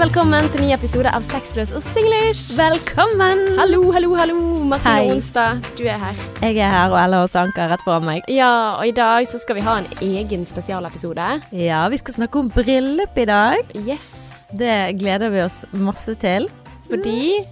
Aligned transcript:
velkommen 0.00 0.46
til 0.48 0.62
ny 0.64 0.70
episode 0.72 1.10
av 1.12 1.24
Sexløs 1.28 1.74
og 1.76 1.82
singlish. 1.84 2.54
Velkommen! 2.56 3.42
Hallo, 3.58 3.82
hallo, 3.92 4.14
hallo. 4.16 4.36
Martine 4.70 4.94
Hei. 4.94 5.10
Onsdag, 5.12 5.60
du 5.76 5.82
er 5.84 5.98
her. 6.00 6.22
Jeg 6.40 6.56
er 6.56 6.72
her, 6.72 6.94
og 6.94 6.96
Ella 7.02 7.18
og 7.26 7.28
Sanka 7.28 7.66
rett 7.68 7.84
foran 7.84 8.06
meg. 8.06 8.24
Ja, 8.32 8.78
og 8.78 8.88
i 8.88 8.94
dag 8.96 9.28
så 9.28 9.36
skal 9.42 9.58
vi 9.58 9.64
ha 9.66 9.74
en 9.82 9.88
egen 10.00 10.46
spesialepisode. 10.48 11.26
Ja, 11.52 11.82
vi 11.92 12.00
skal 12.00 12.16
snakke 12.16 12.40
om 12.40 12.48
bryllup 12.54 13.20
i 13.20 13.28
dag. 13.28 13.76
Yes. 13.76 14.30
Det 14.56 14.96
gleder 15.02 15.34
vi 15.34 15.44
oss 15.44 15.66
masse 15.76 16.16
til. 16.22 16.48
Fordi 16.88 17.44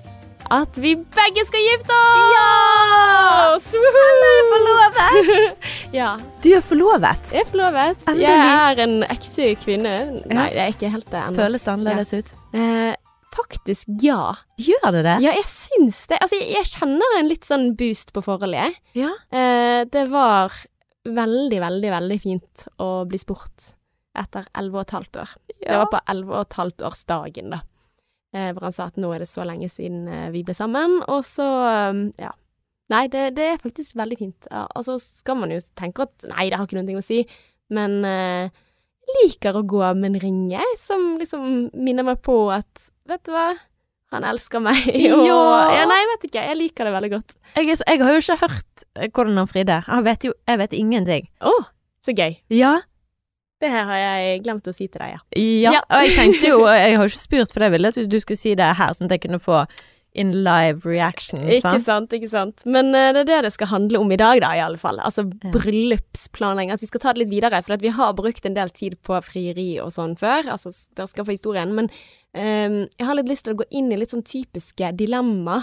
at 0.54 0.78
vi 0.80 0.94
begge 0.96 1.44
skal 1.48 1.64
gifte 1.64 1.96
oss! 1.96 2.28
Ja! 2.32 3.88
Alle 4.02 4.28
er 4.28 4.46
forlovet! 4.52 5.66
ja. 5.98 6.12
Du 6.44 6.48
er 6.56 6.64
forlovet. 6.64 7.34
Jeg 7.34 7.44
er 7.44 7.50
forlovet. 7.50 8.00
Endelig. 8.08 8.30
Jeg 8.30 8.54
er 8.56 8.82
en 8.84 8.96
ekte 9.08 9.50
kvinne. 9.64 9.92
Nei, 10.30 10.48
det 10.54 10.62
er 10.64 10.72
ikke 10.72 10.92
helt 10.94 11.08
det 11.12 11.20
ennå. 11.20 11.36
Føles 11.42 11.66
det 11.66 11.72
annerledes 11.74 12.14
ut? 12.16 12.34
Eh, 12.56 12.94
faktisk 13.36 13.92
ja. 14.04 14.22
Gjør 14.62 14.88
det 14.96 15.04
det? 15.10 15.16
Ja, 15.26 15.36
jeg 15.36 15.48
syns 15.52 16.02
det. 16.08 16.20
Altså, 16.24 16.40
jeg, 16.40 16.50
jeg 16.56 16.72
kjenner 16.72 17.18
en 17.20 17.30
litt 17.30 17.48
sånn 17.48 17.70
boost 17.78 18.14
på 18.16 18.24
forholdet, 18.24 18.70
jeg. 18.70 19.04
Ja. 19.04 19.14
Eh, 19.28 19.82
det 19.92 20.08
var 20.12 20.56
veldig, 21.08 21.60
veldig, 21.64 21.90
veldig 21.92 22.22
fint 22.24 22.68
å 22.80 22.92
bli 23.08 23.20
spurt 23.20 23.74
etter 24.18 24.48
elleve 24.56 24.80
og 24.80 24.86
et 24.86 24.96
halvt 24.96 25.20
år. 25.22 25.34
Det 25.60 25.76
var 25.76 25.90
på 25.92 26.00
elleve 26.08 26.38
og 26.38 26.46
et 26.48 26.56
halvt 26.58 26.88
årsdagen, 26.88 27.52
da. 27.52 27.60
Eh, 28.36 28.50
hvor 28.52 28.66
han 28.66 28.74
sa 28.76 28.90
at 28.90 28.98
nå 29.00 29.08
er 29.14 29.22
det 29.24 29.30
så 29.30 29.44
lenge 29.48 29.70
siden 29.72 30.02
eh, 30.12 30.26
vi 30.34 30.42
ble 30.44 30.52
sammen, 30.56 30.98
og 31.08 31.22
så 31.24 31.46
um, 31.92 32.02
ja. 32.20 32.34
Nei, 32.92 33.02
det, 33.12 33.22
det 33.36 33.46
er 33.54 33.60
faktisk 33.60 33.96
veldig 34.00 34.16
fint. 34.20 34.46
Ja, 34.52 34.62
og 34.76 34.84
så 34.86 34.94
skal 35.00 35.36
man 35.36 35.50
jo 35.52 35.58
tenke 35.76 36.06
at 36.06 36.24
nei, 36.30 36.46
det 36.48 36.56
har 36.56 36.64
ikke 36.68 36.78
noen 36.78 36.88
ting 36.88 37.00
å 37.00 37.04
si, 37.04 37.22
men 37.72 37.98
eh, 38.08 38.48
liker 39.18 39.56
å 39.60 39.64
gå 39.68 39.82
med 39.96 40.10
en 40.14 40.20
ring, 40.22 40.38
jeg, 40.52 40.76
som 40.80 41.16
liksom 41.20 41.68
minner 41.76 42.06
meg 42.08 42.20
på 42.24 42.36
at 42.52 42.88
vet 43.08 43.24
du 43.28 43.32
hva, 43.32 43.50
han 44.12 44.24
elsker 44.24 44.60
meg. 44.64 44.86
Og, 45.16 45.24
Ja. 45.28 45.40
ja, 45.76 45.82
nei, 45.88 45.98
jeg 46.00 46.10
vet 46.14 46.28
ikke, 46.30 46.44
jeg 46.48 46.60
liker 46.62 46.88
det 46.88 46.94
veldig 46.96 47.10
godt. 47.16 47.34
Jeg, 47.56 47.76
jeg 47.76 48.00
har 48.04 48.14
jo 48.14 48.22
ikke 48.24 48.38
hørt 48.44 48.86
eh, 48.96 49.08
hvordan 49.12 49.40
han 49.42 49.50
fridde. 49.52 49.80
Jeg 49.88 50.06
vet 50.08 50.28
jo 50.28 50.32
jeg 50.48 50.62
vet 50.64 50.76
ingenting. 50.80 51.28
Å, 51.44 51.56
så 52.04 52.16
gøy. 52.16 52.38
Ja. 52.56 52.74
Det 53.60 53.70
her 53.72 53.84
har 53.90 53.98
jeg 53.98 54.42
glemt 54.44 54.68
å 54.70 54.74
si 54.74 54.86
til 54.86 55.00
deg, 55.02 55.16
ja. 55.16 55.20
Ja. 55.34 55.70
Ja. 55.78 55.84
Og 55.90 56.02
jeg 56.06 56.16
tenkte 56.16 56.50
jo 56.52 56.64
Jeg 56.70 56.96
har 56.96 57.04
jo 57.04 57.10
ikke 57.10 57.24
spurt, 57.26 57.52
for 57.54 57.64
jeg 57.66 57.74
ville 57.74 57.88
at 57.90 57.96
du 58.10 58.18
skulle 58.22 58.38
si 58.38 58.54
det 58.58 58.74
her, 58.78 58.92
sånn 58.94 59.08
at 59.10 59.16
jeg 59.16 59.24
kunne 59.26 59.40
få 59.42 59.64
in 60.18 60.30
live 60.42 60.86
reaction. 60.88 61.42
Ikke 61.46 61.60
sant? 61.76 61.84
sant, 61.84 62.14
ikke 62.16 62.30
sant. 62.32 62.62
Men 62.66 62.88
eh, 62.96 63.10
det 63.14 63.20
er 63.20 63.26
det 63.28 63.40
det 63.44 63.50
skal 63.54 63.68
handle 63.70 64.00
om 64.00 64.10
i 64.10 64.16
dag, 64.18 64.40
da, 64.42 64.54
i 64.56 64.62
alle 64.64 64.80
fall. 64.80 64.98
Altså 65.04 65.26
Ja. 65.28 65.50
bryllupsplanlegging. 65.54 66.72
Altså, 66.72 66.86
vi 66.86 66.90
skal 66.90 67.02
ta 67.04 67.12
det 67.12 67.22
litt 67.22 67.30
videre, 67.34 67.60
for 67.62 67.76
vi 67.82 67.92
har 67.94 68.14
brukt 68.18 68.46
en 68.48 68.56
del 68.56 68.70
tid 68.74 68.96
på 69.06 69.18
frieri 69.22 69.68
og 69.82 69.92
sånn 69.94 70.16
før. 70.18 70.48
Altså, 70.54 70.72
dere 70.96 71.10
skal 71.12 71.28
få 71.28 71.36
historien. 71.36 71.74
Men 71.76 71.90
um, 72.34 72.80
jeg 72.98 73.06
har 73.06 73.18
litt 73.20 73.28
lyst 73.30 73.46
til 73.46 73.54
å 73.54 73.60
gå 73.60 73.68
inn 73.70 73.92
i 73.92 74.00
litt 74.00 74.14
sånn 74.14 74.24
typiske 74.26 74.90
dilemma 74.98 75.60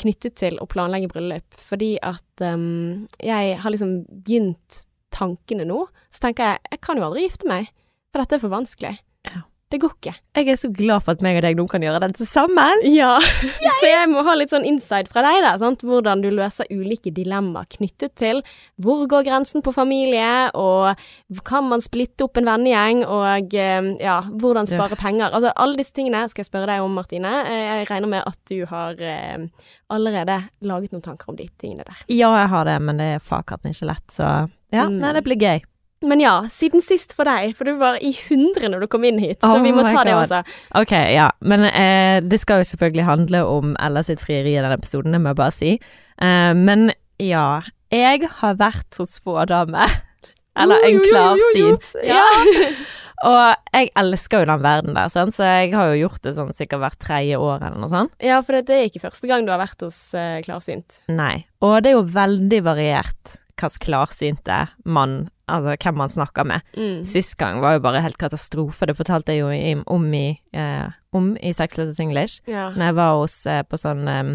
knyttet 0.00 0.38
til 0.40 0.56
å 0.62 0.66
planlegge 0.70 1.10
bryllup. 1.12 1.58
Fordi 1.58 1.96
at 2.02 2.46
um, 2.46 3.04
jeg 3.20 3.58
har 3.60 3.74
liksom 3.74 3.98
begynt 4.24 4.86
tankene 5.22 5.68
nå. 5.70 5.84
Så 6.12 6.26
tenker 6.26 6.52
jeg, 6.52 6.66
jeg 6.74 6.84
kan 6.84 7.00
jo 7.00 7.06
aldri 7.08 7.24
gifte 7.28 7.48
meg, 7.50 7.70
for 8.12 8.22
dette 8.24 8.38
er 8.40 8.44
for 8.44 8.52
vanskelig. 8.58 8.98
Ja. 9.30 9.46
Det 9.72 9.78
går 9.80 9.92
ikke. 9.94 10.12
Jeg 10.36 10.48
er 10.52 10.58
så 10.60 10.68
glad 10.68 11.00
for 11.00 11.16
at 11.16 11.22
meg 11.24 11.38
og 11.38 11.44
deg 11.46 11.54
nå 11.56 11.64
kan 11.70 11.80
gjøre 11.80 12.02
dette 12.02 12.26
sammen. 12.28 12.82
Ja, 12.84 13.14
så 13.78 13.88
jeg 13.88 14.10
må 14.12 14.20
ha 14.26 14.34
litt 14.36 14.52
sånn 14.52 14.66
inside 14.68 15.08
fra 15.08 15.22
deg, 15.24 15.38
da. 15.40 15.54
Sant? 15.62 15.80
Hvordan 15.88 16.20
du 16.20 16.26
løser 16.28 16.68
ulike 16.68 17.08
dilemmaer 17.16 17.64
knyttet 17.78 18.12
til 18.20 18.42
hvor 18.84 19.06
går 19.08 19.24
grensen 19.30 19.64
på 19.64 19.72
familie, 19.72 20.50
og 20.60 21.40
kan 21.48 21.64
man 21.70 21.80
splitte 21.80 22.26
opp 22.26 22.36
en 22.42 22.50
vennegjeng, 22.52 23.00
og 23.08 23.56
eh, 23.56 23.88
ja, 24.04 24.18
hvordan 24.28 24.68
spare 24.68 24.98
penger. 25.00 25.32
Altså 25.32 25.54
alle 25.56 25.80
disse 25.80 25.96
tingene 25.96 26.26
skal 26.28 26.44
jeg 26.44 26.50
spørre 26.52 26.68
deg 26.74 26.84
om, 26.84 26.92
Martine. 27.00 27.32
Eh, 27.48 27.64
Jeg 27.78 27.88
regner 27.94 28.12
med 28.12 28.28
at 28.28 28.40
du 28.52 28.58
har 28.68 29.00
eh, 29.00 29.46
allerede 29.88 30.36
laget 30.68 30.92
noen 30.92 31.06
tanker 31.08 31.32
om 31.32 31.40
de 31.40 31.48
tingene 31.56 31.88
der. 31.88 32.04
Ja, 32.12 32.28
jeg 32.42 32.52
har 32.52 32.68
det, 32.68 32.76
men 32.84 33.00
det 33.00 33.14
er 33.16 33.24
fakatten 33.24 33.72
ikke 33.72 33.88
lett, 33.94 34.04
så 34.12 34.34
ja. 34.72 34.88
Mm. 34.88 34.98
Nei, 35.02 35.12
det 35.18 35.22
blir 35.26 35.40
gøy. 35.40 35.62
Men 36.02 36.20
ja, 36.20 36.32
siden 36.50 36.82
sist 36.82 37.12
for 37.14 37.28
deg, 37.28 37.52
for 37.54 37.68
du 37.68 37.76
var 37.78 37.98
i 38.02 38.10
100 38.10 38.72
når 38.72 38.84
du 38.84 38.88
kom 38.90 39.04
inn 39.06 39.20
hit, 39.22 39.38
så 39.38 39.52
Oh 39.54 39.62
vi 39.62 39.70
må 39.74 39.84
ta 39.86 40.00
ta 40.00 40.06
det 40.08 40.16
også. 40.18 40.40
Ok, 40.80 40.94
ja. 41.14 41.28
Men 41.46 41.68
eh, 41.68 42.18
det 42.24 42.40
skal 42.42 42.62
jo 42.62 42.70
selvfølgelig 42.72 43.06
handle 43.06 43.44
om 43.46 43.76
Ella 43.82 44.02
sitt 44.06 44.22
frieri 44.24 44.56
i 44.56 44.58
denne 44.58 44.78
episoden, 44.80 45.14
det 45.14 45.22
må 45.22 45.30
jeg 45.30 45.38
bare 45.38 45.54
si. 45.54 45.76
Eh, 46.18 46.54
men 46.58 46.90
ja, 47.22 47.62
jeg 47.94 48.26
har 48.40 48.58
vært 48.58 48.98
hos 48.98 49.14
spådame. 49.20 49.86
Eller 50.60 50.82
en 50.88 50.98
klarsynt. 51.06 51.94
Ja. 52.04 52.26
Og 53.22 53.38
jeg 53.70 53.92
elsker 54.00 54.42
jo 54.42 54.48
den 54.50 54.64
verden 54.64 54.96
der, 54.96 55.10
sant? 55.12 55.36
så 55.36 55.46
jeg 55.46 55.70
har 55.76 55.92
jo 55.92 56.00
gjort 56.08 56.24
det 56.26 56.32
sånn 56.34 56.50
sikkert 56.56 56.82
hvert 56.82 56.98
tredje 56.98 57.38
år 57.38 57.60
eller 57.60 57.78
noe 57.78 57.90
sånt. 57.92 58.10
ja, 58.18 58.40
for 58.42 58.58
det 58.58 58.74
er 58.74 58.88
ikke 58.88 59.04
første 59.04 59.30
gang 59.30 59.46
du 59.46 59.52
har 59.54 59.60
vært 59.62 59.84
hos 59.86 60.00
eh, 60.18 60.40
Klarsynt. 60.42 60.98
Nei. 61.06 61.44
Og 61.62 61.76
det 61.84 61.92
er 61.92 61.96
jo 62.00 62.02
veldig 62.16 62.60
variert 62.66 63.36
hvilken 63.62 63.84
klarsynte 63.86 64.58
mann, 64.84 65.28
altså 65.48 65.76
hvem 65.78 65.98
man 66.02 66.12
snakker 66.12 66.46
med. 66.48 66.62
Mm. 66.76 67.02
Sist 67.08 67.36
gang 67.40 67.60
var 67.62 67.76
jo 67.78 67.84
bare 67.84 68.02
helt 68.04 68.18
katastrofe. 68.20 68.86
Det 68.90 68.96
fortalte 68.98 69.32
jeg 69.36 69.42
jo 69.44 69.50
i, 69.54 69.74
om 69.86 70.06
i, 70.14 70.26
eh, 70.52 70.88
om 71.16 71.32
i 71.40 71.52
Sexless 71.56 72.00
English. 72.02 72.42
Ja. 72.50 72.70
Når 72.74 72.90
jeg 72.90 72.98
var 72.98 73.20
hos 73.20 73.36
eh, 73.46 73.62
på 73.68 73.78
sånn 73.80 74.02
eh, 74.08 74.32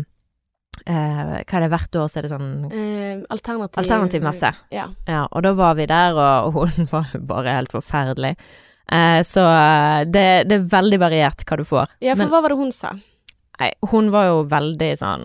eh, 0.86 1.34
Hva 1.44 1.60
er 1.60 1.66
det 1.66 1.72
hvert 1.74 2.00
år, 2.02 2.08
så 2.12 2.20
er 2.22 2.28
det 2.28 2.32
sånn 2.34 2.50
Eh, 2.72 3.26
alternativ 3.34 3.82
alternativmesse. 3.84 4.54
Ja. 4.76 4.88
Ja, 5.08 5.26
og 5.32 5.44
da 5.44 5.54
var 5.58 5.76
vi 5.80 5.88
der, 5.90 6.16
og 6.16 6.54
hun 6.58 6.88
var 6.94 7.12
bare 7.30 7.56
helt 7.60 7.74
forferdelig. 7.76 8.36
Eh, 8.92 9.22
så 9.28 9.44
eh, 9.44 10.06
det, 10.08 10.28
det 10.48 10.62
er 10.62 10.70
veldig 10.72 11.00
variert 11.02 11.44
hva 11.48 11.58
du 11.60 11.66
får. 11.68 11.98
ja, 12.00 12.14
for 12.16 12.24
Men 12.24 12.32
hva 12.32 12.42
var 12.46 12.54
det 12.56 12.60
hun 12.62 12.72
sa? 12.72 12.94
nei, 13.58 13.72
hun 13.90 14.12
var 14.14 14.28
jo 14.30 14.42
veldig 14.52 14.92
sånn 15.00 15.24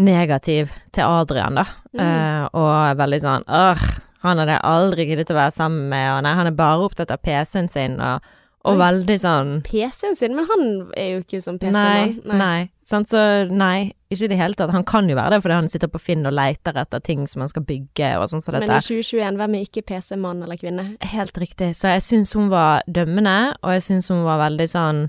negativ 0.00 0.72
til 0.96 1.06
Adrian, 1.06 1.60
da. 1.60 1.66
Mm. 1.94 2.02
Eh, 2.04 2.44
og 2.56 3.00
veldig 3.00 3.20
sånn 3.22 3.46
Åh, 3.50 3.86
han 4.24 4.40
hadde 4.40 4.56
jeg 4.56 4.68
aldri 4.68 5.06
giddet 5.08 5.32
å 5.32 5.38
være 5.38 5.54
sammen 5.54 5.88
med, 5.92 6.06
og 6.12 6.20
nei, 6.26 6.36
han 6.36 6.50
er 6.50 6.58
bare 6.58 6.84
opptatt 6.84 7.12
av 7.14 7.22
PC-en 7.24 7.70
sin, 7.72 7.96
og, 8.04 8.26
og 8.68 8.74
Oi. 8.74 8.80
veldig 8.82 9.16
sånn 9.22 9.54
PC-en 9.64 10.18
sin? 10.18 10.34
Men 10.36 10.48
han 10.50 10.66
er 10.92 11.08
jo 11.14 11.22
ikke 11.22 11.40
som 11.44 11.56
PC-mann. 11.60 12.18
nei. 12.40 12.68
Sant, 12.90 13.08
så 13.12 13.22
nei, 13.48 13.92
ikke 14.10 14.26
i 14.26 14.32
det 14.32 14.40
hele 14.40 14.58
tatt. 14.58 14.72
Han 14.74 14.84
kan 14.84 15.08
jo 15.08 15.16
være 15.16 15.36
det 15.36 15.44
fordi 15.44 15.56
han 15.56 15.70
sitter 15.72 15.88
på 15.92 16.02
Finn 16.02 16.26
og 16.28 16.34
leter 16.36 16.76
etter 16.82 17.00
ting 17.06 17.22
som 17.30 17.44
han 17.44 17.52
skal 17.52 17.64
bygge 17.64 18.10
og 18.18 18.26
sånn 18.32 18.44
som 18.44 18.58
Men 18.58 18.66
i 18.66 18.82
2021, 18.82 19.40
hvem 19.40 19.56
er 19.56 19.64
ikke 19.68 19.86
PC-mann 19.88 20.42
eller 20.44 20.60
-kvinne? 20.60 20.86
Helt 21.14 21.38
riktig. 21.38 21.72
Så 21.78 21.94
jeg 21.94 22.02
syns 22.02 22.34
hun 22.34 22.50
var 22.50 22.82
dømmende, 22.90 23.54
og 23.62 23.72
jeg 23.78 23.82
syns 23.88 24.08
hun 24.08 24.24
var 24.24 24.38
veldig 24.50 24.68
sånn 24.68 25.08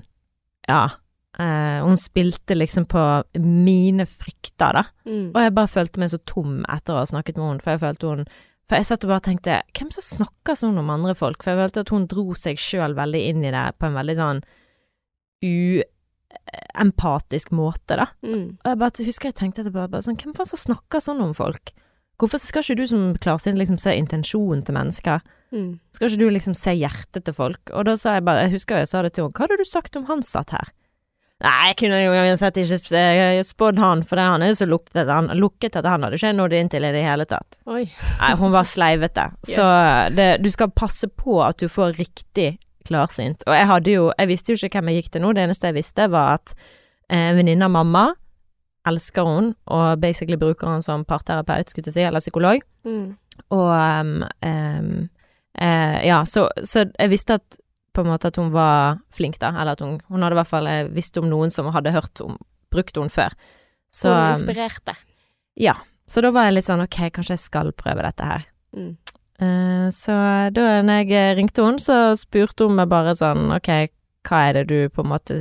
Ja. 0.68 0.88
Eh, 1.38 1.84
hun 1.84 1.98
spilte 2.00 2.54
liksom 2.56 2.84
på 2.90 3.02
mine 3.40 4.06
frykter, 4.08 4.72
da. 4.78 4.84
Mm. 5.08 5.28
Og 5.32 5.40
jeg 5.42 5.56
bare 5.58 5.74
følte 5.74 6.00
meg 6.02 6.08
så 6.12 6.20
tom 6.28 6.50
etter 6.70 6.92
å 6.94 7.02
ha 7.02 7.06
snakket 7.08 7.36
med 7.38 7.46
henne, 7.48 7.62
for 7.64 7.70
jeg 7.74 7.84
følte 7.84 8.10
hun 8.10 8.22
For 8.70 8.74
jeg 8.78 8.88
satt 8.88 9.04
og 9.04 9.10
bare 9.10 9.26
tenkte 9.26 9.62
Hvem 9.76 9.90
som 9.92 10.04
snakker 10.06 10.54
sånn 10.56 10.80
om 10.80 10.94
andre 10.94 11.14
folk? 11.18 11.38
For 11.42 11.48
jeg 11.52 11.60
følte 11.60 11.82
at 11.84 11.92
hun 11.92 12.08
dro 12.08 12.26
seg 12.38 12.56
sjøl 12.60 12.92
veldig 12.96 13.22
inn 13.30 13.42
i 13.44 13.54
det 13.54 13.66
på 13.78 13.84
en 13.88 13.98
veldig 13.98 14.16
sånn 14.18 14.40
uempatisk 15.42 17.48
måte, 17.50 17.94
da. 17.98 18.06
Mm. 18.22 18.46
Og 18.62 18.68
jeg 18.70 18.80
bare 18.84 19.06
husker 19.08 19.26
jeg 19.32 19.38
tenkte 19.40 19.60
etterpå 19.64 19.88
bare 19.90 20.06
sånn, 20.06 20.20
Hvem 20.20 20.36
faen 20.36 20.52
som 20.52 20.60
snakker 20.60 21.00
sånn 21.02 21.24
om 21.24 21.32
folk? 21.36 21.66
Hvorfor 22.22 22.38
skal 22.38 22.62
ikke 22.62 22.78
du 22.78 22.86
som 22.86 23.16
klarsyn 23.18 23.58
liksom 23.58 23.80
se 23.82 23.96
intensjonen 23.98 24.62
til 24.62 24.76
mennesker? 24.76 25.24
Mm. 25.50 25.80
Skal 25.90 26.08
ikke 26.08 26.22
du 26.22 26.30
liksom 26.30 26.54
se 26.54 26.70
hjertet 26.76 27.26
til 27.26 27.34
folk? 27.34 27.72
Og 27.74 27.88
da 27.88 27.96
sa 27.98 28.14
jeg 28.16 28.26
bare, 28.28 28.44
jeg 28.46 28.54
husker 28.54 28.78
jeg 28.78 28.92
sa 28.92 29.02
det 29.02 29.16
til 29.16 29.26
henne, 29.26 29.34
hva 29.34 29.48
hadde 29.48 29.58
du 29.58 29.66
sagt 29.66 29.98
om 29.98 30.06
han 30.06 30.22
satt 30.22 30.54
her? 30.54 30.70
Nei, 31.42 31.72
jeg 31.72 31.78
kunne 31.80 31.98
jo 31.98 32.12
uansett 32.14 32.58
ikke 32.62 32.98
eh, 33.00 33.40
spådd 33.46 33.80
han, 33.82 34.04
for 34.06 34.20
det 34.20 34.26
han 34.30 34.44
er 34.44 34.52
jo 34.52 34.58
så 34.60 34.68
lukket, 34.70 35.08
han, 35.08 35.30
lukket 35.34 35.78
at 35.80 35.88
han 35.90 36.06
hadde 36.06 36.18
ikke 36.20 36.34
nådd 36.38 36.54
inn 36.54 36.70
til 36.70 36.86
i 36.86 36.92
det 36.94 37.02
hele 37.02 37.26
tatt. 37.26 37.58
Oi. 37.66 37.82
Nei, 38.20 38.32
hun 38.38 38.54
var 38.54 38.68
sleivete. 38.68 39.30
Yes. 39.42 39.56
Så 39.58 39.64
det, 40.14 40.28
du 40.44 40.50
skal 40.54 40.70
passe 40.70 41.08
på 41.10 41.40
at 41.42 41.58
du 41.58 41.66
får 41.68 41.96
riktig 41.98 42.54
klarsynt. 42.86 43.42
Og 43.48 43.56
jeg 43.56 43.66
hadde 43.68 43.94
jo, 43.96 44.04
jeg 44.14 44.30
visste 44.30 44.54
jo 44.54 44.60
ikke 44.60 44.78
hvem 44.78 44.92
jeg 44.92 45.02
gikk 45.02 45.10
til 45.16 45.24
nå, 45.24 45.32
det 45.34 45.46
eneste 45.48 45.70
jeg 45.70 45.80
visste 45.80 46.06
var 46.12 46.38
at 46.38 46.54
eh, 46.54 47.32
en 47.32 47.40
venninne 47.40 47.66
av 47.66 47.74
mamma 47.74 48.04
elsker 48.88 49.26
hun, 49.26 49.50
og 49.70 50.00
basically 50.02 50.38
bruker 50.38 50.70
hun 50.70 50.82
som 50.82 51.04
parterapeut, 51.06 51.70
skulle 51.70 51.90
jeg 51.90 51.96
si, 51.98 52.06
eller 52.06 52.22
psykolog. 52.22 52.62
Mm. 52.86 53.12
Og 53.54 53.68
um, 53.70 54.14
um, 54.46 54.94
eh, 55.58 55.98
ja, 56.06 56.22
så, 56.26 56.48
så 56.66 56.86
jeg 56.86 57.12
visste 57.12 57.38
at 57.38 57.61
på 57.92 58.00
en 58.04 58.08
måte 58.08 58.28
at 58.32 58.36
hun 58.40 58.50
var 58.54 58.98
flink, 59.12 59.38
da. 59.42 59.50
Eller 59.60 59.72
at 59.76 59.80
hun, 59.84 59.98
hun 60.08 60.22
hadde 60.24 60.36
i 60.36 60.40
hvert 60.40 60.48
fall 60.52 60.66
eh, 60.70 60.88
visst 60.88 61.16
om 61.20 61.28
noen 61.28 61.50
som 61.52 61.68
hadde 61.74 61.92
hørt 61.92 62.20
om 62.24 62.38
brukt 62.72 62.96
henne 62.96 63.12
før. 63.12 63.34
Så 63.92 64.08
Hun 64.08 64.16
um, 64.18 64.30
inspirerte. 64.36 64.94
ja. 65.60 65.74
Så 66.12 66.20
da 66.20 66.30
var 66.34 66.44
jeg 66.48 66.56
litt 66.56 66.66
sånn 66.66 66.80
ok, 66.82 66.96
kanskje 67.14 67.36
jeg 67.36 67.40
skal 67.44 67.70
prøve 67.78 68.02
dette 68.02 68.26
her. 68.26 68.42
Mm. 68.76 68.96
Eh, 69.40 69.88
så 69.94 70.14
da 70.52 70.64
jeg 70.82 71.36
ringte 71.38 71.62
henne, 71.64 71.80
så 71.80 72.16
spurte 72.18 72.66
hun 72.66 72.74
meg 72.76 72.90
bare 72.90 73.14
sånn 73.16 73.52
ok, 73.54 73.70
hva 74.28 74.40
er 74.48 74.58
det 74.58 74.64
du 74.72 74.88
på 74.92 75.04
en 75.04 75.12
måte 75.12 75.38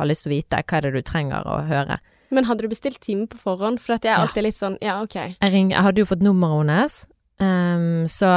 har 0.00 0.08
lyst 0.10 0.26
til 0.26 0.32
å 0.32 0.34
vite, 0.34 0.60
hva 0.66 0.80
er 0.80 0.88
det 0.88 0.92
du 0.98 1.02
trenger 1.06 1.46
å 1.48 1.60
høre? 1.68 2.00
Men 2.34 2.46
hadde 2.50 2.66
du 2.66 2.68
bestilt 2.72 3.00
time 3.02 3.26
på 3.30 3.38
forhånd? 3.42 3.80
For 3.80 3.94
jeg 3.96 4.04
er 4.10 4.18
Ja. 4.18 4.20
alltid 4.26 4.44
litt 4.44 4.58
sånn, 4.58 4.76
ja, 4.82 4.98
ok. 5.02 5.14
Jeg, 5.40 5.52
ring, 5.54 5.70
jeg 5.72 5.82
hadde 5.82 5.98
jo 6.02 6.06
fått 6.10 6.22
nummeret 6.26 6.58
hennes, 6.66 6.98
Ehm, 7.40 8.08
så 8.08 8.28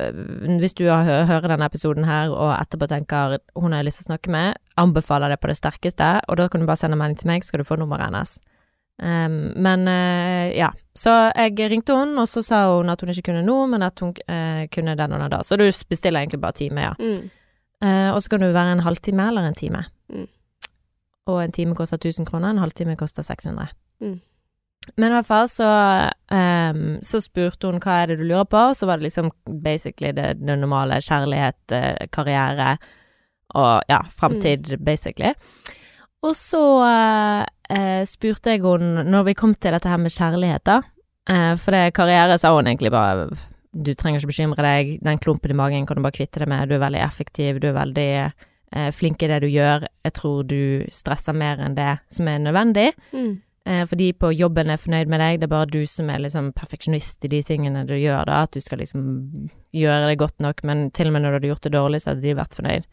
øh, 0.00 0.58
hvis 0.58 0.74
du 0.74 0.86
har 0.88 1.04
hø 1.04 1.24
hører 1.28 1.48
denne 1.52 1.66
episoden 1.68 2.04
her 2.08 2.32
og 2.32 2.54
etterpå 2.56 2.88
tenker 2.88 3.38
hun 3.56 3.72
har 3.72 3.82
jeg 3.82 3.88
lyst 3.90 4.00
til 4.00 4.06
å 4.06 4.12
snakke 4.14 4.32
med, 4.32 4.60
anbefaler 4.80 5.32
det 5.32 5.40
på 5.42 5.50
det 5.50 5.58
sterkeste, 5.58 6.12
og 6.24 6.38
da 6.40 6.48
kan 6.48 6.62
du 6.62 6.68
bare 6.68 6.80
sende 6.80 6.96
melding 6.96 7.18
til 7.20 7.28
meg, 7.28 7.44
så 7.44 7.52
skal 7.52 7.60
du 7.60 7.68
få 7.68 7.76
nummeret 7.80 8.08
hennes. 8.08 8.38
Um, 8.96 9.52
men 9.60 9.82
uh, 9.84 10.48
ja, 10.56 10.70
så 10.96 11.12
jeg 11.36 11.68
ringte 11.68 11.92
henne, 11.98 12.16
og 12.22 12.30
så 12.32 12.40
sa 12.40 12.62
hun 12.70 12.88
at 12.88 13.02
hun 13.04 13.12
ikke 13.12 13.26
kunne 13.28 13.44
nå, 13.44 13.56
men 13.68 13.84
at 13.84 14.00
hun 14.00 14.14
uh, 14.24 14.62
kunne 14.72 14.96
den 14.96 15.12
og 15.12 15.20
den 15.20 15.34
da. 15.34 15.42
Så 15.44 15.58
du 15.60 15.66
bestiller 15.88 16.22
egentlig 16.22 16.40
bare 16.40 16.56
time, 16.56 16.86
ja. 16.88 16.94
Mm. 16.96 17.28
Uh, 17.84 18.14
og 18.14 18.22
så 18.24 18.32
kan 18.32 18.40
det 18.40 18.54
være 18.56 18.78
en 18.78 18.86
halvtime 18.86 19.28
eller 19.28 19.50
en 19.50 19.58
time. 19.58 19.84
Mm. 20.08 20.24
Og 21.28 21.42
en 21.44 21.52
time 21.52 21.76
koster 21.76 22.00
1000 22.00 22.24
kroner, 22.26 22.50
en 22.50 22.64
halvtime 22.64 22.96
koster 22.96 23.22
600. 23.22 23.68
Mm. 24.00 24.20
Men 24.96 25.10
i 25.10 25.16
hvert 25.16 25.28
fall 25.28 25.48
så, 25.50 25.70
um, 26.30 26.96
så 27.04 27.20
spurte 27.24 27.70
hun 27.70 27.80
hva 27.82 28.02
er 28.02 28.12
det 28.12 28.20
du 28.20 28.26
lurer 28.28 28.46
på, 28.48 28.62
så 28.78 28.88
var 28.88 29.00
det 29.00 29.08
liksom 29.08 29.30
basically 29.64 30.12
det, 30.16 30.36
det 30.40 30.58
normale 30.60 31.00
kjærlighet, 31.04 31.58
eh, 31.74 32.06
karriere 32.14 32.76
og 33.56 33.82
ja, 33.90 34.00
framtid, 34.18 34.72
basically. 34.84 35.34
Og 36.26 36.34
så 36.36 36.62
uh, 36.82 38.02
spurte 38.08 38.54
jeg 38.54 38.64
hun, 38.64 39.04
når 39.06 39.28
vi 39.28 39.36
kom 39.38 39.54
til 39.54 39.76
dette 39.76 39.90
her 39.90 40.00
med 40.00 40.14
kjærlighet, 40.14 40.64
da, 40.66 40.80
uh, 41.30 41.52
for 41.60 41.76
det 41.76 41.94
karriere 41.96 42.38
sa 42.40 42.54
hun 42.56 42.66
egentlig 42.66 42.94
bare 42.94 43.28
du 43.76 43.92
trenger 43.94 44.22
ikke 44.22 44.32
bekymre 44.32 44.64
deg, 44.64 44.92
den 45.04 45.18
klumpen 45.20 45.52
i 45.52 45.56
magen 45.56 45.86
kan 45.86 45.98
du 45.98 46.04
bare 46.04 46.16
kvitte 46.16 46.40
deg 46.40 46.48
med, 46.48 46.70
du 46.70 46.76
er 46.78 46.84
veldig 46.86 47.02
effektiv, 47.04 47.60
du 47.60 47.68
er 47.68 47.76
veldig 47.76 48.10
uh, 48.24 48.90
flink 48.96 49.22
i 49.22 49.28
det 49.30 49.42
du 49.44 49.48
gjør, 49.52 49.84
jeg 50.06 50.14
tror 50.16 50.46
du 50.48 50.60
stresser 50.92 51.36
mer 51.36 51.60
enn 51.62 51.76
det 51.76 51.98
som 52.12 52.30
er 52.32 52.40
nødvendig, 52.42 52.92
Mm. 53.12 53.34
Eh, 53.66 53.82
fordi 53.90 54.12
på 54.16 54.30
jobben 54.32 54.70
er 54.72 54.80
fornøyd 54.80 55.10
med 55.12 55.22
deg, 55.22 55.40
det 55.40 55.48
er 55.48 55.54
bare 55.54 55.70
du 55.70 55.82
som 55.90 56.10
er 56.12 56.22
liksom 56.24 56.52
perfeksjonist 56.56 57.26
i 57.26 57.32
de 57.34 57.42
tingene 57.46 57.84
du 57.88 57.96
gjør 57.98 58.28
da, 58.30 58.44
at 58.46 58.56
du 58.56 58.62
skal 58.64 58.80
liksom 58.82 59.02
gjøre 59.76 60.10
det 60.10 60.20
godt 60.22 60.40
nok, 60.44 60.62
men 60.68 60.88
til 60.96 61.10
og 61.10 61.16
med 61.16 61.26
når 61.26 61.34
du 61.34 61.38
hadde 61.40 61.52
gjort 61.52 61.68
det 61.68 61.74
dårlig, 61.76 62.02
så 62.02 62.12
hadde 62.12 62.24
de 62.24 62.38
vært 62.38 62.56
fornøyd. 62.56 62.88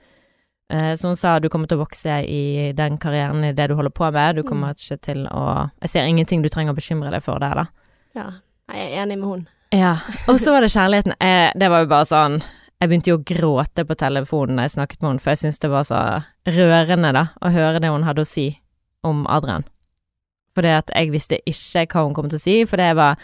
Eh, 0.73 0.93
så 0.99 1.07
hun 1.07 1.19
sa 1.19 1.37
du 1.39 1.49
kommer 1.53 1.69
til 1.69 1.77
å 1.77 1.83
vokse 1.83 2.21
i 2.25 2.71
den 2.75 2.97
karrieren 3.01 3.43
i 3.45 3.53
det 3.55 3.67
du 3.69 3.75
holder 3.77 3.93
på 3.93 4.09
med, 4.15 4.39
du 4.39 4.47
kommer 4.47 4.73
ikke 4.73 4.97
til 5.03 5.25
å 5.27 5.69
Jeg 5.83 5.91
ser 5.91 6.09
ingenting 6.09 6.41
du 6.41 6.49
trenger 6.49 6.73
å 6.73 6.79
bekymre 6.79 7.11
deg 7.13 7.23
for 7.25 7.41
der, 7.43 7.63
da. 7.63 7.65
Ja. 8.17 8.27
Jeg 8.71 8.87
er 8.87 9.03
enig 9.03 9.19
med 9.19 9.27
hun. 9.27 9.47
Ja, 9.73 9.97
og 10.29 10.37
så 10.39 10.53
var 10.53 10.63
det 10.63 10.71
kjærligheten. 10.71 11.15
Eh, 11.19 11.51
det 11.59 11.69
var 11.69 11.83
jo 11.83 11.89
bare 11.91 12.07
sånn 12.07 12.37
Jeg 12.79 12.89
begynte 12.89 13.11
jo 13.11 13.17
å 13.19 13.25
gråte 13.25 13.85
på 13.87 13.95
telefonen 13.99 14.59
da 14.59 14.65
jeg 14.67 14.75
snakket 14.77 15.01
med 15.01 15.09
henne, 15.09 15.23
for 15.23 15.33
jeg 15.33 15.41
syntes 15.43 15.61
det 15.63 15.69
var 15.71 15.85
så 15.87 15.99
rørende, 16.47 17.13
da, 17.15 17.27
å 17.39 17.51
høre 17.53 17.79
det 17.79 17.91
hun 17.91 18.03
hadde 18.03 18.25
å 18.25 18.27
si 18.27 18.49
om 19.07 19.23
Adrian. 19.31 19.63
Fordi 20.53 20.73
at 20.77 20.91
jeg 20.93 21.11
visste 21.13 21.39
ikke 21.49 21.85
hva 21.89 22.03
hun 22.05 22.13
kom 22.17 22.29
til 22.29 22.37
å 22.39 22.43
si, 22.43 22.57
for 22.69 22.81
det 22.81 22.91
var 22.99 23.17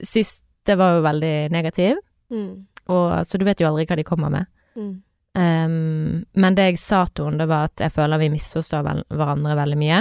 Sist 0.00 0.46
det 0.64 0.78
var 0.80 0.94
jo 0.96 1.02
veldig 1.04 1.50
negativ, 1.52 1.98
Mm. 2.30 2.66
og, 2.88 3.26
så 3.26 3.38
du 3.38 3.44
vet 3.44 3.60
jo 3.60 3.66
aldri 3.68 3.84
hva 3.84 3.96
de 3.98 4.04
kommer 4.06 4.30
med. 4.30 4.46
Mm. 4.76 5.02
Um, 5.34 6.24
men 6.34 6.54
det 6.54 6.66
jeg 6.70 6.78
sa 6.78 7.04
til 7.06 7.26
henne, 7.26 7.38
det 7.42 7.48
var 7.50 7.68
at 7.68 7.82
jeg 7.84 7.92
føler 7.92 8.18
vi 8.18 8.28
misforstår 8.32 8.84
vel, 8.86 9.02
hverandre 9.10 9.56
veldig 9.58 9.78
mye. 9.78 10.00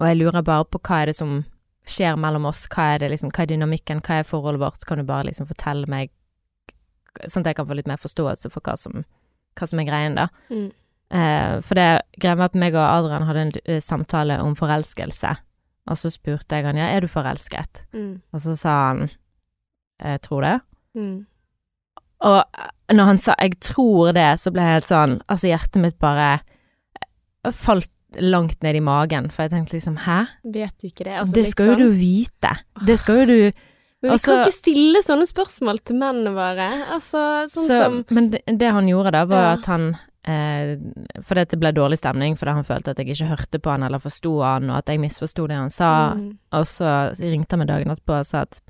Og 0.00 0.06
jeg 0.08 0.18
lurer 0.18 0.42
bare 0.42 0.66
på 0.68 0.80
hva 0.80 1.02
er 1.02 1.12
det 1.12 1.16
som 1.16 1.44
skjer 1.86 2.16
mellom 2.16 2.48
oss, 2.48 2.64
hva 2.72 2.94
er 2.94 3.02
det 3.04 3.10
liksom, 3.12 3.30
hva 3.34 3.44
er 3.44 3.52
dynamikken, 3.52 4.00
hva 4.04 4.20
er 4.20 4.28
forholdet 4.28 4.62
vårt, 4.62 4.86
kan 4.88 4.98
du 5.00 5.04
bare 5.08 5.28
liksom 5.28 5.48
fortelle 5.50 5.88
meg, 5.90 6.10
sånn 7.26 7.44
at 7.44 7.52
jeg 7.52 7.60
kan 7.60 7.68
få 7.68 7.76
litt 7.78 7.90
mer 7.90 8.00
forståelse 8.00 8.50
for 8.52 8.64
hva 8.64 8.76
som, 8.80 9.04
hva 9.54 9.68
som 9.68 9.82
er 9.82 9.88
greien, 9.88 10.16
da. 10.18 10.28
Mm. 10.50 10.70
Uh, 11.14 11.60
for 11.62 11.76
det 11.78 11.88
greia 12.18 12.38
med 12.40 12.48
at 12.48 12.56
meg 12.58 12.74
og 12.74 12.86
Adrian 12.88 13.26
hadde 13.28 13.42
en 13.44 13.52
eh, 13.66 13.82
samtale 13.84 14.40
om 14.42 14.56
forelskelse, 14.58 15.34
og 15.90 15.98
så 16.00 16.10
spurte 16.12 16.56
jeg 16.56 16.64
han 16.64 16.76
ja, 16.80 16.86
er 16.94 17.00
du 17.04 17.08
forelsket? 17.08 17.84
Mm. 17.92 18.22
Og 18.32 18.40
så 18.40 18.56
sa 18.56 18.74
han 18.88 19.10
jeg 20.02 20.20
tror 20.24 20.42
det. 20.42 20.54
Mm. 20.98 21.26
Og 22.24 22.44
når 22.94 23.04
han 23.04 23.18
sa 23.18 23.34
'jeg 23.40 23.60
tror 23.60 24.12
det', 24.12 24.38
så 24.40 24.50
ble 24.52 24.62
jeg 24.62 24.72
helt 24.80 24.88
sånn 24.88 25.20
Altså, 25.28 25.46
hjertet 25.48 25.80
mitt 25.82 25.98
bare 25.98 26.40
eh, 27.44 27.50
falt 27.50 27.90
langt 28.20 28.62
ned 28.62 28.76
i 28.76 28.80
magen, 28.80 29.30
for 29.30 29.42
jeg 29.42 29.50
tenkte 29.50 29.74
liksom 29.74 29.96
'hæ? 29.98 30.26
Vet 30.44 30.74
du 30.80 30.86
ikke 30.86 31.04
det? 31.04 31.18
Altså, 31.18 31.34
det 31.34 31.46
skal 31.48 31.66
jo 31.66 31.74
liksom. 31.74 31.90
du 31.90 31.98
vite. 31.98 32.52
Det 32.86 32.98
skal 32.98 33.16
jo 33.20 33.26
du 33.26 33.40
Men 33.44 33.52
vi 34.02 34.08
altså- 34.08 34.34
kan 34.36 34.44
ikke 34.44 34.62
stille 34.62 35.02
sånne 35.02 35.26
spørsmål 35.26 35.78
til 35.84 35.96
mennene 35.96 36.32
våre. 36.34 36.68
Altså, 36.92 37.46
sånn 37.48 37.66
så, 37.66 37.82
som 37.84 38.04
Men 38.10 38.30
det, 38.30 38.42
det 38.46 38.72
han 38.72 38.86
gjorde 38.86 39.12
da, 39.12 39.24
var 39.24 39.42
Ja. 39.42 39.52
at 39.52 39.64
han 39.66 39.96
eh, 40.26 40.74
Fordi 41.24 41.44
det 41.50 41.58
ble 41.60 41.72
dårlig 41.76 41.98
stemning 42.00 42.36
fordi 42.38 42.56
han 42.58 42.66
følte 42.66 42.94
at 42.94 43.00
jeg 43.00 43.14
ikke 43.14 43.30
hørte 43.32 43.60
på 43.62 43.74
han 43.74 43.86
eller 43.86 44.02
forsto 44.02 44.36
han, 44.42 44.70
og 44.70 44.78
at 44.82 44.92
jeg 44.92 45.02
misforsto 45.02 45.46
det 45.50 45.58
han 45.58 45.70
sa. 45.72 46.14
mm. 46.14 46.30
Og 46.58 46.66
så 46.70 46.94
ringte 47.20 47.54
han 47.54 47.64
meg 47.64 47.72
dagen 47.72 47.92
etterpå 47.94 48.20
og 48.20 48.26
sa 48.28 48.44
at 48.48 48.62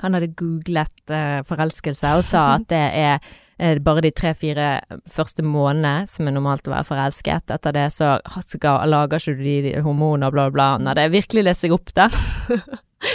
han 0.00 0.14
hadde 0.16 0.32
googlet 0.38 1.10
eh, 1.12 1.40
forelskelse 1.46 2.14
og 2.16 2.24
sa 2.24 2.44
at 2.56 2.64
det 2.72 2.84
er 2.96 3.18
eh, 3.58 3.78
bare 3.84 4.04
de 4.06 4.10
tre-fire 4.10 4.68
første 5.10 5.44
månedene 5.44 6.08
som 6.10 6.26
er 6.26 6.34
normalt 6.36 6.68
å 6.68 6.72
være 6.72 6.88
forelsket. 6.88 7.52
Etter 7.52 7.76
det 7.76 7.88
så 7.94 8.14
lager 8.24 9.20
ikke 9.20 9.36
du 9.36 9.44
de, 9.44 9.58
de 9.68 9.74
hormoner 9.84 10.30
og 10.30 10.38
bla, 10.38 10.48
bla, 10.54 10.70
bla. 10.80 10.94
Det 10.96 11.04
er 11.04 11.12
virkelig 11.12 11.44
lest 11.50 11.66
seg 11.66 11.76
opp, 11.76 11.92
da. 11.98 12.08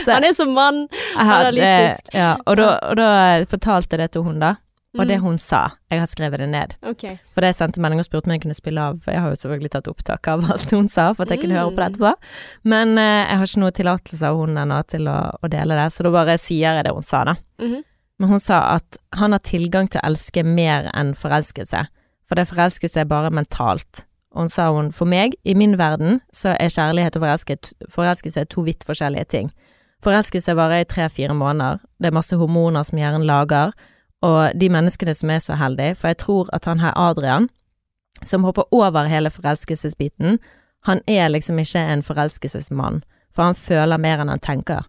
Han 0.08 0.26
er 0.28 0.34
som 0.36 0.52
mann. 0.52 0.86
analytisk. 1.16 2.10
Ja, 2.14 2.36
og 2.46 2.58
da, 2.60 2.74
og 2.90 2.98
da 3.00 3.10
fortalte 3.48 3.96
jeg 3.96 4.04
det 4.04 4.10
til 4.16 4.26
hun 4.28 4.42
da. 4.44 4.58
Og 5.00 5.08
det 5.08 5.18
Mm. 5.20 5.24
hun 5.24 5.38
sa, 5.38 5.72
jeg 5.92 6.00
har 6.00 6.08
skrevet 6.08 6.40
det 6.40 6.50
ned. 6.50 6.76
Okay. 6.84 7.18
For 7.34 7.42
det 7.42 7.50
jeg 7.54 7.56
sendte 7.56 7.80
melding 7.82 8.00
og 8.00 8.06
spurte 8.06 8.28
om 8.28 8.32
jeg 8.34 8.42
kunne 8.42 8.56
spille 8.58 8.82
av, 8.82 9.00
jeg 9.06 9.20
har 9.22 9.30
jo 9.30 9.36
selvfølgelig 9.36 9.72
tatt 9.72 9.88
opptak 9.88 10.28
av 10.28 10.44
alt 10.52 10.72
hun 10.72 10.88
sa, 10.90 11.14
for 11.14 11.24
at 11.24 11.30
jeg 11.30 11.42
kunne 11.42 11.56
høre 11.60 11.72
på 11.72 11.78
det 11.78 11.90
etterpå. 11.92 12.14
Men 12.64 12.98
eh, 12.98 13.28
jeg 13.30 13.38
har 13.38 13.46
ikke 13.46 13.60
noe 13.64 13.72
tillatelse 13.72 14.24
av 14.28 14.38
hun 14.38 14.58
ennå 14.58 14.82
til 14.88 15.08
å, 15.08 15.18
å 15.44 15.48
dele 15.50 15.76
det, 15.76 15.92
så 15.94 16.04
da 16.04 16.10
bare 16.12 16.38
sier 16.38 16.74
jeg 16.80 16.84
det 16.86 16.94
hun 16.94 17.04
sa, 17.04 17.24
da. 17.24 17.36
Mhm. 17.62 17.84
Men 18.20 18.30
hun 18.30 18.40
sa 18.42 18.76
at 18.76 18.98
han 19.14 19.32
har 19.32 19.40
tilgang 19.46 19.88
til 19.94 20.02
å 20.02 20.08
elske 20.08 20.42
mer 20.44 20.90
enn 20.98 21.14
forelskelse, 21.14 21.84
for 22.26 22.36
det 22.36 22.48
forelskelse 22.50 22.98
er 23.04 23.06
bare 23.06 23.30
mentalt. 23.30 24.06
Og 24.34 24.42
hun 24.48 24.50
sa 24.50 24.72
hun, 24.74 24.92
for 24.92 25.06
meg, 25.06 25.36
i 25.46 25.54
min 25.54 25.78
verden, 25.78 26.20
så 26.34 26.56
er 26.60 26.70
kjærlighet 26.74 27.16
og 27.16 27.22
forelsket, 27.22 27.74
forelskelse 27.94 28.48
to 28.50 28.64
vidt 28.66 28.84
forskjellige 28.86 29.28
ting. 29.30 29.52
Forelskelse 30.04 30.54
varer 30.58 30.82
i 30.82 30.90
tre-fire 30.90 31.34
måneder, 31.34 31.80
det 32.02 32.10
er 32.10 32.18
masse 32.18 32.36
hormoner 32.38 32.84
som 32.86 32.98
hjernen 33.00 33.26
lager, 33.26 33.72
og 34.26 34.58
de 34.58 34.70
menneskene 34.74 35.14
som 35.14 35.30
er 35.30 35.42
så 35.44 35.58
heldige, 35.60 35.96
for 35.96 36.12
jeg 36.12 36.22
tror 36.24 36.50
at 36.54 36.66
han 36.66 36.82
her 36.82 36.96
Adrian, 36.98 37.50
som 38.26 38.44
hopper 38.44 38.66
over 38.74 39.06
hele 39.06 39.30
forelskelsesbiten, 39.30 40.40
han 40.88 41.02
er 41.08 41.30
liksom 41.30 41.60
ikke 41.60 41.80
en 41.80 42.04
forelskelsesmann, 42.04 43.04
for 43.36 43.44
han 43.44 43.56
føler 43.56 44.02
mer 44.02 44.24
enn 44.24 44.32
han 44.34 44.42
tenker. 44.42 44.88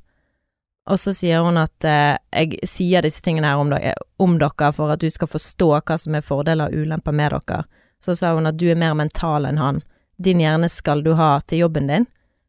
Og 0.88 0.96
så 1.00 1.12
sier 1.12 1.44
hun 1.44 1.60
at 1.60 1.84
eh, 1.84 2.16
jeg 2.32 2.69
sier 2.69 3.04
disse 3.04 3.20
tingene 3.25 3.50
her 3.50 3.60
om 3.60 3.69
dere, 3.72 3.92
om 4.16 4.38
dere 4.40 4.70
for 4.72 4.94
at 4.94 5.02
du 5.02 5.11
skal 5.12 5.28
forstå 5.28 5.68
hva 5.76 5.99
som 6.00 6.16
er 6.16 6.25
fordeler 6.25 6.70
og 6.70 6.85
ulemper 6.85 7.12
med 7.12 7.35
dere. 7.35 7.64
Så 8.00 8.14
sa 8.16 8.32
hun 8.37 8.49
at 8.49 8.56
du 8.56 8.70
er 8.70 8.78
mer 8.78 8.94
mental 8.97 9.44
enn 9.44 9.61
han. 9.61 9.82
Din 10.16 10.40
hjerne 10.40 10.70
skal 10.73 11.04
du 11.04 11.12
ha 11.18 11.38
til 11.44 11.66
jobben 11.66 11.90
din, 11.90 12.06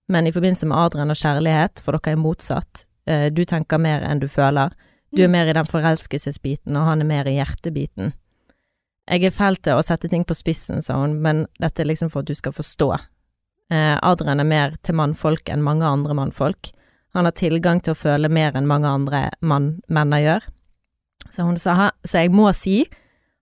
men 0.07 0.27
i 0.27 0.31
forbindelse 0.31 0.69
med 0.69 0.77
Adrian 0.77 1.11
og 1.11 1.19
kjærlighet, 1.19 1.83
for 1.83 1.97
dere 1.97 2.15
er 2.15 2.21
motsatt, 2.21 2.85
eh, 3.05 3.27
du 3.33 3.43
tenker 3.45 3.81
mer 3.81 4.05
enn 4.07 4.23
du 4.23 4.29
føler. 4.31 4.71
Du 5.15 5.23
er 5.23 5.31
mer 5.31 5.49
i 5.49 5.53
den 5.53 5.65
forelskelsesbiten, 5.65 6.75
og 6.77 6.85
han 6.85 7.01
er 7.01 7.09
mer 7.09 7.29
i 7.29 7.37
hjertebiten. 7.37 8.13
Jeg 9.09 9.25
er 9.25 9.33
fæl 9.33 9.57
til 9.57 9.73
å 9.73 9.85
sette 9.85 10.09
ting 10.09 10.25
på 10.27 10.37
spissen, 10.37 10.83
sa 10.85 10.99
hun, 11.01 11.15
men 11.23 11.47
dette 11.61 11.81
er 11.81 11.89
liksom 11.89 12.11
for 12.13 12.21
at 12.21 12.29
du 12.29 12.37
skal 12.37 12.53
forstå. 12.53 12.91
Eh, 13.73 13.95
Adrian 14.05 14.41
er 14.41 14.49
mer 14.49 14.75
til 14.85 14.97
mannfolk 14.99 15.49
enn 15.49 15.65
mange 15.65 15.85
andre 15.85 16.13
mannfolk. 16.17 16.71
Han 17.17 17.25
har 17.25 17.33
tilgang 17.37 17.81
til 17.81 17.95
å 17.95 17.97
føle 17.97 18.29
mer 18.29 18.53
enn 18.57 18.69
mange 18.69 18.89
andre 18.89 19.23
mann, 19.41 19.79
menner 19.89 20.21
gjør. 20.21 20.47
Så 21.29 21.43
hun 21.43 21.57
sa, 21.57 21.73
"Ha- 21.73 21.91
så 22.05 22.21
jeg 22.21 22.31
må 22.31 22.53
si, 22.53 22.85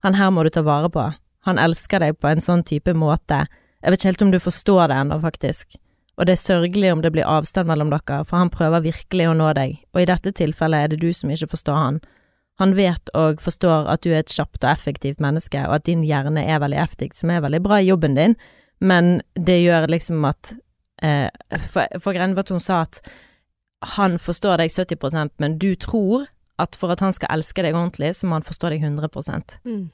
han 0.03 0.13
her 0.13 0.31
må 0.31 0.43
du 0.43 0.49
ta 0.49 0.61
vare 0.61 0.89
på. 0.89 1.15
Han 1.41 1.57
elsker 1.57 1.99
deg 1.99 2.19
på 2.19 2.29
en 2.29 2.37
sånn 2.39 2.63
type 2.63 2.93
måte. 2.93 3.47
Jeg 3.83 3.91
vet 3.91 3.99
ikke 3.99 4.11
helt 4.11 4.21
om 4.21 4.31
du 4.31 4.39
forstår 4.39 4.87
det 4.87 4.95
ennå, 4.95 5.21
faktisk. 5.21 5.75
Og 6.17 6.25
det 6.25 6.33
er 6.33 6.41
sørgelig 6.41 6.91
om 6.93 7.01
det 7.03 7.11
blir 7.13 7.29
avstand 7.29 7.69
mellom 7.69 7.91
dere, 7.93 8.23
for 8.25 8.41
han 8.41 8.53
prøver 8.53 8.85
virkelig 8.87 9.27
å 9.29 9.35
nå 9.37 9.51
deg, 9.57 9.77
og 9.93 10.01
i 10.01 10.07
dette 10.09 10.33
tilfellet 10.33 10.85
er 10.85 10.93
det 10.93 11.01
du 11.03 11.11
som 11.13 11.29
ikke 11.33 11.51
forstår 11.51 11.77
han. 11.77 11.99
Han 12.57 12.73
vet 12.73 13.11
og 13.13 13.41
forstår 13.43 13.85
at 13.91 14.01
du 14.01 14.09
er 14.09 14.23
et 14.23 14.33
kjapt 14.33 14.63
og 14.63 14.71
effektivt 14.71 15.21
menneske, 15.21 15.61
og 15.67 15.77
at 15.77 15.85
din 15.85 16.01
hjerne 16.05 16.41
er 16.41 16.63
veldig 16.63 16.79
effektiv, 16.81 17.13
som 17.13 17.29
er 17.29 17.43
veldig 17.45 17.61
bra 17.65 17.77
i 17.81 17.89
jobben 17.91 18.17
din, 18.17 18.33
men 18.81 19.19
det 19.37 19.59
gjør 19.61 19.89
liksom 19.89 20.25
at 20.25 20.55
eh, 21.01 21.29
For, 21.69 21.85
for 22.01 22.13
greien 22.13 22.37
at 22.37 22.49
hun 22.49 22.61
sa 22.61 22.83
at 22.85 23.01
han 23.97 24.17
forstår 24.17 24.57
deg 24.57 24.73
70% 24.73 25.37
men 25.37 25.57
du 25.61 25.75
tror 25.77 26.25
at 26.57 26.75
for 26.75 26.93
at 26.93 27.01
han 27.05 27.13
skal 27.13 27.29
elske 27.35 27.61
deg 27.61 27.77
ordentlig, 27.77 28.15
så 28.17 28.25
må 28.25 28.39
han 28.39 28.45
forstå 28.45 28.73
deg 28.73 28.81
100 28.81 29.61
Mm. 29.63 29.89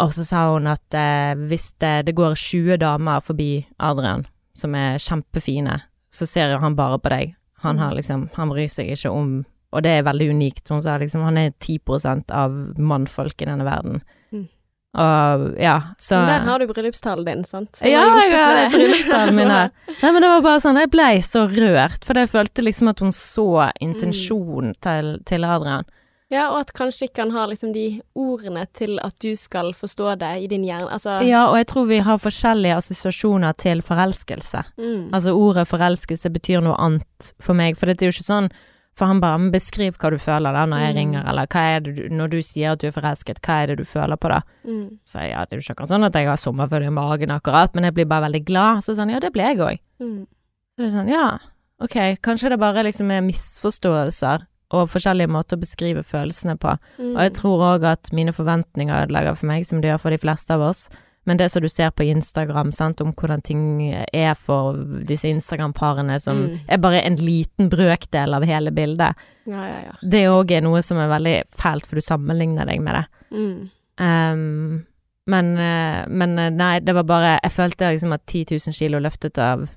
Og 0.00 0.12
så 0.12 0.24
sa 0.24 0.52
hun 0.52 0.66
at 0.66 0.94
eh, 0.96 1.36
hvis 1.36 1.72
det, 1.80 2.06
det 2.06 2.14
går 2.16 2.34
20 2.34 2.76
damer 2.80 3.20
forbi 3.20 3.66
Adrian, 3.78 4.26
som 4.54 4.74
er 4.76 5.00
kjempefine, 5.02 5.78
så 6.12 6.28
ser 6.28 6.56
han 6.60 6.76
bare 6.76 6.98
på 7.00 7.12
deg. 7.12 7.36
Han 7.62 7.78
har 7.78 7.94
liksom 7.94 8.26
Han 8.34 8.50
bryr 8.50 8.66
seg 8.66 8.88
ikke 8.90 9.10
om 9.14 9.44
Og 9.72 9.84
det 9.84 9.92
er 9.96 10.02
veldig 10.02 10.32
unikt. 10.34 10.68
Hun 10.68 10.82
sa 10.82 10.98
liksom 10.98 11.22
han 11.24 11.38
er 11.38 11.52
10% 11.52 12.32
av 12.34 12.56
mannfolk 12.76 13.40
i 13.40 13.46
denne 13.48 13.64
verden. 13.64 14.02
Mm. 14.32 14.48
Og 14.92 15.44
ja, 15.56 15.78
så 15.96 16.18
Men 16.20 16.28
der 16.28 16.50
har 16.50 16.60
du 16.60 16.66
bryllupstalen 16.68 17.24
din, 17.24 17.44
sant? 17.48 17.80
Ja, 17.80 18.02
har 18.12 18.26
ja, 18.28 18.50
det. 18.58 18.66
bryllupstalen 18.74 19.38
min 19.38 19.48
her. 19.48 19.70
Nei, 20.02 20.10
men 20.12 20.20
det 20.20 20.28
var 20.28 20.44
bare 20.44 20.60
sånn, 20.60 20.76
jeg 20.76 20.90
blei 20.92 21.14
så 21.24 21.46
rørt, 21.48 22.04
for 22.04 22.20
jeg 22.20 22.28
følte 22.28 22.66
liksom 22.66 22.92
at 22.92 23.00
hun 23.00 23.16
så 23.16 23.70
intensjonen 23.80 24.76
til, 24.84 25.14
til 25.24 25.48
Adrian. 25.48 25.88
Ja, 26.32 26.46
og 26.54 26.62
at 26.62 26.72
kanskje 26.72 27.10
ikke 27.10 27.26
han 27.26 27.30
har 27.36 27.46
liksom 27.50 27.74
de 27.74 28.00
ordene 28.16 28.64
til 28.72 28.96
at 29.04 29.18
du 29.20 29.34
skal 29.36 29.74
forstå 29.76 30.14
det 30.18 30.32
i 30.42 30.46
din 30.48 30.64
hjerne. 30.64 30.88
Altså 30.90 31.18
Ja, 31.28 31.44
og 31.50 31.58
jeg 31.60 31.66
tror 31.68 31.86
vi 31.90 31.98
har 32.00 32.16
forskjellige 32.18 32.76
assosiasjoner 32.80 33.52
til 33.60 33.82
forelskelse. 33.84 34.64
mm. 34.78 35.10
Altså 35.12 35.34
ordet 35.36 35.68
forelskelse 35.68 36.30
betyr 36.32 36.62
noe 36.64 36.76
annet 36.80 37.32
for 37.38 37.52
meg, 37.54 37.76
for 37.76 37.86
det 37.86 38.00
er 38.00 38.08
jo 38.10 38.16
ikke 38.18 38.30
sånn 38.32 38.50
For 38.94 39.06
han 39.08 39.20
bare 39.20 39.38
beskriver 39.50 39.92
beskriv 39.92 39.98
hva 40.02 40.10
du 40.12 40.18
føler 40.20 40.52
da 40.52 40.66
når 40.68 40.78
jeg 40.82 40.92
Mm. 40.92 40.96
ringer, 40.98 41.28
eller 41.28 41.46
hva 41.46 41.60
er 41.76 41.80
det 41.80 41.94
du 41.96 42.08
Når 42.14 42.28
du 42.30 42.42
sier 42.42 42.72
at 42.72 42.78
du 42.80 42.86
er 42.88 42.90
forelsket, 42.92 43.40
hva 43.40 43.62
er 43.62 43.66
det 43.68 43.76
du 43.78 43.84
føler 43.84 44.16
på 44.20 44.28
da? 44.28 44.40
Mm. 44.68 44.98
Så 45.04 45.16
ja, 45.30 45.44
det 45.46 45.52
er 45.52 45.60
jo 45.60 45.64
ikke 45.64 45.74
akkurat 45.76 45.88
sånn 45.88 46.04
at 46.04 46.12
jeg 46.12 46.26
har 46.28 46.36
sommerfølge 46.36 46.86
i 46.86 46.90
magen 46.90 47.30
akkurat, 47.30 47.74
men 47.74 47.84
jeg 47.84 47.94
blir 47.94 48.04
bare 48.04 48.26
veldig 48.28 48.44
glad. 48.44 48.82
Så 48.84 48.92
sånn, 48.94 49.10
ja, 49.10 49.18
det 49.18 49.32
blir 49.32 49.44
jeg 49.48 49.58
òg. 49.64 49.78
Mm. 50.00 50.26
Så 50.26 50.76
det 50.76 50.86
er 50.86 50.90
sånn, 50.98 51.08
ja, 51.08 51.38
ok, 51.80 51.96
kanskje 52.20 52.50
det 52.50 52.58
bare 52.60 52.84
liksom 52.84 53.10
er 53.10 53.22
misforståelser 53.22 54.46
og 54.72 54.88
forskjellige 54.90 55.28
måter 55.30 55.56
å 55.58 55.62
beskrive 55.62 56.02
følelsene 56.02 56.56
på. 56.58 56.74
Mm. 56.98 57.14
Og 57.14 57.22
jeg 57.26 57.32
tror 57.38 57.64
òg 57.76 57.84
at 57.92 58.12
mine 58.16 58.32
forventninger 58.32 59.04
ødelegger 59.06 59.36
for 59.36 59.46
meg, 59.52 59.66
som 59.68 59.80
det 59.80 59.90
gjør 59.92 60.00
for 60.06 60.10
de 60.10 60.18
fleste 60.22 60.54
av 60.56 60.60
oss. 60.72 60.86
Men 61.24 61.38
det 61.38 61.50
som 61.52 61.62
du 61.62 61.68
ser 61.70 61.90
på 61.94 62.02
Instagram, 62.10 62.72
sant, 62.74 63.00
om 63.00 63.12
hvordan 63.14 63.42
ting 63.46 63.60
er 63.94 64.34
for 64.34 64.74
disse 65.06 65.28
Instagram-parene, 65.30 66.16
som 66.20 66.40
Mm. 66.48 66.58
er 66.68 66.78
bare 66.78 67.02
en 67.06 67.16
liten 67.16 67.68
brøkdel 67.70 68.34
av 68.34 68.42
hele 68.44 68.72
bildet, 68.72 69.14
Ja, 69.46 69.62
ja, 69.68 69.78
ja. 69.86 69.92
det 70.02 70.24
òg 70.26 70.50
er 70.50 70.60
noe 70.62 70.82
som 70.82 70.98
er 70.98 71.06
veldig 71.08 71.42
fælt, 71.54 71.86
for 71.86 71.94
du 71.94 72.00
sammenligner 72.00 72.66
deg 72.66 72.80
med 72.80 72.94
det. 72.94 73.06
Mm. 73.38 73.70
Um, 74.00 74.86
men, 75.26 75.56
eh, 75.58 76.04
men 76.08 76.38
eh, 76.38 76.50
nei, 76.50 76.80
det 76.80 76.94
var 76.96 77.04
bare 77.04 77.38
Jeg 77.44 77.52
følte 77.52 77.92
liksom 77.92 78.12
at 78.12 78.26
10 78.26 78.44
000 78.66 78.74
kilo 78.74 78.98
løftet 78.98 79.38
av 79.38 79.68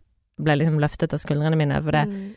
ble 0.41 0.55
liksom 0.57 0.79
løftet 0.81 1.13
av 1.13 1.19
skuldrene 1.21 1.55
mine 1.55 1.77
for 1.83 1.91
det. 1.91 2.07
Mm. 2.09 2.35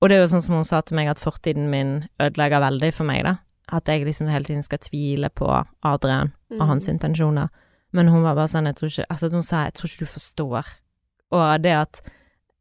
Og 0.00 0.08
det 0.08 0.16
er 0.16 0.20
jo 0.22 0.30
sånn 0.30 0.42
som 0.44 0.54
hun 0.54 0.64
sa 0.64 0.80
til 0.80 0.94
meg, 0.96 1.08
at 1.10 1.18
fortiden 1.18 1.68
min 1.70 2.08
ødelegger 2.20 2.60
veldig 2.62 2.92
for 2.94 3.04
meg, 3.04 3.24
da. 3.24 3.36
At 3.72 3.84
jeg 3.90 4.04
liksom 4.06 4.28
hele 4.30 4.44
tiden 4.44 4.62
skal 4.62 4.78
tvile 4.78 5.28
på 5.30 5.48
Adrian 5.84 6.32
og 6.60 6.66
hans 6.68 6.86
Mm. 6.88 6.94
intensjoner. 6.98 7.48
Men 7.92 8.08
hun 8.08 8.22
var 8.22 8.34
bare 8.34 8.48
sånn, 8.48 8.64
jeg 8.66 8.76
tror 8.76 8.88
ikke 8.88 9.06
Altså, 9.10 9.30
hun 9.30 9.42
sa 9.42 9.64
jeg 9.64 9.74
tror 9.74 9.88
ikke 9.88 9.98
du 9.98 10.06
forstår. 10.06 10.64
Og 11.32 11.62
det 11.62 11.72
at 11.72 12.00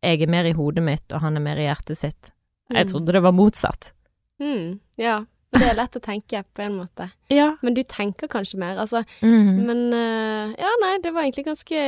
jeg 0.03 0.21
er 0.21 0.27
mer 0.27 0.45
i 0.45 0.51
hodet 0.53 0.83
mitt, 0.83 1.13
og 1.13 1.21
han 1.21 1.35
er 1.37 1.39
mer 1.41 1.55
i 1.57 1.67
hjertet 1.67 1.97
sitt. 1.97 2.31
Jeg 2.71 2.85
Mm. 2.87 2.91
trodde 2.91 3.11
det 3.13 3.21
var 3.23 3.31
motsatt. 3.31 3.91
Mm. 4.41 4.79
Ja. 4.97 5.25
Det 5.55 5.63
er 5.63 5.77
lett 5.77 5.95
å 5.95 6.01
tenke 6.03 6.41
på 6.53 6.61
en 6.65 6.73
måte. 6.75 7.05
Ja. 7.31 7.53
Men 7.63 7.73
du 7.73 7.79
tenker 7.87 8.27
kanskje 8.27 8.57
mer, 8.59 8.77
altså. 8.83 9.03
Mm. 9.23 9.51
Men 9.69 9.83
uh, 9.95 10.51
ja, 10.59 10.71
nei, 10.83 10.97
det 11.03 11.13
var 11.15 11.23
egentlig 11.23 11.45
ganske 11.47 11.83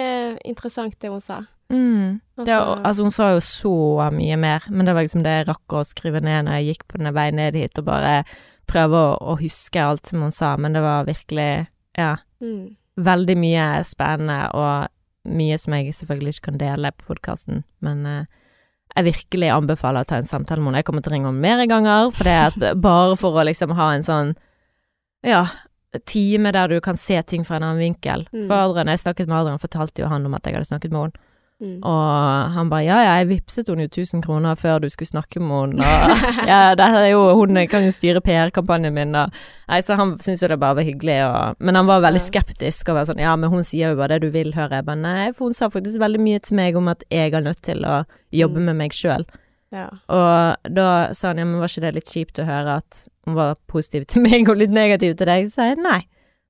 interessant 0.47 0.95
det 1.03 1.11
hun 1.11 1.19
sa. 1.21 1.41
Mm. 1.69 2.21
Det, 2.39 2.47
Altså- 2.55 2.79
altså, 2.87 3.03
hun 3.03 3.11
sa 3.11 3.27
jo 3.35 3.41
så 3.43 3.73
mye 4.15 4.37
mer, 4.39 4.63
men 4.71 4.85
det 4.87 4.95
var 4.95 5.03
liksom 5.03 5.23
det 5.27 5.33
jeg 5.41 5.47
rakk 5.51 5.75
å 5.75 5.83
skrive 5.85 6.21
ned 6.23 6.45
når 6.47 6.55
jeg 6.61 6.69
gikk 6.71 6.87
på 6.87 6.97
denne 7.01 7.13
veien 7.13 7.35
ned 7.35 7.55
hit, 7.59 7.77
og 7.77 7.85
bare 7.91 8.23
prøve 8.69 8.95
å, 8.95 9.11
å 9.33 9.37
huske 9.41 9.83
alt 9.83 10.07
som 10.07 10.21
hun 10.23 10.31
sa, 10.31 10.55
men 10.57 10.73
det 10.73 10.81
var 10.85 11.05
virkelig, 11.09 11.67
ja, 11.97 12.15
Mm. 12.41 12.75
veldig 12.95 13.35
mye 13.37 13.83
spennende, 13.83 14.39
og 14.55 14.87
mye 15.27 15.57
som 15.59 15.73
jeg 15.75 15.91
selvfølgelig 15.93 16.37
ikke 16.37 16.47
kan 16.51 16.57
dele 16.61 16.91
på 16.95 17.09
podkasten, 17.11 17.63
men 17.83 18.05
eh, 18.05 18.25
jeg 18.95 19.05
virkelig 19.05 19.49
anbefaler 19.53 20.03
å 20.03 20.09
ta 20.09 20.19
en 20.19 20.27
samtale 20.27 20.61
med 20.61 20.71
henne. 20.71 20.81
Jeg 20.81 20.89
kommer 20.89 21.05
til 21.05 21.11
å 21.11 21.15
ringe 21.15 21.29
henne 21.29 21.45
mer 21.45 21.65
ganger, 21.69 22.11
for 22.15 22.27
det 22.27 22.35
er 22.35 22.51
at 22.51 22.81
bare 22.89 23.17
for 23.19 23.37
å 23.37 23.45
liksom 23.47 23.75
ha 23.77 23.89
en 23.95 24.05
sånn, 24.05 24.35
ja, 25.25 25.43
time 26.09 26.53
der 26.55 26.71
du 26.71 26.79
kan 26.83 26.97
se 26.97 27.21
ting 27.23 27.45
fra 27.45 27.57
en 27.57 27.67
annen 27.69 27.83
vinkel. 27.83 28.27
Mm. 28.33 28.47
For 28.47 28.55
Adrian, 28.57 28.91
jeg 28.93 29.03
snakket 29.05 29.29
med 29.29 29.39
Adrian, 29.41 29.61
fortalte 29.61 30.03
jo 30.03 30.11
han 30.11 30.25
om 30.27 30.37
at 30.37 30.45
jeg 30.45 30.57
hadde 30.57 30.71
snakket 30.71 30.93
med 30.93 31.07
henne. 31.07 31.25
Mm. 31.59 31.81
Og 31.83 32.53
han 32.55 32.69
bare 32.71 32.85
ja, 32.85 32.97
ja, 33.03 33.15
jeg 33.19 33.27
vippset 33.33 33.67
henne 33.67 33.83
jo 33.83 33.89
1000 33.91 34.21
kroner 34.23 34.55
før 34.55 34.77
du 34.79 34.85
skulle 34.87 35.09
snakke 35.09 35.41
med 35.43 35.73
henne, 35.75 35.83
og 35.83 36.47
ja, 36.47 36.59
det 36.79 36.85
er 36.87 37.09
jo, 37.11 37.25
hun 37.35 37.59
kan 37.67 37.83
jo 37.83 37.91
styre 37.91 38.21
PR-kampanjen 38.23 38.95
min, 38.95 39.11
og 39.19 39.33
Nei, 39.67 39.81
så 39.83 39.97
han 39.99 40.13
syntes 40.23 40.41
jo 40.45 40.47
det 40.53 40.57
bare 40.61 40.79
var 40.79 40.87
hyggelig, 40.87 41.17
og 41.27 41.59
Men 41.59 41.75
han 41.75 41.85
var 41.89 41.99
veldig 42.05 42.21
skeptisk 42.23 42.89
og 42.89 42.95
var 43.01 43.09
sånn 43.09 43.19
ja, 43.21 43.35
men 43.35 43.51
hun 43.51 43.67
sier 43.67 43.91
jo 43.91 43.99
bare 43.99 44.15
det 44.15 44.29
du 44.29 44.33
vil 44.33 44.53
høre. 44.55 44.79
Jeg 44.79 44.87
bare 44.87 45.01
nei, 45.03 45.27
for 45.35 45.49
hun 45.51 45.57
sa 45.59 45.67
faktisk 45.69 45.99
veldig 46.01 46.21
mye 46.23 46.39
til 46.47 46.55
meg 46.57 46.79
om 46.79 46.87
at 46.89 47.03
jeg 47.11 47.35
er 47.35 47.43
nødt 47.45 47.61
til 47.67 47.83
å 47.85 47.99
jobbe 48.31 48.63
Mm. 48.63 48.65
med 48.71 48.75
meg 48.79 48.95
sjøl. 48.95 49.27
Ja. 49.75 49.89
Og 50.09 50.71
da 50.73 50.87
sa 51.13 51.27
han 51.33 51.37
ja, 51.43 51.45
men 51.45 51.59
var 51.61 51.69
ikke 51.69 51.83
det 51.85 51.91
litt 51.99 52.09
kjipt 52.09 52.39
å 52.41 52.47
høre 52.47 52.79
at 52.79 53.03
hun 53.27 53.35
var 53.37 53.59
positiv 53.69 54.07
til 54.09 54.23
meg 54.25 54.49
og 54.49 54.57
litt 54.57 54.71
negativ 54.73 55.13
til 55.19 55.29
deg? 55.29 55.45
Så 55.51 55.59
sa 55.59 55.67
jeg 55.69 55.83
nei. 55.83 55.99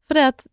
For 0.08 0.16
det 0.16 0.24
at 0.32 0.46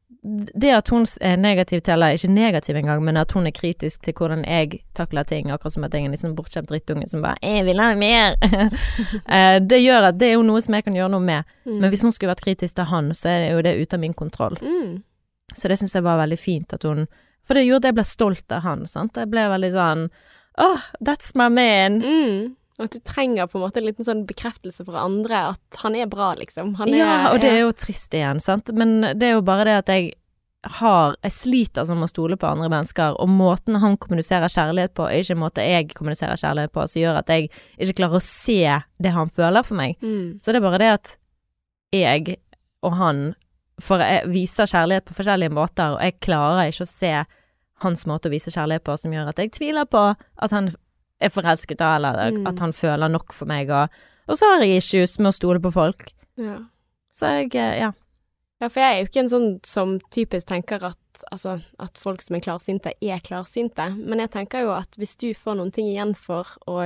det 0.54 0.72
at 0.74 0.88
hun 0.90 1.04
er 1.20 1.36
negativ 1.38 1.80
til, 1.80 1.92
eller 1.94 2.16
ikke 2.16 2.30
negativ 2.32 2.76
engang, 2.76 3.04
men 3.04 3.16
at 3.20 3.32
hun 3.32 3.46
er 3.46 3.54
kritisk 3.54 4.02
til 4.02 4.14
hvordan 4.18 4.42
jeg 4.42 4.80
takler 4.98 5.22
ting, 5.22 5.50
akkurat 5.54 5.72
som 5.76 5.84
at 5.86 5.94
jeg 5.94 6.02
er 6.02 6.08
en 6.08 6.16
litt 6.16 6.22
sånn 6.24 6.34
bortskjemt 6.34 6.70
drittunge 6.70 7.06
som 7.08 7.22
bare 7.22 7.38
'Jeg 7.42 7.64
vil 7.64 7.80
ha 7.80 7.94
mer!' 7.94 8.36
Eh, 9.36 9.58
det 9.60 9.78
gjør 9.82 10.08
at 10.08 10.18
det 10.18 10.28
er 10.28 10.32
jo 10.34 10.42
noe 10.42 10.60
som 10.60 10.74
jeg 10.74 10.84
kan 10.84 10.94
gjøre 10.94 11.10
noe 11.10 11.20
med. 11.20 11.44
Mm. 11.64 11.80
Men 11.80 11.90
hvis 11.90 12.02
hun 12.02 12.12
skulle 12.12 12.34
vært 12.34 12.44
kritisk 12.44 12.74
til 12.74 12.84
han, 12.84 13.14
så 13.14 13.28
er 13.28 13.38
det 13.40 13.52
jo 13.52 13.62
det 13.62 13.78
ute 13.80 13.94
av 13.94 14.00
min 14.00 14.14
kontroll. 14.14 14.58
mm. 14.62 15.02
Så 15.54 15.68
det 15.68 15.78
syns 15.78 15.94
jeg 15.94 16.02
var 16.02 16.18
veldig 16.18 16.38
fint 16.38 16.72
at 16.72 16.82
hun 16.82 17.06
For 17.46 17.54
det 17.54 17.66
gjorde 17.66 17.84
at 17.84 17.84
jeg 17.84 17.94
ble 17.94 18.04
stolt 18.04 18.52
av 18.52 18.62
han, 18.62 18.86
sant. 18.86 19.16
Jeg 19.16 19.30
ble 19.30 19.48
veldig 19.48 19.72
sånn 19.72 20.08
Oh, 20.58 20.80
that's 21.00 21.34
my 21.34 21.48
man. 21.48 22.00
Mm. 22.02 22.56
Og 22.76 22.84
at 22.88 22.92
du 22.92 23.00
trenger 23.08 23.48
på 23.48 23.56
en 23.56 23.64
måte 23.64 23.80
en 23.80 23.86
liten 23.88 24.04
sånn 24.04 24.26
bekreftelse 24.28 24.84
fra 24.84 25.06
andre 25.06 25.42
at 25.54 25.80
han 25.80 25.96
er 25.96 26.08
bra, 26.10 26.34
liksom. 26.36 26.74
Han 26.80 26.92
er, 26.92 26.98
Ja, 27.00 27.16
og 27.30 27.40
det 27.40 27.54
er 27.54 27.62
jo 27.64 27.72
trist 27.76 28.12
igjen, 28.14 28.42
sant. 28.42 28.72
Men 28.76 28.98
det 29.16 29.30
er 29.30 29.36
jo 29.38 29.44
bare 29.46 29.68
det 29.68 29.76
at 29.84 29.92
jeg 29.94 30.14
har 30.66 31.14
Jeg 31.22 31.30
sliter 31.30 31.84
som 31.86 32.00
å 32.02 32.08
stole 32.10 32.34
på 32.34 32.48
andre 32.48 32.66
mennesker, 32.72 33.14
og 33.22 33.30
måten 33.30 33.76
han 33.78 33.94
kommuniserer 34.02 34.50
kjærlighet 34.50 34.96
på, 34.98 35.04
er 35.06 35.22
ikke 35.22 35.36
en 35.36 35.42
måte 35.44 35.62
jeg 35.62 35.92
kommuniserer 35.94 36.40
kjærlighet 36.40 36.72
på, 36.74 36.86
som 36.90 37.02
gjør 37.04 37.20
at 37.20 37.30
jeg 37.30 37.50
ikke 37.78 38.00
klarer 38.00 38.18
å 38.18 38.24
se 38.24 38.58
det 38.98 39.12
han 39.14 39.30
føler 39.30 39.62
for 39.62 39.78
meg. 39.78 39.94
mm. 40.02 40.42
Så 40.42 40.50
det 40.50 40.58
er 40.58 40.66
bare 40.66 40.80
det 40.82 40.90
at 40.96 41.12
jeg 41.94 42.40
og 42.82 42.96
han 42.98 43.22
for 43.82 44.00
jeg 44.00 44.30
viser 44.32 44.68
kjærlighet 44.70 45.06
på 45.06 45.16
forskjellige 45.18 45.52
måter, 45.54 45.96
og 45.96 46.02
jeg 46.02 46.18
klarer 46.24 46.70
ikke 46.70 46.86
å 46.86 46.90
se 46.90 47.12
hans 47.84 48.06
måte 48.08 48.30
å 48.30 48.32
vise 48.32 48.52
kjærlighet 48.52 48.84
på 48.86 48.96
som 49.00 49.12
gjør 49.12 49.30
at 49.30 49.40
jeg 49.42 49.52
tviler 49.52 49.88
på 49.88 50.02
at 50.16 50.54
han 50.54 50.72
er 51.20 51.28
forelsket 51.32 51.78
da, 51.78 51.96
eller 51.96 52.30
Mm. 52.32 52.46
at 52.46 52.58
han 52.58 52.72
føler 52.72 53.08
nok 53.08 53.32
for 53.32 53.46
meg, 53.46 53.70
og, 53.70 53.88
og 54.28 54.36
så 54.36 54.44
har 54.52 54.62
jeg 54.64 54.76
issues 54.82 55.18
med 55.18 55.30
å 55.32 55.34
stole 55.36 55.60
på 55.60 55.72
folk. 55.72 56.12
ja. 56.38 56.58
Så 57.16 57.26
jeg, 57.32 57.54
eh, 57.56 57.78
ja. 57.80 57.92
Ja, 58.60 58.68
for 58.68 58.80
jeg 58.80 58.92
er 58.92 58.98
jo 59.00 59.06
ikke 59.08 59.20
en 59.22 59.28
sånn 59.32 59.60
som 59.64 60.00
typisk 60.12 60.46
tenker 60.48 60.82
at, 60.84 60.98
altså, 61.32 61.62
at 61.80 61.96
folk 61.98 62.20
som 62.20 62.36
er 62.36 62.40
klarsynte, 62.40 62.92
er 63.00 63.20
klarsynte. 63.20 63.86
Men 63.96 64.18
jeg 64.18 64.30
tenker 64.30 64.60
jo 64.66 64.70
at 64.72 64.88
hvis 64.98 65.16
du 65.16 65.32
får 65.34 65.56
noen 65.56 65.72
ting 65.72 65.86
igjen 65.88 66.14
for 66.16 66.44
å 66.68 66.76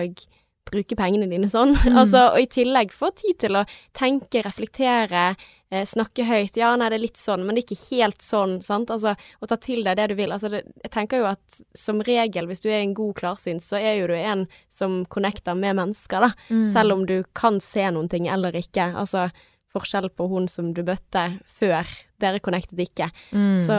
bruke 0.71 0.95
pengene 0.95 1.29
dine 1.31 1.49
sånn, 1.51 1.75
Mm. 1.87 1.97
altså, 1.99 2.33
og 2.35 2.39
i 2.41 2.47
tillegg 2.47 2.93
få 2.95 3.11
tid 3.15 3.39
til 3.43 3.57
å 3.59 3.65
tenke, 3.93 4.43
reflektere, 4.47 5.35
eh, 5.71 5.85
snakke 5.87 6.27
høyt 6.27 6.59
Ja, 6.59 6.73
nei, 6.77 6.91
det 6.93 6.99
er 6.99 7.05
litt 7.05 7.21
sånn, 7.21 7.45
men 7.47 7.57
det 7.57 7.65
er 7.65 7.69
ikke 7.69 7.97
helt 7.97 8.25
sånn, 8.25 8.59
sant? 8.65 8.93
Altså, 8.93 9.15
å 9.17 9.51
ta 9.51 9.59
til 9.61 9.85
deg 9.87 9.99
det 9.99 10.09
du 10.13 10.17
vil. 10.19 10.35
Altså, 10.35 10.51
det, 10.53 10.65
jeg 10.83 10.95
tenker 10.95 11.23
jo 11.23 11.31
at 11.31 11.61
som 11.77 12.03
regel, 12.07 12.51
hvis 12.51 12.65
du 12.65 12.71
er 12.71 12.81
en 12.81 12.97
god 12.97 13.17
klarsynt, 13.21 13.65
så 13.65 13.81
er 13.81 14.01
jo 14.01 14.11
du 14.11 14.17
en 14.19 14.47
som 14.73 15.01
connecter 15.13 15.59
med 15.59 15.79
mennesker, 15.81 16.29
da. 16.29 16.33
Mm. 16.51 16.67
Selv 16.75 16.99
om 16.99 17.07
du 17.09 17.21
kan 17.37 17.61
se 17.65 17.87
noen 17.91 18.11
ting 18.11 18.29
eller 18.31 18.57
ikke. 18.59 18.93
Altså 18.99 19.29
forskjell 19.71 20.11
på 20.19 20.27
hun 20.31 20.49
som 20.51 20.73
du 20.75 20.83
bøtte 20.87 21.27
før. 21.47 21.87
Dere 22.21 22.43
connectet 22.43 22.81
ikke. 22.83 23.11
Mm. 23.31 23.57
Så 23.67 23.77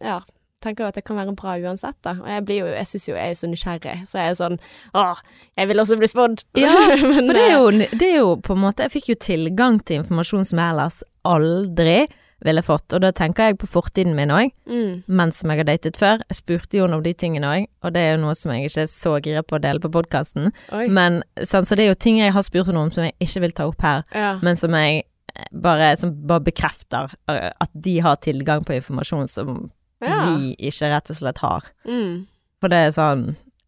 ja, 0.00 0.20
tenker 0.66 0.84
jo 0.84 0.90
at 0.90 0.98
det 0.98 1.06
kan 1.06 1.18
være 1.20 1.36
bra 1.38 1.56
uansett, 1.62 1.98
da. 2.06 2.16
Og 2.20 2.28
jeg 2.30 2.44
blir 2.48 2.60
jo, 2.64 2.68
jeg 2.74 2.90
syns 2.90 3.08
jo 3.08 3.16
jeg 3.16 3.32
er 3.32 3.40
så 3.40 3.50
nysgjerrig, 3.52 3.96
så 4.10 4.20
jeg 4.20 4.34
er 4.34 4.38
sånn 4.42 4.60
åh, 4.98 5.24
jeg 5.56 5.70
vil 5.70 5.82
også 5.84 5.98
bli 6.02 6.10
spådd. 6.12 6.44
Ja, 6.66 6.74
Men, 6.98 7.26
For 7.26 7.32
det 7.36 7.42
er, 7.42 7.50
eh, 7.50 7.56
jo, 7.56 7.88
det 8.00 8.06
er 8.10 8.16
jo 8.18 8.30
på 8.42 8.54
en 8.56 8.62
måte 8.62 8.86
Jeg 8.86 8.94
fikk 8.96 9.10
jo 9.12 9.16
tilgang 9.22 9.78
til 9.84 10.00
informasjon 10.00 10.46
som 10.48 10.60
jeg 10.62 10.74
ellers 10.74 11.02
aldri 11.26 11.98
ville 12.44 12.62
fått, 12.62 12.92
og 12.92 13.00
da 13.00 13.12
tenker 13.16 13.50
jeg 13.50 13.58
på 13.62 13.68
fortiden 13.70 14.16
min 14.16 14.32
òg, 14.34 14.52
mm, 14.68 15.06
mens 15.08 15.40
jeg 15.42 15.56
har 15.56 15.68
datet 15.68 15.96
før. 15.96 16.20
Jeg 16.28 16.40
spurte 16.40 16.78
jo 16.78 16.88
om 16.88 17.02
de 17.02 17.14
tingene 17.16 17.48
òg, 17.48 17.68
og 17.82 17.94
det 17.96 18.02
er 18.02 18.14
jo 18.14 18.22
noe 18.26 18.36
som 18.36 18.52
jeg 18.52 18.68
ikke 18.68 18.84
er 18.84 18.90
så 18.92 19.14
gira 19.24 19.42
på 19.42 19.56
å 19.56 19.62
dele 19.64 19.82
på 19.82 19.92
podkasten. 19.94 20.50
Men 20.92 21.22
sånn, 21.40 21.66
så 21.66 21.78
det 21.78 21.86
er 21.86 21.94
jo 21.94 22.00
ting 22.06 22.20
jeg 22.20 22.34
har 22.36 22.44
spurt 22.46 22.68
henne 22.68 22.84
om 22.84 22.92
som 22.92 23.08
jeg 23.08 23.16
ikke 23.24 23.46
vil 23.46 23.56
ta 23.56 23.68
opp 23.70 23.86
her, 23.86 24.04
ja. 24.12 24.34
men 24.44 24.60
som 24.60 24.76
jeg 24.76 25.06
eh, 25.06 25.48
bare, 25.64 25.94
som 26.00 26.12
bare 26.28 26.44
bekrefter 26.50 27.16
eh, 27.32 27.48
at 27.48 27.72
de 27.72 27.98
har 28.04 28.20
tilgang 28.20 28.66
på 28.68 28.76
informasjon 28.76 29.32
som 29.32 29.56
ja. 30.04 30.18
vi 30.36 30.56
ikke 30.68 30.90
rett 30.92 31.10
og 31.10 31.16
slett 31.16 31.38
har. 31.44 31.70
Mm, 31.88 32.26
For 32.60 32.72
det 32.72 32.82
er 32.86 32.90
sånn, 32.96 33.24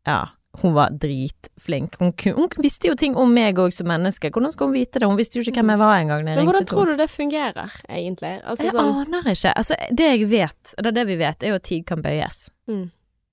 ja, 0.09 0.19
hun 0.63 0.75
var 0.75 0.91
dritflink. 0.91 1.97
Hun, 2.01 2.13
hun 2.35 2.49
visste 2.65 2.89
jo 2.89 2.97
ting 2.99 3.15
om 3.21 3.31
meg 3.35 3.59
òg 3.63 3.73
som 3.73 3.87
menneske. 3.91 4.31
Hvordan 4.35 4.53
skulle 4.53 4.73
hun 4.73 4.79
vite 4.81 4.99
det? 4.99 5.07
Hun 5.07 5.19
visste 5.19 5.39
jo 5.39 5.45
ikke 5.45 5.61
hvem 5.61 5.73
jeg 5.75 5.81
var 5.83 5.97
engang. 6.01 6.25
Men 6.27 6.49
hvordan 6.49 6.67
tror 6.67 6.91
du 6.91 6.97
det 6.99 7.09
fungerer, 7.13 7.75
egentlig? 7.89 8.33
Altså 8.43 8.67
Jeg 8.67 8.75
sånn 8.75 9.03
aner 9.05 9.29
ikke. 9.35 9.53
Altså, 9.55 9.77
det 9.95 10.09
jeg 10.09 10.31
vet, 10.33 10.75
eller 10.79 10.97
det 10.97 11.05
vi 11.07 11.19
vet, 11.21 11.43
er 11.45 11.55
jo 11.55 11.59
at 11.61 11.67
tid 11.69 11.85
kan 11.87 12.03
bøyes. 12.05 12.49
mm. 12.71 12.87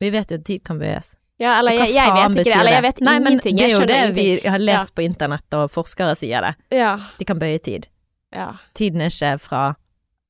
Vi 0.04 0.10
vet 0.12 0.32
jo 0.32 0.38
at 0.38 0.44
tid 0.46 0.64
kan 0.68 0.78
bøyes. 0.78 1.14
Ja, 1.40 1.58
eller 1.60 1.72
jeg, 1.76 1.94
jeg 1.96 2.12
vet 2.14 2.32
ikke 2.36 2.44
det. 2.44 2.60
Eller 2.60 2.74
jeg 2.76 2.84
vet 2.84 3.00
Nei, 3.04 3.14
men 3.20 3.32
ingenting. 3.34 3.58
Det 3.58 3.66
er 3.66 3.72
jo 3.74 3.86
det 3.88 4.02
vi 4.16 4.26
har 4.44 4.60
lest 4.60 4.94
på 4.96 5.04
internett, 5.04 5.48
og 5.56 5.72
forskere 5.72 6.14
sier 6.20 6.44
det. 6.44 6.54
Ja. 6.76 6.94
De 7.18 7.28
kan 7.28 7.40
bøye 7.40 7.60
tid. 7.64 7.88
Ja. 8.36 8.54
Tiden 8.76 9.02
er 9.04 9.12
ikke 9.12 9.34
fra 9.40 9.64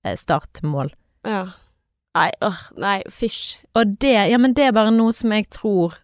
eh, 0.06 0.16
start 0.18 0.54
til 0.54 0.70
mål. 0.70 0.94
ja. 1.26 1.48
Nei, 2.16 2.30
åh, 2.48 2.60
nei, 2.80 3.02
fysj. 3.12 3.58
Og 3.76 3.98
det, 4.00 4.14
ja, 4.32 4.38
men 4.40 4.54
det 4.56 4.70
er 4.70 4.72
bare 4.78 4.92
noe 4.96 5.12
som 5.14 5.34
jeg 5.36 5.50
tror 5.52 5.98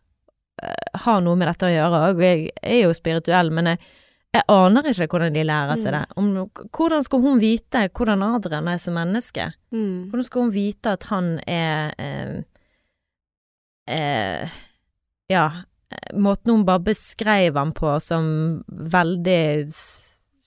uh, 0.61 0.99
har 1.05 1.21
noe 1.23 1.37
med 1.39 1.47
dette 1.47 1.69
å 1.69 1.71
gjøre. 1.71 2.01
òg. 2.11 2.19
jeg 2.25 2.49
er 2.61 2.81
jo 2.83 2.93
spirituell, 2.97 3.49
men 3.51 3.65
jeg, 3.73 3.79
Jeg 4.33 4.45
aner 4.47 4.85
ikke 4.87 5.07
hvordan 5.11 5.33
de 5.35 5.41
lærer 5.43 5.75
seg 5.75 5.91
Mm. 5.91 5.95
det. 5.97 6.05
Om, 6.15 6.27
hvordan 6.71 7.03
skal 7.03 7.19
hun 7.19 7.39
vite 7.41 7.81
hvordan 7.91 8.21
Adrian 8.23 8.67
er 8.71 8.77
som 8.79 8.93
menneske? 8.95 9.49
Mm. 9.75 10.07
Hvordan 10.11 10.23
skal 10.23 10.41
hun 10.45 10.51
vite 10.55 10.93
at 10.95 11.03
han 11.09 11.39
er 11.47 11.91
eh, 11.99 12.37
eh, 13.87 14.49
Ja, 15.29 15.51
måten 16.13 16.51
hun 16.55 16.63
bare 16.65 16.79
beskrev 16.79 17.55
ham 17.59 17.73
på 17.75 17.91
som 17.99 18.63
veldig 18.69 19.67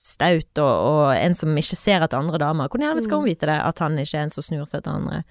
staut 0.05 0.57
og, 0.61 0.73
og 0.89 1.15
en 1.17 1.33
som 1.37 1.53
ikke 1.57 1.77
ser 1.77 2.01
etter 2.05 2.17
andre 2.17 2.37
damer. 2.41 2.67
Hvordan 2.69 3.01
skal 3.05 3.17
hun 3.21 3.25
Mm. 3.25 3.31
vite 3.33 3.45
det, 3.49 3.59
at 3.69 3.79
han 3.79 3.97
ikke 3.97 4.17
er 4.17 4.23
en 4.23 4.29
som 4.33 4.43
snur 4.45 4.65
seg 4.69 4.83
til 4.85 4.93
andre? 4.93 5.23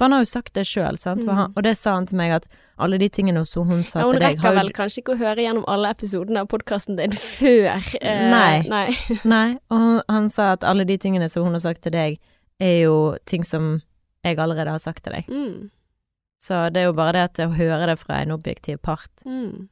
For 0.00 0.06
han 0.06 0.14
har 0.16 0.22
jo 0.24 0.28
sagt 0.30 0.54
det 0.56 0.62
sjøl, 0.64 0.96
sant. 0.96 1.20
For 1.26 1.32
Mm. 1.34 1.36
han, 1.36 1.52
og 1.54 1.62
det 1.66 1.74
sa 1.76 1.92
han 1.98 2.06
til 2.08 2.16
meg, 2.16 2.30
at 2.32 2.46
alle 2.80 2.96
de 2.96 3.08
tingene 3.12 3.42
som 3.46 3.68
hun 3.68 3.82
sa 3.84 3.98
Ja, 4.00 4.04
hun 4.06 4.14
til 4.16 4.20
deg 4.22 4.30
rekker 4.38 4.40
har 4.46 4.54
jo 4.54 4.60
vel 4.62 4.70
kanskje 4.72 5.02
ikke 5.02 5.12
å 5.12 5.18
høre 5.20 5.44
gjennom 5.44 5.64
alle 5.68 5.90
episodene 5.92 6.40
av 6.40 6.48
podkasten 6.48 6.96
din 6.96 7.12
før 7.12 7.84
eh, 8.00 8.30
Nei. 8.32 8.62
nei. 8.64 8.86
Nei, 9.28 9.58
og 9.68 9.76
han, 9.82 10.00
han 10.08 10.30
sa 10.32 10.52
at 10.56 10.64
alle 10.64 10.86
de 10.88 10.96
tingene 10.96 11.28
som 11.28 11.44
hun 11.44 11.52
har 11.58 11.60
sagt 11.66 11.82
til 11.84 11.92
deg, 11.92 12.16
er 12.60 12.78
jo 12.86 12.96
ting 13.28 13.44
som 13.44 13.82
jeg 14.24 14.38
allerede 14.40 14.70
har 14.72 14.80
sagt 14.80 15.04
til 15.04 15.12
deg. 15.12 15.28
Mm. 15.28 15.68
Så 16.40 16.70
det 16.72 16.80
er 16.80 16.88
jo 16.88 16.96
bare 16.96 17.12
det 17.12 17.22
at 17.28 17.42
å 17.44 17.52
høre 17.52 17.86
det 17.92 17.98
fra 18.00 18.22
en 18.24 18.32
objektiv 18.32 18.80
part, 18.80 19.10
Mm. 19.28 19.68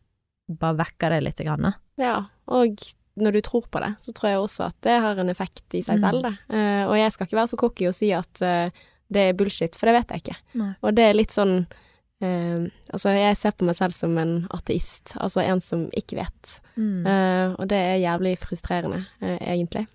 bare 0.61 0.77
vekker 0.85 1.11
det 1.17 1.23
litt. 1.25 1.41
Grann. 1.45 1.73
Ja, 1.97 2.27
og 2.47 2.77
når 3.19 3.33
du 3.33 3.41
tror 3.41 3.65
på 3.73 3.81
det, 3.81 3.97
så 4.05 4.13
tror 4.13 4.29
jeg 4.31 4.39
også 4.39 4.67
at 4.69 4.77
det 4.85 5.01
har 5.01 5.17
en 5.19 5.29
effekt 5.33 5.75
i 5.75 5.81
seg 5.83 5.99
Mm. 5.99 6.05
selv, 6.05 6.23
det. 6.23 6.35
Uh, 6.53 6.85
og 6.93 6.97
jeg 7.01 7.13
skal 7.13 7.27
ikke 7.27 7.41
være 7.41 7.49
så 7.49 7.59
cocky 7.59 7.89
og 7.89 7.95
si 7.97 8.13
at 8.13 8.43
eh, 8.43 8.71
det 9.13 9.29
er 9.29 9.37
bullshit, 9.37 9.77
for 9.79 9.89
det 9.89 9.97
vet 9.99 10.15
jeg 10.15 10.25
ikke. 10.25 10.39
Nei. 10.61 10.73
Og 10.85 10.97
det 10.97 11.07
er 11.07 11.17
litt 11.17 11.35
sånn 11.35 11.55
eh, 11.61 12.67
Altså, 12.93 13.15
jeg 13.17 13.39
ser 13.41 13.55
på 13.57 13.69
meg 13.69 13.79
selv 13.79 13.97
som 13.97 14.19
en 14.21 14.35
ateist, 14.55 15.15
altså 15.23 15.45
en 15.45 15.63
som 15.65 15.87
ikke 15.97 16.21
vet. 16.21 16.59
Mm. 16.77 17.07
Eh, 17.09 17.57
og 17.57 17.71
det 17.71 17.81
er 17.93 18.05
jævlig 18.05 18.37
frustrerende, 18.43 19.05
eh, 19.23 19.41
egentlig. 19.55 19.87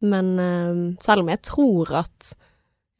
Men 0.00 0.36
eh, 0.40 0.84
selv 1.04 1.24
om 1.24 1.32
jeg 1.32 1.44
tror 1.48 1.92
at 2.02 2.32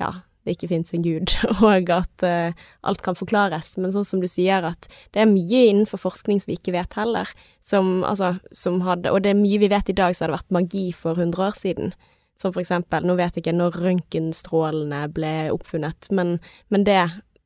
ja, 0.00 0.12
det 0.44 0.56
ikke 0.56 0.70
finnes 0.70 0.92
en 0.96 1.04
gud, 1.04 1.34
og 1.68 1.90
at 1.92 2.24
eh, 2.26 2.56
alt 2.88 3.02
kan 3.04 3.18
forklares, 3.18 3.74
men 3.80 3.92
sånn 3.94 4.06
som 4.08 4.22
du 4.22 4.28
sier 4.30 4.64
at 4.66 4.88
det 5.14 5.24
er 5.24 5.30
mye 5.30 5.66
innenfor 5.68 6.00
forskning 6.00 6.40
som 6.40 6.52
vi 6.52 6.58
ikke 6.60 6.74
vet 6.76 6.96
heller, 6.98 7.28
som 7.64 8.00
altså 8.08 8.34
som 8.56 8.80
hadde 8.86 9.12
Og 9.12 9.20
det 9.24 9.34
er 9.34 9.40
mye 9.40 9.60
vi 9.60 9.68
vet 9.70 9.92
i 9.92 9.96
dag 9.96 10.16
som 10.16 10.26
hadde 10.26 10.38
vært 10.38 10.56
magi 10.56 10.86
for 10.96 11.18
100 11.18 11.44
år 11.44 11.60
siden. 11.60 11.94
Som 12.40 12.54
for 12.54 12.62
eksempel, 12.62 13.04
nå 13.04 13.16
vet 13.18 13.36
jeg 13.36 13.42
ikke 13.44 13.52
når 13.58 13.74
røntgenstrålene 13.84 15.02
ble 15.12 15.32
oppfunnet, 15.54 16.08
men, 16.16 16.38
men 16.70 16.84
det 16.88 17.02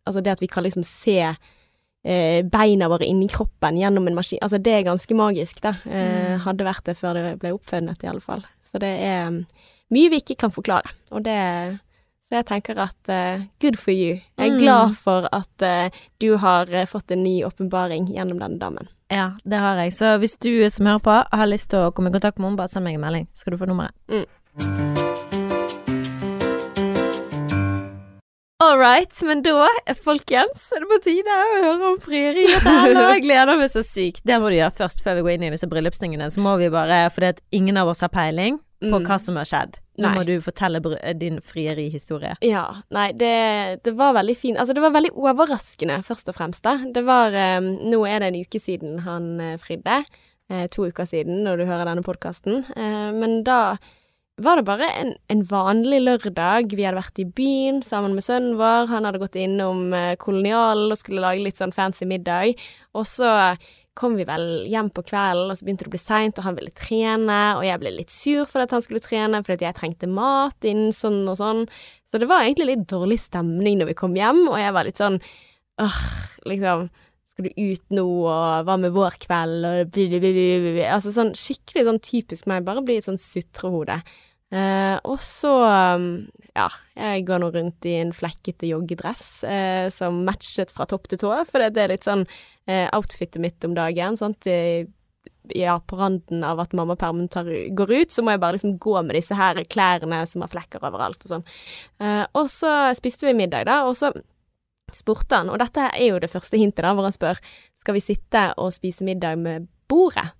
Altså 0.07 0.21
det 0.21 0.35
at 0.35 0.41
vi 0.43 0.47
kan 0.53 0.61
liksom 0.67 0.83
se 0.85 1.15
eh, 2.05 2.43
beina 2.45 2.91
våre 2.93 3.07
inni 3.09 3.25
kroppen 3.33 3.79
gjennom 3.81 4.05
en 4.11 4.15
maskin. 4.19 4.37
Altså, 4.45 4.59
det 4.61 4.75
er 4.77 4.83
ganske 4.85 5.15
magisk, 5.17 5.63
da. 5.65 5.71
Eh, 5.89 6.35
Mm. 6.35 6.41
hadde 6.45 6.65
vært 6.67 6.85
det 6.85 6.97
før 6.99 7.15
det 7.17 7.39
ble 7.41 7.53
oppfunnet, 7.57 8.05
i 8.05 8.11
alle 8.11 8.21
fall. 8.21 8.43
Så 8.61 8.79
det 8.83 8.91
er 9.01 9.31
mm, 9.31 9.39
mye 9.97 10.11
vi 10.13 10.21
ikke 10.21 10.37
kan 10.37 10.53
forklare. 10.53 10.93
Og 11.11 11.25
det 11.25 11.81
Så 12.29 12.37
jeg 12.37 12.47
tenker 12.47 12.79
at 12.81 13.09
uh, 13.09 13.45
good 13.61 13.77
for 13.79 13.93
you. 13.93 14.21
Jeg 14.39 14.51
er 14.51 14.53
Mm. 14.55 14.59
glad 14.61 14.95
for 14.97 15.29
at 15.33 15.63
uh, 15.63 15.91
du 16.21 16.37
har 16.37 16.67
eh, 16.73 16.85
fått 16.87 17.11
en 17.13 17.23
ny 17.23 17.43
åpenbaring 17.45 18.07
gjennom 18.13 18.39
denne 18.41 18.59
damen. 18.59 18.89
Ja, 19.11 19.33
det 19.45 19.59
har 19.59 19.77
jeg. 19.77 19.93
Så 19.93 20.19
hvis 20.19 20.37
du 20.41 20.69
som 20.71 20.87
hører 20.87 21.01
på, 21.05 21.17
har 21.33 21.47
lyst 21.47 21.71
til 21.71 21.79
å 21.81 21.93
komme 21.93 22.09
i 22.09 22.13
kontakt 22.13 22.39
med 22.39 22.49
henne, 22.51 22.57
bare 22.57 22.69
send 22.69 22.85
meg 22.85 22.95
en 22.97 23.01
melding, 23.05 23.27
skal 23.35 23.53
du 23.53 23.59
få 23.59 23.67
nummeret. 23.69 23.93
Mm. 24.09 24.25
All 28.65 28.79
right, 28.79 29.13
men 29.27 29.43
da, 29.43 29.67
folkens, 30.05 30.69
er 30.73 30.85
det 30.85 30.89
på 30.89 30.99
tide 31.05 31.35
å 31.35 31.49
høre 31.65 31.89
om 31.91 31.97
frieriet 32.01 32.63
til 32.63 32.95
nå. 32.95 33.03
Jeg 33.17 33.25
gleder 33.27 33.59
meg 33.59 33.73
så 33.73 33.83
sykt. 33.85 34.23
Det 34.25 34.39
må 34.41 34.53
du 34.53 34.57
gjøre 34.57 34.77
først, 34.79 35.03
før 35.05 35.19
vi 35.19 35.25
går 35.27 35.33
inn 35.35 35.47
i 35.49 35.51
disse 35.53 35.69
bryllupstingene. 35.69 36.31
Så 36.33 36.41
må 36.45 36.55
vi 36.63 36.71
bare, 36.73 37.03
fordi 37.13 37.33
at 37.35 37.43
ingen 37.55 37.77
av 37.81 37.91
oss 37.93 38.05
har 38.07 38.13
peiling 38.15 38.61
på 38.85 38.99
Mm. 39.01 39.05
hva 39.07 39.17
som 39.21 39.37
har 39.41 39.47
skjedd. 39.49 39.79
Nå 39.97 40.09
Nei. 40.09 40.15
må 40.19 40.23
du 40.29 40.41
fortelle 40.45 40.81
din 41.17 41.39
frierihistorie. 41.41 42.35
Ja, 42.45 42.83
nei, 42.93 43.13
det, 43.17 43.83
det 43.83 43.95
var 43.97 44.13
veldig 44.15 44.37
fint. 44.37 44.59
Altså, 44.59 44.75
det 44.77 44.83
var 44.85 44.93
veldig 44.93 45.13
overraskende, 45.17 46.03
først 46.05 46.29
og 46.29 46.37
fremst, 46.37 46.63
da. 46.67 46.77
Det 46.93 47.05
var 47.07 47.33
um, 47.59 47.71
Nå 47.91 48.03
er 48.07 48.21
det 48.21 48.29
en 48.29 48.41
uke 48.45 48.61
siden 48.61 48.99
han 49.07 49.41
uh, 49.41 49.57
fridde. 49.59 50.03
Uh, 50.53 50.67
to 50.69 50.85
uker 50.85 51.05
siden, 51.09 51.43
når 51.47 51.63
du 51.63 51.65
hører 51.65 51.89
denne 51.89 52.05
podkasten. 52.05 52.65
Uh, 52.77 53.11
men 53.17 53.43
da 53.47 53.77
var 54.43 54.59
det 54.59 54.67
bare 54.67 54.89
en, 54.99 55.13
en 55.31 55.43
vanlig 55.47 56.01
lørdag. 56.03 56.73
Vi 56.75 56.83
hadde 56.83 56.99
vært 56.99 57.21
i 57.23 57.29
byen 57.39 57.83
sammen 57.87 58.17
med 58.17 58.25
sønnen 58.27 58.57
vår. 58.59 58.89
Han 58.91 59.07
hadde 59.07 59.21
gått 59.23 59.39
innom 59.39 59.93
eh, 59.95 60.17
Kolonialen 60.19 60.91
og 60.91 60.99
skulle 60.99 61.23
lage 61.23 61.45
litt 61.45 61.61
sånn 61.61 61.75
fancy 61.75 62.09
middag. 62.09 62.59
Og 62.99 63.07
så 63.07 63.31
kom 63.95 64.17
vi 64.19 64.27
vel 64.27 64.65
hjem 64.67 64.89
på 64.91 65.05
kvelden, 65.07 65.53
og 65.53 65.55
så 65.55 65.67
begynte 65.67 65.87
det 65.87 65.93
å 65.93 65.95
bli 65.95 66.03
seint, 66.03 66.39
og 66.41 66.49
han 66.49 66.57
ville 66.59 66.73
trene, 66.75 67.39
og 67.55 67.63
jeg 67.63 67.79
ble 67.79 67.93
litt 67.95 68.11
sur 68.11 68.43
for 68.51 68.65
at 68.65 68.75
han 68.75 68.83
skulle 68.83 69.03
trene, 69.05 69.39
fordi 69.47 69.69
jeg 69.69 69.79
trengte 69.79 70.11
mat 70.11 70.67
innen 70.67 70.91
sånn 70.95 71.21
og 71.31 71.39
sånn. 71.39 71.63
Så 72.03 72.19
det 72.19 72.27
var 72.31 72.43
egentlig 72.43 72.73
litt 72.73 72.89
dårlig 72.91 73.21
stemning 73.23 73.79
når 73.79 73.93
vi 73.93 73.99
kom 74.03 74.19
hjem, 74.19 74.49
og 74.49 74.59
jeg 74.59 74.75
var 74.75 74.89
litt 74.89 74.99
sånn 74.99 75.21
åh, 75.83 76.01
liksom 76.51 76.89
skal 77.35 77.49
du 77.49 77.73
ut 77.73 77.97
nå, 77.97 78.05
og 78.31 78.69
hva 78.69 78.77
med 78.79 78.95
vår 78.95 79.19
kveld, 79.25 79.67
og 79.67 79.91
bli. 79.95 80.85
Altså 80.87 81.11
sånn 81.15 81.35
skikkelig 81.39 81.89
sånn 81.89 82.05
typisk 82.07 82.47
meg, 82.51 82.63
bare 82.67 82.85
bli 82.87 83.01
et 83.01 83.09
sånn 83.09 83.19
sutrehode. 83.19 83.99
Eh, 84.55 84.97
og 85.11 85.19
så, 85.25 85.51
um, 85.99 86.09
ja, 86.55 86.69
jeg 86.95 87.25
går 87.27 87.41
nå 87.43 87.49
rundt 87.57 87.87
i 87.91 87.97
en 87.99 88.13
flekkete 88.15 88.69
joggedress 88.71 89.27
eh, 89.51 89.87
som 89.91 90.21
matchet 90.29 90.71
fra 90.71 90.87
topp 90.87 91.09
til 91.11 91.25
tå, 91.25 91.33
for 91.49 91.65
det 91.65 91.81
er 91.81 91.91
litt 91.97 92.07
sånn 92.07 92.23
eh, 92.69 92.87
outfitet 92.95 93.41
mitt 93.43 93.67
om 93.67 93.75
dagen, 93.75 94.21
sant. 94.21 94.47
Ja, 95.53 95.75
på 95.83 95.99
randen 95.99 96.45
av 96.47 96.63
at 96.63 96.73
mammapermen 96.77 97.27
går 97.77 97.91
ut, 97.99 98.15
så 98.15 98.23
må 98.23 98.33
jeg 98.33 98.45
bare 98.45 98.57
liksom 98.57 98.79
gå 98.81 98.95
med 99.03 99.19
disse 99.19 99.37
her 99.37 99.59
klærne 99.67 100.23
som 100.31 100.45
har 100.45 100.53
flekker 100.55 100.87
overalt 100.87 101.27
og 101.27 101.33
sånn. 101.35 101.45
Eh, 101.99 102.23
og 102.39 102.47
så 102.53 102.95
spiste 102.95 103.27
vi 103.27 103.35
middag, 103.43 103.67
da, 103.67 103.83
og 103.89 103.99
så 103.99 104.13
spurte 104.97 105.41
han, 105.41 105.51
og 105.53 105.61
dette 105.63 105.89
er 105.91 106.07
jo 106.09 106.21
det 106.23 106.31
første 106.33 106.61
hintet, 106.61 106.85
da, 106.87 106.95
hvor 106.97 107.07
han 107.07 107.15
spør 107.15 107.41
skal 107.81 107.97
vi 107.97 108.05
sitte 108.05 108.47
og 108.61 108.73
spise 108.75 109.05
middag 109.07 109.39
med 109.41 109.69
bordet. 109.91 110.31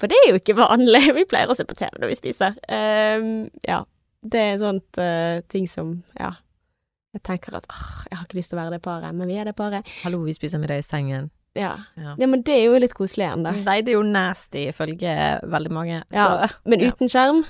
For 0.00 0.10
det 0.10 0.18
er 0.22 0.32
jo 0.32 0.40
ikke 0.40 0.56
vanlig, 0.58 1.04
vi 1.18 1.26
pleier 1.28 1.50
å 1.50 1.56
se 1.58 1.66
på 1.68 1.76
TV 1.78 2.00
når 2.00 2.14
vi 2.14 2.20
spiser. 2.22 2.56
Um, 2.68 3.28
ja, 3.66 3.82
det 4.24 4.40
er 4.40 4.62
sånt 4.62 5.00
uh, 5.02 5.44
ting 5.52 5.68
som, 5.70 5.98
ja, 6.18 6.32
jeg 7.14 7.22
tenker 7.28 7.54
at 7.60 7.66
åh, 7.70 7.88
jeg 8.10 8.18
har 8.18 8.26
ikke 8.26 8.40
lyst 8.40 8.50
til 8.50 8.58
å 8.58 8.64
være 8.64 8.74
det 8.74 8.82
paret, 8.82 9.14
men 9.14 9.30
vi 9.30 9.38
er 9.38 9.46
det 9.46 9.54
paret. 9.58 9.86
Hallo, 10.02 10.24
vi 10.26 10.34
spiser 10.34 10.62
middag 10.62 10.82
i 10.82 10.86
sengen. 10.86 11.30
Ja. 11.54 11.76
Ja. 11.94 12.16
ja, 12.18 12.26
men 12.26 12.42
det 12.42 12.56
er 12.56 12.64
jo 12.66 12.78
litt 12.82 12.96
koselig 12.98 13.28
igjen, 13.28 13.44
da. 13.46 13.52
Nei, 13.54 13.76
det 13.86 13.92
er 13.92 14.00
jo 14.00 14.06
nasty 14.08 14.64
ifølge 14.72 15.12
veldig 15.46 15.70
mange. 15.70 16.00
Ja, 16.10 16.24
Så 16.26 16.70
Men 16.70 16.82
uten 16.82 17.10
skjerm? 17.10 17.44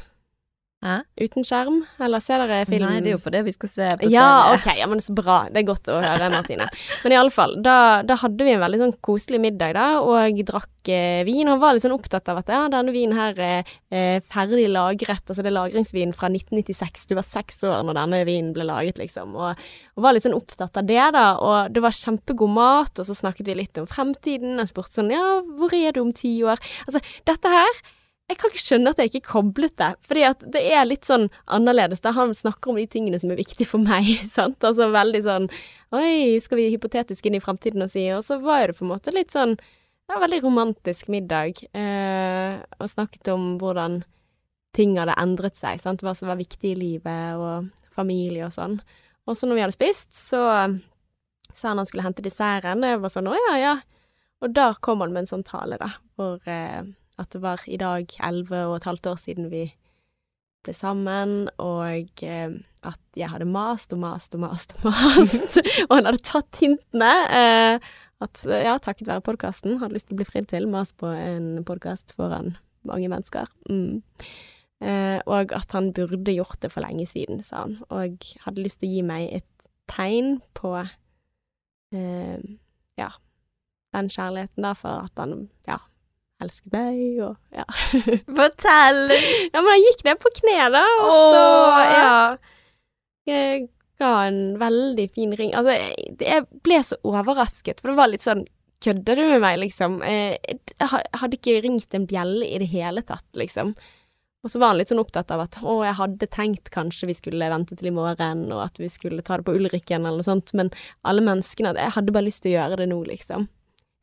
Hæ? 0.84 0.98
Uten 1.16 1.46
skjerm? 1.48 1.78
Eller 2.04 2.20
ser 2.20 2.42
dere 2.42 2.66
filmen? 2.68 2.90
Nei, 2.92 3.00
det 3.00 3.08
er 3.08 3.14
jo 3.14 3.20
for 3.24 3.32
det 3.32 3.40
vi 3.46 3.54
skal 3.54 3.70
se 3.72 3.86
på 4.02 4.10
Ja, 4.12 4.52
ok, 4.52 4.66
ja, 4.76 4.84
men 4.90 5.00
så 5.00 5.14
bra. 5.16 5.46
Det 5.48 5.62
er 5.62 5.68
godt 5.70 5.88
å 5.88 5.96
høre, 6.02 6.28
Martine. 6.32 6.66
Men 7.00 7.14
i 7.14 7.16
alle 7.16 7.32
fall, 7.32 7.54
da, 7.64 7.76
da 8.04 8.18
hadde 8.20 8.44
vi 8.44 8.52
en 8.52 8.60
veldig 8.60 8.80
sånn 8.82 8.92
koselig 9.04 9.40
middag, 9.40 9.72
da, 9.78 9.86
og 10.04 10.42
drakk 10.44 10.92
eh, 10.92 11.22
vin. 11.24 11.48
Han 11.48 11.62
var 11.62 11.72
litt 11.72 11.86
sånn 11.86 11.96
opptatt 11.96 12.28
av 12.28 12.42
at 12.42 12.52
ja, 12.52 12.60
denne 12.76 12.92
vinen 12.92 13.16
her 13.16 13.40
er 13.40 13.72
eh, 13.88 14.20
ferdig 14.28 14.68
lagret, 14.74 15.24
altså 15.24 15.40
det 15.40 15.54
er 15.54 15.56
lagringsvin 15.56 16.12
fra 16.12 16.28
1996. 16.28 17.08
Du 17.08 17.16
var 17.16 17.28
seks 17.30 17.64
år 17.64 17.80
når 17.88 18.02
denne 18.02 18.22
vinen 18.28 18.52
ble 18.52 18.68
laget, 18.68 19.00
liksom, 19.00 19.32
og, 19.40 19.66
og 19.96 20.04
var 20.04 20.18
litt 20.18 20.28
sånn 20.28 20.36
opptatt 20.36 20.82
av 20.82 20.92
det, 20.92 21.00
da. 21.16 21.26
Og 21.40 21.72
det 21.72 21.86
var 21.86 21.96
kjempegod 21.96 22.56
mat, 22.60 22.92
og 23.00 23.08
så 23.08 23.16
snakket 23.24 23.48
vi 23.48 23.60
litt 23.64 23.80
om 23.80 23.88
fremtiden, 23.88 24.60
og 24.60 24.68
spurte 24.68 24.98
sånn 25.00 25.12
ja, 25.16 25.26
hvor 25.56 25.72
er 25.72 25.96
du 25.96 26.04
om 26.04 26.12
ti 26.12 26.36
år? 26.44 26.60
Altså, 26.84 27.00
dette 27.24 27.56
her 27.56 27.84
jeg 28.24 28.38
kan 28.40 28.50
ikke 28.50 28.62
skjønne 28.62 28.92
at 28.94 29.00
jeg 29.00 29.10
ikke 29.10 29.32
koblet 29.34 29.74
det, 29.76 29.90
fordi 30.08 30.22
at 30.24 30.44
det 30.54 30.62
er 30.72 30.86
litt 30.88 31.04
sånn 31.04 31.26
annerledes. 31.52 32.00
Da 32.04 32.14
han 32.16 32.32
snakker 32.36 32.72
om 32.72 32.78
de 32.80 32.86
tingene 32.88 33.20
som 33.20 33.32
er 33.34 33.40
viktige 33.40 33.68
for 33.68 33.84
meg, 33.84 34.08
sant. 34.36 34.64
Altså 34.64 34.88
veldig 34.94 35.20
sånn 35.26 35.48
Oi, 35.94 36.40
skal 36.42 36.58
vi 36.58 36.70
hypotetisk 36.72 37.28
inn 37.28 37.36
i 37.36 37.42
fremtiden 37.44 37.84
og 37.84 37.92
si 37.92 38.08
Og 38.10 38.24
så 38.26 38.40
var 38.42 38.66
det 38.66 38.78
på 38.78 38.82
en 38.82 38.90
måte 38.90 39.12
litt 39.14 39.30
sånn 39.30 39.52
Det 39.54 40.10
var 40.10 40.24
veldig 40.24 40.40
romantisk 40.42 41.12
middag, 41.12 41.60
eh, 41.76 42.56
og 42.80 42.90
snakket 42.90 43.30
om 43.34 43.54
hvordan 43.60 44.00
ting 44.74 44.96
hadde 44.98 45.14
endret 45.20 45.60
seg, 45.60 45.78
sant. 45.84 46.02
Hva 46.02 46.16
som 46.18 46.32
var 46.32 46.40
viktig 46.40 46.72
i 46.72 46.80
livet, 46.80 47.38
og 47.38 47.70
familie 47.94 48.48
og 48.48 48.52
sånn. 48.56 48.80
Og 49.28 49.36
så 49.38 49.46
når 49.46 49.56
vi 49.56 49.62
hadde 49.62 49.76
spist, 49.76 50.10
så 50.16 50.42
sa 51.54 51.70
han 51.70 51.78
han 51.78 51.86
skulle 51.86 52.04
hente 52.04 52.24
desserten. 52.24 52.82
Jeg 52.82 53.00
var 53.00 53.12
sånn 53.12 53.30
Å 53.30 53.36
ja, 53.38 53.54
ja. 53.60 53.74
Og 54.42 54.52
da 54.52 54.72
kom 54.82 55.04
han 55.04 55.14
med 55.14 55.24
en 55.24 55.30
sånn 55.36 55.46
tale, 55.46 55.78
da, 55.80 55.92
hvor 56.18 56.42
eh, 56.50 56.82
at 57.20 57.30
det 57.34 57.40
var 57.44 57.62
i 57.70 57.78
dag 57.80 58.10
elleve 58.26 58.64
og 58.68 58.78
et 58.78 58.88
halvt 58.88 59.10
år 59.12 59.18
siden 59.22 59.50
vi 59.52 59.68
ble 60.64 60.72
sammen, 60.76 61.48
og 61.60 62.24
eh, 62.24 62.54
at 62.84 63.18
jeg 63.18 63.28
hadde 63.30 63.48
mast 63.48 63.92
og 63.92 64.00
mast 64.00 64.34
og 64.36 64.44
mast 64.46 64.74
og 64.78 64.88
mast, 64.88 65.60
og 65.88 65.92
han 65.98 66.08
hadde 66.08 66.24
tatt 66.24 66.60
hintene. 66.62 67.12
Eh, 67.28 67.92
at 68.24 68.44
ja, 68.48 68.78
takket 68.80 69.10
være 69.10 69.24
podkasten, 69.26 69.78
hadde 69.82 69.98
lyst 69.98 70.08
til 70.08 70.16
å 70.16 70.22
bli 70.22 70.28
fridd 70.28 70.48
til, 70.48 70.68
mas 70.70 70.94
på 70.96 71.10
en 71.10 71.64
podkast 71.68 72.14
foran 72.16 72.54
mange 72.88 73.10
mennesker. 73.12 73.50
Mm. 73.68 74.02
Eh, 74.84 75.18
og 75.30 75.52
at 75.56 75.72
han 75.76 75.92
burde 75.96 76.32
gjort 76.34 76.60
det 76.62 76.72
for 76.72 76.84
lenge 76.84 77.06
siden, 77.10 77.42
sa 77.44 77.64
han, 77.64 77.78
og 77.92 78.24
hadde 78.44 78.64
lyst 78.64 78.80
til 78.82 78.90
å 78.90 78.94
gi 78.94 79.04
meg 79.06 79.28
et 79.40 79.48
tegn 79.90 80.38
på 80.56 80.72
eh, 80.80 82.40
ja, 83.00 83.10
den 83.94 84.10
kjærligheten, 84.12 84.64
da, 84.64 84.72
for 84.78 85.04
at 85.06 85.20
han 85.20 85.48
ja, 85.68 85.78
elsket 86.44 86.72
meg, 86.74 86.98
og 87.24 87.36
ja. 87.54 87.64
Fortell! 88.38 89.02
Ja, 89.50 89.60
men 89.60 89.70
han 89.72 89.84
gikk 89.86 90.04
ned 90.06 90.20
på 90.22 90.32
kne, 90.40 90.58
da, 90.74 90.82
og 91.04 91.14
så, 91.34 91.44
Åh. 91.44 91.84
ja 91.94 93.30
Jeg 93.30 93.66
ga 94.00 94.12
en 94.28 94.40
veldig 94.60 95.06
fin 95.14 95.32
ring. 95.38 95.52
Altså, 95.56 95.76
jeg, 95.78 96.14
jeg 96.20 96.46
ble 96.66 96.80
så 96.84 96.98
overrasket, 97.06 97.80
for 97.80 97.92
det 97.92 97.98
var 98.02 98.12
litt 98.12 98.26
sånn 98.26 98.44
Kødder 98.84 99.16
du 99.16 99.22
med 99.30 99.40
meg, 99.40 99.54
liksom? 99.62 99.94
Eh, 100.04 100.34
Jeg 100.44 100.88
hadde 101.16 101.36
ikke 101.38 101.54
ringt 101.64 101.94
en 101.96 102.02
bjelle 102.10 102.44
i 102.44 102.58
det 102.60 102.66
hele 102.68 103.00
tatt, 103.06 103.24
liksom. 103.38 103.70
Og 104.44 104.50
så 104.52 104.60
var 104.60 104.74
han 104.74 104.80
litt 104.82 104.90
sånn 104.92 105.00
opptatt 105.00 105.30
av 105.32 105.40
at 105.46 105.56
å, 105.64 105.78
jeg 105.86 105.96
hadde 105.96 106.28
tenkt 106.28 106.68
kanskje 106.74 107.08
vi 107.08 107.14
skulle 107.16 107.48
vente 107.48 107.78
til 107.80 107.88
i 107.88 107.94
morgen, 107.96 108.42
og 108.52 108.60
at 108.66 108.76
vi 108.82 108.90
skulle 108.92 109.24
ta 109.24 109.38
det 109.40 109.46
på 109.46 109.54
Ulrikken 109.56 110.04
eller 110.04 110.20
noe 110.20 110.26
sånt, 110.26 110.52
men 110.58 110.68
alle 111.08 111.24
menneskene 111.24 111.72
Jeg 111.78 111.94
hadde 111.96 112.12
bare 112.12 112.26
lyst 112.26 112.42
til 112.44 112.52
å 112.52 112.58
gjøre 112.58 112.82
det 112.82 112.90
nå, 112.92 112.98
liksom. 113.08 113.46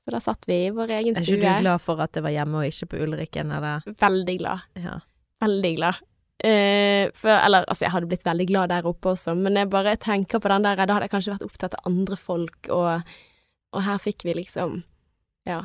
Så 0.06 0.12
da 0.16 0.20
satt 0.24 0.48
vi 0.50 0.56
i 0.66 0.70
vår 0.74 0.96
egen 0.98 1.16
stue. 1.16 1.36
Er 1.36 1.38
ikke 1.38 1.58
du 1.60 1.66
glad 1.66 1.82
for 1.84 2.02
at 2.02 2.14
det 2.18 2.24
var 2.26 2.34
hjemme 2.34 2.62
og 2.64 2.70
ikke 2.72 2.88
på 2.94 3.02
Ulrikken, 3.06 3.52
eller? 3.54 3.84
Veldig 4.02 4.38
glad. 4.40 4.64
Ja. 4.82 4.96
veldig 5.42 5.76
glad. 5.78 6.00
Eh, 6.42 7.12
for, 7.14 7.30
eller, 7.30 7.68
altså, 7.70 7.86
jeg 7.86 7.94
hadde 7.94 8.08
blitt 8.10 8.26
veldig 8.26 8.48
glad 8.50 8.72
der 8.74 8.88
oppe 8.90 9.12
også, 9.14 9.36
men 9.38 9.60
jeg 9.60 9.70
bare 9.70 9.94
tenker 10.02 10.42
på 10.42 10.50
den 10.50 10.64
der 10.66 10.80
Da 10.80 10.96
hadde 10.96 11.06
jeg 11.06 11.12
kanskje 11.14 11.36
vært 11.36 11.46
opptatt 11.46 11.76
av 11.78 11.86
andre 11.92 12.18
folk, 12.18 12.70
og, 12.74 13.12
og 13.78 13.84
her 13.86 14.02
fikk 14.02 14.26
vi 14.26 14.34
liksom 14.40 14.80
Ja. 15.46 15.60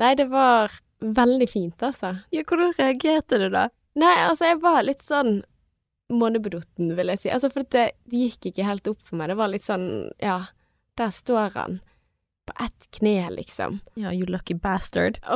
Nei, 0.00 0.14
det 0.16 0.30
var 0.32 0.72
veldig 1.04 1.48
fint, 1.52 1.82
altså. 1.84 2.14
ja, 2.32 2.44
hvordan 2.48 2.72
reagerte 2.78 3.42
du 3.42 3.50
da? 3.52 3.66
Nei, 4.00 4.14
altså, 4.24 4.48
jeg 4.48 4.62
var 4.64 4.80
litt 4.88 5.04
sånn 5.04 5.42
månebedotten, 6.10 6.94
vil 6.96 7.12
jeg 7.12 7.20
si. 7.20 7.30
Altså, 7.36 7.50
for 7.52 7.68
det, 7.68 7.90
det 8.08 8.24
gikk 8.24 8.50
ikke 8.50 8.66
helt 8.66 8.88
opp 8.90 9.00
for 9.04 9.20
meg. 9.20 9.28
Det 9.30 9.36
var 9.38 9.52
litt 9.52 9.66
sånn 9.68 9.86
Ja, 10.22 10.38
der 10.98 11.12
står 11.14 11.52
han. 11.60 11.80
På 12.50 12.64
ett 12.64 12.90
kne, 12.98 13.30
liksom. 13.30 13.78
Ja, 13.94 14.12
you 14.12 14.26
lucky 14.26 14.54
bastard. 14.54 15.18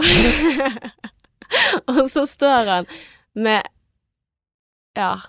Og, 1.87 2.11
så 2.11 2.27
står 2.27 2.67
han 2.67 2.87
med 3.33 3.63
Ja, 4.97 5.21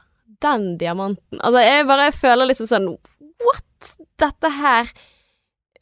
den 0.41 0.77
diamanten. 0.77 1.41
Altså, 1.41 1.61
jeg 1.61 1.87
bare 1.89 2.13
føler 2.15 2.49
liksom 2.49 2.69
sånn 2.69 2.87
What? 3.45 3.91
Dette 4.17 4.49
her 4.57 4.89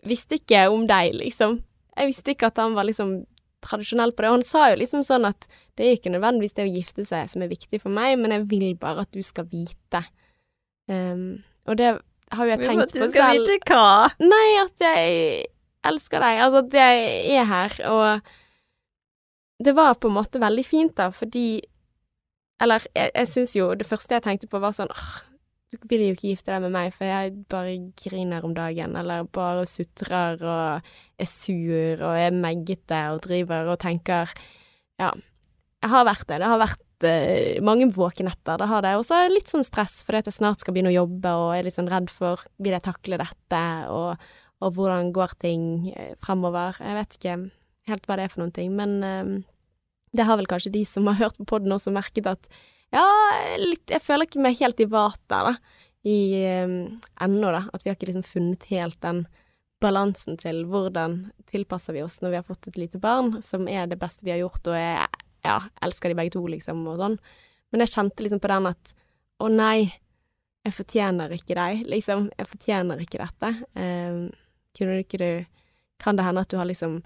visste 0.03 0.39
ikke 0.39 0.65
om 0.73 0.87
deg, 0.89 1.13
liksom. 1.15 1.61
Jeg 1.95 2.09
visste 2.09 2.33
ikke 2.33 2.49
at 2.49 2.59
han 2.59 2.73
var 2.75 2.89
liksom 2.89 3.21
tradisjonell 3.63 4.11
på 4.11 4.25
det. 4.25 4.31
Og 4.31 4.39
han 4.41 4.47
sa 4.47 4.65
jo 4.73 4.81
liksom 4.81 5.05
sånn 5.07 5.29
at 5.29 5.47
det 5.77 5.85
er 5.85 5.95
ikke 5.95 6.11
nødvendigvis 6.11 6.57
det 6.57 6.65
å 6.65 6.73
gifte 6.73 7.05
seg 7.07 7.29
som 7.31 7.45
er 7.45 7.53
viktig 7.53 7.79
for 7.79 7.93
meg, 7.93 8.17
men 8.19 8.33
jeg 8.35 8.49
vil 8.51 8.73
bare 8.81 9.05
at 9.05 9.13
du 9.15 9.23
skal 9.23 9.47
vite. 9.51 10.01
Um, 10.91 11.43
og 11.69 11.77
det 11.79 11.93
har 12.33 12.49
jo 12.49 12.51
jeg 12.51 12.65
tenkt 12.65 12.89
at 12.89 12.95
du 12.95 12.99
på 12.99 13.11
skal 13.13 13.37
selv. 13.37 13.53
vite 13.53 13.77
hva? 13.77 14.09
Nei, 14.19 14.47
at 14.65 14.83
jeg 14.83 15.45
elsker 15.87 16.23
deg. 16.23 16.39
Altså 16.45 16.63
at 16.63 16.79
jeg 16.79 17.35
er 17.37 17.49
her, 17.49 17.77
og 17.89 19.63
det 19.63 19.75
var 19.77 19.99
på 19.99 20.09
en 20.09 20.17
måte 20.17 20.41
veldig 20.41 20.65
fint, 20.65 20.95
da, 20.97 21.09
fordi 21.13 21.61
Eller 22.61 22.83
jeg, 22.95 23.11
jeg 23.15 23.27
syns 23.27 23.55
jo 23.55 23.73
Det 23.75 23.87
første 23.87 24.15
jeg 24.15 24.23
tenkte 24.23 24.47
på, 24.47 24.59
var 24.61 24.75
sånn 24.75 24.91
åh, 24.93 25.13
du 25.73 25.77
vil 25.89 26.03
jo 26.05 26.13
ikke 26.13 26.29
gifte 26.33 26.53
deg 26.53 26.61
med 26.65 26.73
meg, 26.75 26.93
for 26.93 27.09
jeg 27.09 27.33
bare 27.49 27.75
griner 27.97 28.45
om 28.45 28.53
dagen, 28.53 28.95
eller 28.99 29.25
bare 29.33 29.65
sutrer 29.69 30.41
og 30.41 30.91
er 31.17 31.29
sur 31.29 32.03
og 32.03 32.17
er 32.19 32.35
meggete 32.35 32.99
og 33.13 33.23
driver 33.25 33.73
og 33.73 33.79
tenker 33.81 34.31
Ja, 35.01 35.09
jeg 35.83 35.91
har 35.91 36.05
vært 36.07 36.27
det. 36.29 36.39
Det 36.39 36.47
har 36.51 36.61
vært 36.61 37.07
eh, 37.09 37.63
mange 37.65 37.89
våkenetter, 37.91 38.61
det 38.61 38.69
har 38.69 38.85
det. 38.85 38.93
Og 38.99 39.03
så 39.07 39.23
litt 39.31 39.51
sånn 39.51 39.65
stress 39.67 39.99
fordi 40.05 40.21
at 40.21 40.29
jeg 40.29 40.37
snart 40.37 40.63
skal 40.63 40.75
begynne 40.75 40.93
å 40.93 40.99
jobbe, 41.01 41.33
og 41.41 41.55
er 41.57 41.67
litt 41.67 41.77
sånn 41.79 41.91
redd 41.91 42.13
for 42.13 42.45
vil 42.63 42.77
jeg 42.77 42.85
takle 42.85 43.19
dette, 43.19 43.63
og, 43.91 44.29
og 44.63 44.77
hvordan 44.77 45.11
går 45.15 45.35
ting 45.43 45.65
eh, 45.93 46.13
fremover. 46.23 46.79
Jeg 46.79 46.99
vet 46.99 47.17
ikke 47.19 47.37
helt 47.91 48.07
hva 48.07 48.17
det 48.17 48.25
er 48.25 48.33
for 48.33 48.43
noen 48.43 48.55
ting, 48.55 48.71
men 48.77 48.95
eh, 49.03 49.33
det 50.13 50.27
har 50.27 50.39
vel 50.39 50.49
kanskje 50.49 50.73
de 50.73 50.83
som 50.87 51.09
har 51.09 51.19
hørt 51.19 51.39
på 51.39 51.47
podden 51.55 51.75
også 51.75 51.93
merket 51.93 52.29
at 52.29 52.49
ja, 52.93 53.03
litt, 53.57 53.87
jeg 53.89 54.03
føler 54.05 54.27
ikke 54.27 54.43
meg 54.45 54.59
helt 54.59 54.81
i 54.83 54.89
vater, 54.89 55.49
da, 55.49 55.53
i 56.05 56.17
um, 56.61 56.75
ennå, 57.25 57.49
da. 57.55 57.63
At 57.73 57.81
vi 57.81 57.89
har 57.89 57.97
ikke 57.97 58.11
liksom 58.11 58.25
funnet 58.27 58.67
helt 58.69 58.99
den 59.01 59.23
balansen 59.83 60.37
til 60.39 60.61
hvordan 60.69 61.17
tilpasser 61.49 61.97
vi 61.97 62.03
oss 62.05 62.19
når 62.21 62.35
vi 62.35 62.39
har 62.39 62.45
fått 62.47 62.69
et 62.69 62.77
lite 62.79 63.01
barn, 63.01 63.39
som 63.43 63.65
er 63.71 63.89
det 63.89 63.97
beste 63.99 64.25
vi 64.27 64.35
har 64.35 64.43
gjort, 64.43 64.61
og 64.69 64.77
jeg 64.77 65.07
ja, 65.43 65.57
elsker 65.83 66.13
de 66.13 66.19
begge 66.19 66.35
to, 66.37 66.43
liksom, 66.53 66.85
og 66.87 67.01
sånn. 67.01 67.17
Men 67.73 67.83
jeg 67.83 67.95
kjente 67.95 68.23
liksom 68.23 68.43
på 68.43 68.51
den 68.53 68.69
at 68.69 68.93
å 69.41 69.49
nei, 69.51 69.89
jeg 70.63 70.77
fortjener 70.77 71.33
ikke 71.35 71.57
deg, 71.57 71.83
liksom. 71.91 72.29
Jeg 72.37 72.47
fortjener 72.47 73.01
ikke 73.03 73.19
dette. 73.19 73.49
Eh, 73.75 74.21
kunne 74.77 75.01
ikke 75.03 75.21
du 75.21 75.27
Kan 76.03 76.17
det 76.17 76.25
hende 76.25 76.41
at 76.43 76.51
du 76.51 76.57
har 76.57 76.67
liksom 76.67 76.97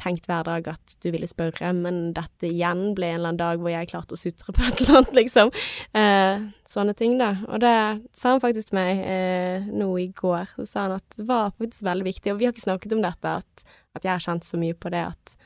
tenkt 0.00 0.26
hver 0.28 0.46
dag 0.46 0.68
at 0.70 0.94
du 1.04 1.10
ville 1.12 1.28
spørre, 1.28 1.72
men 1.76 2.12
dette 2.16 2.48
igjen 2.48 2.94
ble 2.96 3.10
en 3.10 3.18
eller 3.18 3.32
annen 3.32 3.40
dag 3.40 3.60
hvor 3.60 3.72
jeg 3.72 3.90
klarte 3.92 4.16
å 4.16 4.20
sutre 4.20 4.54
på 4.56 4.64
et 4.64 4.80
eller 4.80 5.00
annet, 5.00 5.12
liksom. 5.18 5.52
Eh, 6.00 6.46
sånne 6.70 6.94
ting, 6.98 7.18
da. 7.20 7.34
Og 7.50 7.60
det 7.62 7.74
sa 8.16 8.34
han 8.34 8.42
faktisk 8.42 8.70
til 8.70 8.80
meg 8.80 9.02
eh, 9.04 9.68
nå 9.68 9.90
i 10.00 10.08
går. 10.16 10.54
Så 10.56 10.66
sa 10.70 10.86
han 10.86 10.96
at 10.96 11.18
det 11.18 11.28
var 11.28 11.52
faktisk 11.52 11.84
veldig 11.86 12.08
viktig, 12.08 12.32
og 12.32 12.40
vi 12.40 12.48
har 12.48 12.56
ikke 12.56 12.66
snakket 12.66 12.96
om 12.96 13.04
dette, 13.04 13.36
at, 13.42 13.66
at 13.98 14.06
jeg 14.06 14.12
har 14.14 14.26
kjent 14.26 14.48
så 14.48 14.60
mye 14.60 14.78
på 14.78 14.92
det 14.94 15.04
at 15.12 15.36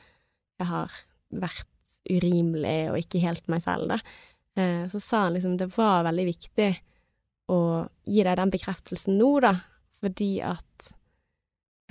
jeg 0.61 0.71
har 0.71 0.99
vært 1.35 1.71
urimelig 2.05 2.79
og 2.91 2.99
ikke 3.01 3.23
helt 3.23 3.47
meg 3.51 3.63
selv, 3.65 3.91
da. 3.91 3.99
Eh, 4.55 4.83
så 4.91 5.01
sa 5.03 5.25
han 5.25 5.35
liksom 5.35 5.57
det 5.59 5.73
var 5.75 6.05
veldig 6.07 6.29
viktig 6.31 6.69
å 7.51 7.59
gi 8.07 8.23
deg 8.23 8.37
den 8.39 8.53
bekreftelsen 8.53 9.17
nå, 9.19 9.31
da, 9.43 9.57
fordi 9.99 10.37
at 10.45 10.93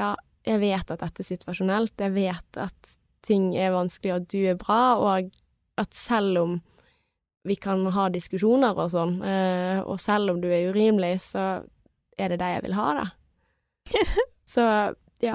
ja, 0.00 0.14
jeg 0.44 0.60
vet 0.60 0.90
at 0.92 1.00
dette 1.00 1.22
er 1.24 1.28
situasjonelt, 1.28 1.94
jeg 2.00 2.14
vet 2.14 2.60
at 2.60 2.94
ting 3.24 3.52
er 3.56 3.72
vanskelig, 3.72 4.12
og 4.12 4.22
at 4.22 4.30
du 4.34 4.40
er 4.50 4.58
bra, 4.60 4.80
og 5.00 5.30
at 5.80 5.96
selv 5.96 6.40
om 6.42 6.58
vi 7.44 7.56
kan 7.60 7.84
ha 7.92 8.08
diskusjoner 8.12 8.76
og 8.76 8.92
sånn, 8.92 9.18
eh, 9.24 9.80
og 9.84 9.98
selv 10.00 10.32
om 10.32 10.40
du 10.40 10.48
er 10.52 10.70
urimelig, 10.72 11.18
så 11.26 11.64
er 12.20 12.32
det 12.32 12.40
deg 12.40 12.58
jeg 12.58 12.64
vil 12.66 12.76
ha, 12.78 12.90
da. 13.00 13.06
Så 14.54 14.62
ja, 15.24 15.34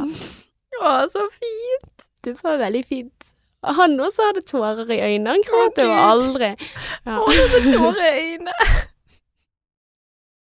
Å, 0.80 0.90
så 1.12 1.26
fint! 1.34 2.06
det 2.24 2.36
var 2.44 2.60
veldig 2.62 2.82
fint. 2.86 3.32
Han 3.66 3.98
også 4.00 4.30
hadde 4.30 4.44
tårer 4.48 4.92
i 4.94 5.00
øynene, 5.02 5.34
han 5.34 5.44
gråt 5.44 5.82
jo 5.82 5.90
aldri. 5.92 6.54
Ja. 7.08 7.18
Å, 7.20 7.26
det 7.28 7.48
med 7.52 7.68
tårer 7.74 8.06
i 8.06 8.24
øynene. 8.30 8.56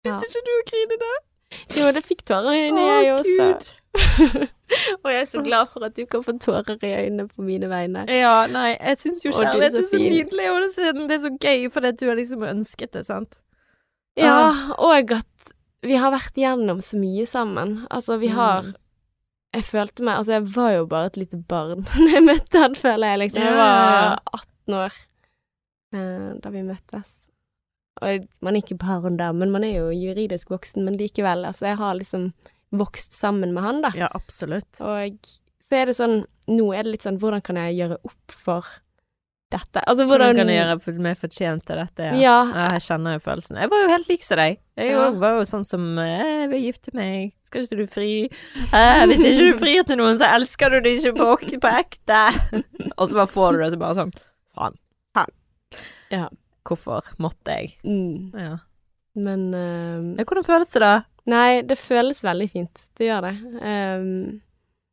Ja. 0.05 0.19
Ikke 0.21 0.41
du 0.45 0.51
å 0.53 0.65
grine 0.69 0.97
da? 1.01 1.13
Jo, 1.79 1.91
det 1.95 2.03
fikk 2.05 2.25
tårer 2.29 2.53
i 2.57 2.67
øynene, 2.69 2.85
jeg 3.05 3.15
også. 3.15 3.49
Og 5.05 5.11
jeg 5.13 5.21
er 5.21 5.29
så 5.31 5.43
glad 5.45 5.69
for 5.71 5.85
at 5.87 5.95
du 5.97 6.05
kan 6.11 6.23
få 6.27 6.35
tårer 6.43 6.79
i 6.83 6.93
øynene 7.05 7.29
på 7.31 7.43
mine 7.47 7.69
vegne. 7.71 8.07
Ja, 8.11 8.47
nei, 8.51 8.73
jeg 8.81 8.99
syns 9.03 9.25
jo 9.27 9.31
kjærlighet 9.37 9.77
så 9.77 9.83
er 9.85 9.91
så 9.93 10.01
nydelig, 10.03 10.47
og 10.51 10.63
det 10.65 11.19
er 11.19 11.23
så- 11.27 11.37
gøy 11.39 11.69
fordi 11.71 11.93
du 12.01 12.07
har 12.09 12.17
liksom 12.19 12.43
ønsket 12.49 12.93
det, 12.97 13.05
sant? 13.07 13.41
Ja, 14.17 14.73
og 14.79 15.11
at 15.13 15.53
vi 15.85 15.95
har 16.01 16.11
vært 16.15 16.35
gjennom 16.39 16.81
så 16.83 16.97
mye 16.99 17.27
sammen. 17.27 17.87
Altså, 17.91 18.17
vi 18.19 18.29
har 18.29 18.63
Mm. 18.63 18.75
Jeg 19.55 19.63
følte 19.65 20.03
meg 20.03 20.17
Altså, 20.19 20.33
jeg 20.33 20.55
var 20.57 20.71
jo 20.73 20.87
bare 20.87 21.07
et 21.07 21.17
lite 21.17 21.37
barn 21.37 21.85
da 21.95 22.09
jeg 22.11 22.23
møtte 22.25 22.59
han, 22.59 22.75
føler 22.75 23.07
jeg, 23.13 23.19
liksom. 23.19 23.43
Jeg 23.43 23.55
var 23.55 24.19
18 24.33 24.75
år 24.75 24.93
eh, 25.95 26.33
da 26.43 26.51
vi 26.51 26.63
møttes. 26.63 27.24
Og 28.03 28.25
man 28.43 28.57
er 28.57 28.63
ikke 28.65 28.79
barn 28.81 29.17
da, 29.21 29.31
men 29.33 29.53
man 29.55 29.65
er 29.65 29.77
jo 29.79 29.91
juridisk 29.95 30.51
voksen, 30.51 30.83
men 30.85 30.97
likevel. 30.99 31.45
Altså, 31.47 31.69
jeg 31.71 31.79
har 31.79 31.95
liksom 31.95 32.33
vokst 32.75 33.15
sammen 33.15 33.53
med 33.55 33.63
han, 33.63 33.83
da. 33.85 33.93
Ja, 33.95 34.09
absolutt. 34.19 34.81
Og 34.83 35.19
så 35.65 35.77
er 35.81 35.87
det 35.87 35.95
sånn 35.97 36.25
Nå 36.51 36.67
er 36.77 36.83
det 36.85 36.91
litt 36.93 37.05
sånn 37.07 37.17
Hvordan 37.23 37.41
kan 37.41 37.57
jeg 37.57 37.77
gjøre 37.79 37.97
opp 38.05 38.35
for 38.35 38.67
dette? 39.55 39.81
Altså, 39.87 40.05
Hvordan 40.05 40.35
hvordan 40.35 40.37
kan 40.43 40.51
jeg 40.51 40.59
gjøre 40.59 41.05
meg 41.07 41.17
fortjent 41.21 41.65
til 41.65 41.79
dette? 41.81 42.09
Ja. 42.11 42.19
Ja. 42.21 42.35
Ja, 42.51 42.67
jeg 42.75 42.83
kjenner 42.85 43.15
jo 43.17 43.23
følelsen. 43.25 43.61
Jeg 43.63 43.71
var 43.73 43.81
jo 43.85 43.89
helt 43.95 44.11
lik 44.11 44.27
som 44.27 44.41
deg. 44.43 44.59
Jeg 44.77 44.91
Ja. 44.91 45.07
var 45.23 45.39
jo 45.39 45.47
sånn 45.49 45.65
som 45.65 45.87
eh, 46.03 46.25
Jeg 46.43 46.51
vil 46.51 46.65
gifte 46.67 46.95
meg. 46.99 47.33
Skal 47.47 47.63
ikke 47.65 47.79
du 47.79 47.87
fri? 47.87 48.11
Eh, 48.75 49.07
hvis 49.07 49.23
ikke 49.23 49.47
du 49.55 49.59
frir 49.63 49.87
til 49.87 49.97
noen, 50.03 50.19
så 50.19 50.29
elsker 50.35 50.75
du 50.75 50.81
det 50.85 50.97
ikke 50.99 51.15
på, 51.17 51.61
på 51.63 51.73
ekte. 51.79 52.21
Og 52.99 53.09
så 53.09 53.15
bare 53.23 53.31
får 53.31 53.53
du 53.55 53.63
det, 53.63 53.71
så 53.73 53.81
bare 53.87 53.99
sånn. 54.03 54.13
Faen. 54.59 54.81
Ja. 56.13 56.27
Hvorfor 56.65 57.11
måtte 57.23 57.59
jeg? 57.59 57.75
mm, 57.85 58.33
Ja. 58.39 58.55
Men 59.15 59.43
Ja, 60.19 60.25
Hvordan 60.27 60.45
føles 60.47 60.73
det, 60.75 60.81
da? 60.83 60.95
Nei, 61.31 61.63
det 61.63 61.77
føles 61.79 62.19
veldig 62.25 62.49
fint. 62.51 62.81
Det 62.99 63.07
gjør 63.07 63.29
det. 63.29 63.35
Um, 63.63 64.41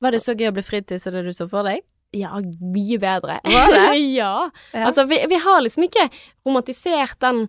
Var 0.01 0.11
det 0.13 0.21
så 0.21 0.35
gøy 0.37 0.51
å 0.51 0.53
bli 0.55 0.63
fritid 0.63 1.01
som 1.01 1.13
det 1.15 1.23
du 1.25 1.31
så 1.33 1.47
for 1.49 1.63
deg? 1.67 1.81
ja, 2.13 2.35
mye 2.59 2.97
bedre. 2.99 3.37
Var 3.47 3.71
det? 3.71 3.99
ja. 4.19 4.49
Ja. 4.73 4.85
Altså, 4.85 5.05
vi, 5.07 5.21
vi 5.31 5.37
har 5.39 5.61
liksom 5.63 5.85
ikke 5.87 6.09
romantisert 6.45 7.17
den 7.23 7.45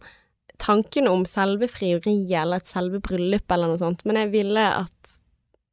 tanken 0.62 1.08
om 1.10 1.24
selve 1.26 1.66
frieriet 1.66 2.30
eller 2.44 2.62
et 2.62 2.70
selve 2.70 3.00
bryllup 3.02 3.50
eller 3.50 3.72
noe 3.72 3.80
sånt, 3.80 4.04
men 4.06 4.20
jeg 4.20 4.30
ville 4.30 4.66
at 4.84 5.16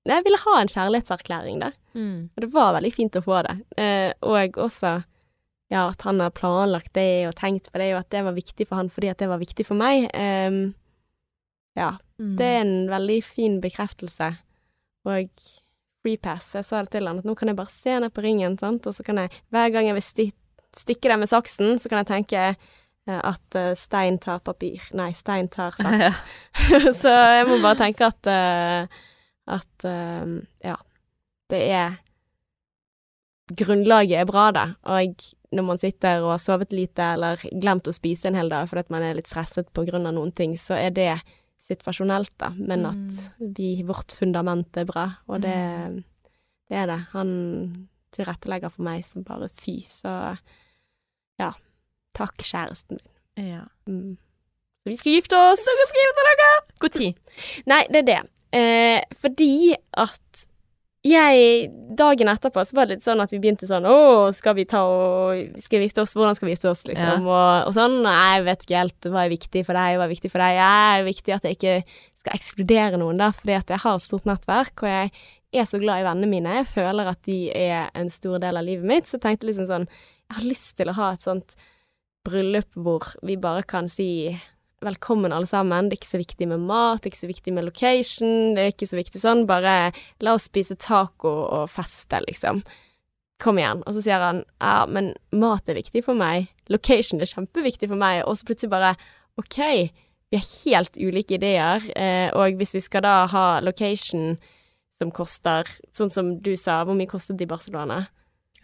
Jeg 0.10 0.24
ville 0.26 0.40
ha 0.42 0.56
en 0.58 0.72
kjærlighetserklæring 0.72 1.60
der. 1.62 1.74
Mm. 1.94 2.30
Og 2.34 2.42
det 2.42 2.50
var 2.54 2.74
veldig 2.74 2.92
fint 2.96 3.16
å 3.20 3.22
få 3.22 3.44
det. 3.46 3.58
Uh, 3.78 4.12
og 4.26 4.58
også 4.58 4.96
ja, 5.70 5.88
at 5.90 6.02
han 6.02 6.20
har 6.20 6.34
planlagt 6.34 6.94
det 6.98 7.28
og 7.30 7.36
tenkt 7.38 7.72
på 7.72 7.78
det, 7.82 7.92
og 7.94 8.00
at 8.02 8.10
det 8.14 8.24
var 8.26 8.34
viktig 8.38 8.66
for 8.68 8.80
han 8.82 8.90
fordi 8.90 9.12
at 9.12 9.20
det 9.22 9.30
var 9.30 9.42
viktig 9.42 9.66
for 9.68 9.78
meg. 9.80 10.10
Um, 10.14 10.62
ja, 11.78 11.96
Mm. 12.20 12.36
det 12.36 12.46
er 12.46 12.62
en 12.62 12.90
veldig 12.92 13.24
fin 13.24 13.62
bekreftelse. 13.64 14.28
Og 15.08 15.30
free 16.04 16.18
pass, 16.20 16.50
jeg 16.56 16.66
sa 16.68 16.82
det 16.84 16.92
til 16.92 17.08
han, 17.08 17.22
at 17.22 17.24
nå 17.24 17.32
kan 17.40 17.48
jeg 17.48 17.56
bare 17.56 17.72
se 17.72 17.94
ned 17.96 18.12
på 18.12 18.24
ringen, 18.26 18.58
sant, 18.60 18.84
og 18.88 18.94
så 18.98 19.06
kan 19.08 19.22
jeg, 19.22 19.32
hver 19.56 19.70
gang 19.72 19.88
jeg 19.88 19.96
vil 19.96 20.04
sti 20.04 20.26
stikke 20.76 21.10
den 21.10 21.20
med 21.24 21.30
saksen, 21.32 21.80
så 21.80 21.90
kan 21.90 22.04
jeg 22.04 22.10
tenke 22.12 22.42
eh, 22.44 23.22
at 23.24 23.56
eh, 23.58 23.72
stein 23.80 24.20
tar 24.20 24.44
papir. 24.44 24.84
Nei, 24.94 25.14
stein 25.18 25.48
tar 25.48 25.72
saks. 25.80 26.20
så 27.02 27.10
jeg 27.40 27.48
må 27.48 27.62
bare 27.64 27.80
tenke 27.86 28.06
at 28.12 28.30
uh, 28.30 29.00
at 29.50 29.88
uh, 29.88 30.36
ja, 30.62 30.76
det 31.50 31.64
er 31.72 31.96
Grunnlaget 33.50 34.20
er 34.22 34.28
bra, 34.30 34.52
da, 34.54 34.66
og 34.86 35.24
når 35.56 35.66
man 35.66 35.82
sitter 35.82 36.22
og 36.22 36.34
har 36.36 36.42
sovet 36.44 36.74
lite 36.76 37.06
eller 37.16 37.42
glemt 37.50 37.88
å 37.90 37.96
spise 37.96 38.30
en 38.30 38.38
hel 38.38 38.52
dag 38.52 38.68
fordi 38.70 38.94
man 38.94 39.06
er 39.06 39.18
litt 39.18 39.30
stresset 39.30 39.72
på 39.74 39.86
grunn 39.88 40.06
av 40.06 40.16
noen 40.18 40.34
ting, 40.36 40.56
så 40.62 40.78
er 40.78 40.94
det 40.94 41.12
situasjonelt, 41.70 42.34
da, 42.42 42.50
men 42.58 42.88
at 42.90 43.18
vi, 43.58 43.76
vårt 43.86 44.16
fundament 44.18 44.78
er 44.80 44.88
bra, 44.90 45.06
og 45.30 45.44
det, 45.44 45.58
det 46.70 46.80
er 46.82 46.90
det. 46.90 46.98
Han 47.12 47.30
tilrettelegger 48.16 48.74
for 48.74 48.88
meg 48.88 49.04
som 49.06 49.26
bare 49.28 49.52
fy, 49.54 49.80
så 49.86 50.14
ja. 51.40 51.54
Takk, 52.18 52.42
kjæresten 52.42 52.98
min. 52.98 53.52
Ja. 53.52 53.62
Mm. 53.88 54.18
Så 54.82 54.92
vi 54.92 54.98
skal 54.98 55.14
gifte 55.20 55.38
oss! 55.38 55.62
Dere 55.68 55.88
skal 55.92 56.06
gifte 56.08 56.26
dere! 56.28 56.50
Når? 56.82 57.06
Nei, 57.70 57.84
det 57.94 58.02
er 58.02 58.08
det. 58.08 58.20
Eh, 58.60 59.20
fordi 59.22 59.76
at 59.78 60.48
jeg 61.06 61.70
Dagen 61.96 62.28
etterpå 62.28 62.64
så 62.68 62.76
var 62.76 62.88
det 62.88 62.98
litt 62.98 63.06
sånn 63.06 63.22
at 63.24 63.32
vi 63.32 63.40
begynte 63.40 63.68
sånn 63.70 63.88
Å, 63.88 64.30
skal 64.36 64.58
vi 64.58 64.66
ta 64.68 64.82
og 64.84 65.56
Skal 65.64 65.80
vi 65.80 65.88
gifte 65.88 66.04
oss? 66.04 66.16
Hvordan 66.18 66.36
skal 66.36 66.50
vi 66.50 66.56
gifte 66.56 66.72
oss, 66.74 66.84
liksom? 66.88 67.24
Ja. 67.24 67.24
Og, 67.24 67.70
og 67.70 67.76
sånn. 67.76 68.00
Nei, 68.04 68.20
jeg 68.36 68.46
vet 68.50 68.66
ikke 68.66 68.84
helt 68.84 69.10
hva 69.10 69.24
er 69.24 69.34
viktig 69.34 69.64
for 69.68 69.80
deg, 69.80 69.98
hva 70.00 70.08
er 70.08 70.14
viktig 70.14 70.32
for 70.34 70.44
deg. 70.44 70.60
Jeg 70.60 71.00
er 71.00 71.08
viktig 71.08 71.36
at 71.36 71.48
jeg 71.48 71.58
ikke 71.58 71.76
skal 72.20 72.36
ekskludere 72.36 73.00
noen, 73.00 73.20
da, 73.22 73.30
fordi 73.32 73.56
at 73.56 73.72
jeg 73.72 73.80
har 73.86 73.96
et 73.96 74.04
stort 74.04 74.28
nettverk, 74.28 74.84
og 74.84 74.90
jeg 74.92 75.12
er 75.56 75.68
så 75.70 75.80
glad 75.80 76.02
i 76.02 76.08
vennene 76.10 76.32
mine. 76.34 76.58
Jeg 76.60 76.70
føler 76.74 77.12
at 77.14 77.22
de 77.26 77.38
er 77.56 77.88
en 77.98 78.12
stor 78.12 78.42
del 78.44 78.60
av 78.60 78.68
livet 78.68 78.88
mitt. 78.92 79.08
Så 79.08 79.18
jeg 79.18 79.26
tenkte 79.26 79.50
liksom 79.50 79.70
sånn 79.70 79.88
Jeg 79.90 80.36
har 80.38 80.46
lyst 80.46 80.76
til 80.78 80.92
å 80.92 80.98
ha 81.00 81.14
et 81.16 81.26
sånt 81.26 81.56
bryllup 82.28 82.76
hvor 82.76 83.08
vi 83.26 83.40
bare 83.40 83.64
kan 83.64 83.88
si 83.90 84.36
velkommen 84.86 85.34
alle 85.34 85.48
sammen. 85.50 85.90
Det 85.90 85.98
er 85.98 86.02
ikke 86.02 86.14
så 86.14 86.22
viktig 86.22 86.48
med 86.50 86.66
mat, 86.68 87.02
det 87.02 87.10
er 87.10 87.14
ikke 87.14 87.24
så 87.24 87.32
viktig 87.32 87.54
med 87.56 87.68
location, 87.68 88.36
det 88.56 88.64
er 88.64 88.74
ikke 88.74 88.90
så 88.90 89.00
viktig 89.00 89.22
sånn. 89.22 89.46
Bare 89.50 89.92
la 90.24 90.36
oss 90.36 90.48
spise 90.50 90.78
taco 90.80 91.32
og 91.46 91.72
feste, 91.74 92.22
liksom. 92.28 92.62
Kom 93.40 93.60
igjen. 93.60 93.84
Og 93.88 93.96
så 93.96 94.04
sier 94.04 94.24
han 94.24 94.44
ja, 94.60 94.84
men 94.90 95.14
mat 95.32 95.70
er 95.72 95.80
viktig 95.80 96.04
for 96.06 96.20
meg, 96.20 96.50
location 96.72 97.22
er 97.24 97.32
kjempeviktig 97.32 97.90
for 97.92 98.00
meg, 98.00 98.24
og 98.26 98.40
så 98.40 98.50
plutselig 98.50 98.74
bare 98.74 98.94
OK, 99.40 99.60
vi 100.30 100.38
har 100.38 100.48
helt 100.66 101.00
ulike 101.00 101.38
ideer, 101.40 101.86
eh, 101.96 102.28
og 102.38 102.60
hvis 102.60 102.76
vi 102.76 102.84
skal 102.84 103.06
da 103.06 103.16
ha 103.32 103.46
location 103.64 104.36
som 105.00 105.14
koster, 105.16 105.68
sånn 105.96 106.12
som 106.12 106.34
du 106.44 106.52
sa, 106.60 106.82
hvor 106.84 106.98
mye 106.98 107.10
kostet 107.10 107.40
det 107.40 107.48
i 107.48 107.52
Barcelona? 107.54 108.04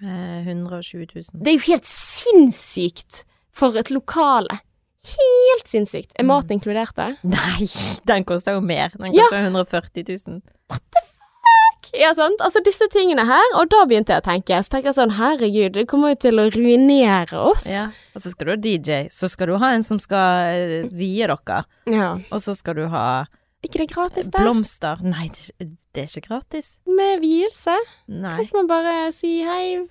Eh, 0.04 0.44
120 0.44 1.08
000. 1.08 1.40
Det 1.40 1.54
er 1.54 1.56
jo 1.56 1.68
helt 1.72 1.88
sinnssykt 1.88 3.24
for 3.56 3.80
et 3.80 3.90
lokale. 3.96 4.60
Helt 5.06 5.68
sinnssykt. 5.70 6.14
Er 6.20 6.26
mat 6.26 6.50
inkludert 6.52 6.96
der? 6.98 7.16
Nei, 7.36 7.68
den 8.10 8.26
koster 8.26 8.58
jo 8.58 8.62
mer. 8.66 8.90
Den 8.98 9.12
koster 9.14 9.20
Ja. 9.20 9.28
koster 9.30 9.44
140 9.46 10.06
000. 10.28 10.42
Ja, 11.96 12.10
sant? 12.18 12.42
Altså 12.44 12.60
disse 12.66 12.88
tingene 12.92 13.24
her, 13.30 13.46
og 13.56 13.70
da 13.72 13.84
begynte 13.88 14.12
jeg 14.16 14.24
å 14.24 14.26
tenke. 14.26 14.58
Så 14.66 14.74
tenker 14.74 14.90
jeg 14.90 14.98
sånn, 14.98 15.14
herregud, 15.16 15.76
det 15.78 15.86
kommer 15.88 16.12
jo 16.12 16.18
til 16.26 16.42
å 16.42 16.48
ruinere 16.52 17.40
oss. 17.54 17.68
Ja. 17.72 17.86
Og 18.18 18.24
så 18.26 18.34
skal 18.34 18.50
du 18.50 18.52
ha 18.52 18.58
DJ, 18.66 18.98
så 19.14 19.30
skal 19.32 19.54
du 19.54 19.56
ha 19.62 19.70
en 19.78 19.86
som 19.86 20.02
skal 20.04 20.50
eh, 20.58 20.90
vie 20.92 21.24
dere, 21.30 21.62
Ja. 21.88 22.10
og 22.34 22.42
så 22.44 22.56
skal 22.58 22.76
du 22.82 22.88
ha 22.92 23.06
ikke 23.64 23.80
det 23.86 23.88
gratis, 23.94 24.28
da? 24.34 24.42
blomster. 24.44 25.00
Nei, 25.06 25.30
det, 25.34 25.70
det 25.96 26.04
er 26.04 26.10
ikke 26.12 26.28
gratis. 26.28 26.74
Med 26.90 27.22
vielse? 27.24 27.78
Nei. 28.12 28.34
Kan 28.42 28.44
ikke 28.50 28.60
man 28.60 28.68
bare 28.74 28.98
si 29.16 29.38
hei? 29.48 29.86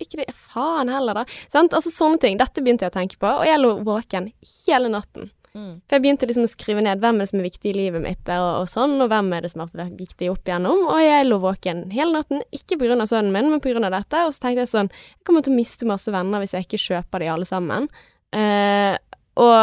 Ikke 0.00 0.20
det 0.20 0.32
Faen 0.36 0.90
heller, 0.92 1.22
da. 1.22 1.24
Sant? 1.52 1.74
Altså 1.76 1.92
sånne 1.92 2.20
ting. 2.22 2.38
Dette 2.40 2.62
begynte 2.64 2.86
jeg 2.86 2.94
å 2.94 2.98
tenke 2.98 3.18
på, 3.20 3.28
og 3.28 3.46
jeg 3.46 3.60
lå 3.60 3.76
våken 3.86 4.30
hele 4.66 4.90
natten. 4.92 5.30
Mm. 5.56 5.78
For 5.88 5.96
jeg 5.96 6.04
begynte 6.04 6.26
liksom 6.28 6.44
å 6.44 6.50
skrive 6.50 6.82
ned 6.84 7.00
hvem 7.00 7.16
er 7.16 7.24
det 7.24 7.30
som 7.30 7.40
er 7.40 7.46
viktig 7.46 7.70
i 7.70 7.76
livet 7.76 8.02
mitt, 8.04 8.28
og, 8.28 8.48
og 8.60 8.66
sånn, 8.68 8.98
og 9.00 9.08
hvem 9.08 9.30
er 9.32 9.46
det 9.46 9.50
som 9.54 9.62
har 9.62 9.70
vært 9.72 9.96
viktig 9.96 10.28
opp 10.28 10.50
igjennom. 10.50 10.82
Og 10.92 11.00
jeg 11.00 11.28
lå 11.28 11.38
våken 11.40 11.86
hele 11.94 12.18
natten, 12.18 12.42
ikke 12.54 12.76
av 12.76 13.06
sønnen 13.08 13.32
min, 13.32 13.48
men 13.54 13.88
av 13.88 13.96
dette. 13.96 14.24
Og 14.26 14.34
så 14.34 14.44
tenkte 14.44 14.66
jeg 14.66 14.72
sånn, 14.72 14.90
jeg 14.92 15.28
kommer 15.28 15.46
til 15.46 15.54
å 15.54 15.60
miste 15.60 15.88
masse 15.88 16.12
venner 16.12 16.44
hvis 16.44 16.56
jeg 16.56 16.68
ikke 16.68 16.82
kjøper 16.82 17.24
de 17.24 17.30
alle 17.32 17.48
sammen. 17.48 17.88
Eh, 18.36 18.98
og 19.40 19.56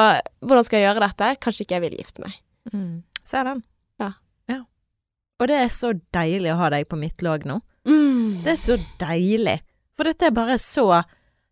hvordan 0.45 0.65
skal 0.65 0.79
jeg 0.79 0.87
gjøre 0.87 1.05
dette? 1.05 1.29
Kanskje 1.43 1.65
ikke 1.65 1.77
jeg 1.77 1.85
vil 1.85 1.99
gifte 2.01 2.25
meg. 2.25 2.39
Mm. 2.73 3.03
Ser 3.27 3.45
den. 3.49 3.61
Ja. 4.01 4.09
ja. 4.49 4.59
Og 5.41 5.49
det 5.51 5.61
er 5.61 5.69
så 5.73 5.93
deilig 6.15 6.53
å 6.53 6.59
ha 6.61 6.73
deg 6.73 6.89
på 6.89 6.99
mitt 7.01 7.21
lag 7.25 7.45
nå. 7.49 7.59
Mm. 7.85 8.41
Det 8.45 8.53
er 8.53 8.59
så 8.61 8.79
deilig. 9.01 9.59
For 9.97 10.03
dette 10.09 10.25
er 10.25 10.31
bare 10.35 10.57
så 10.61 11.03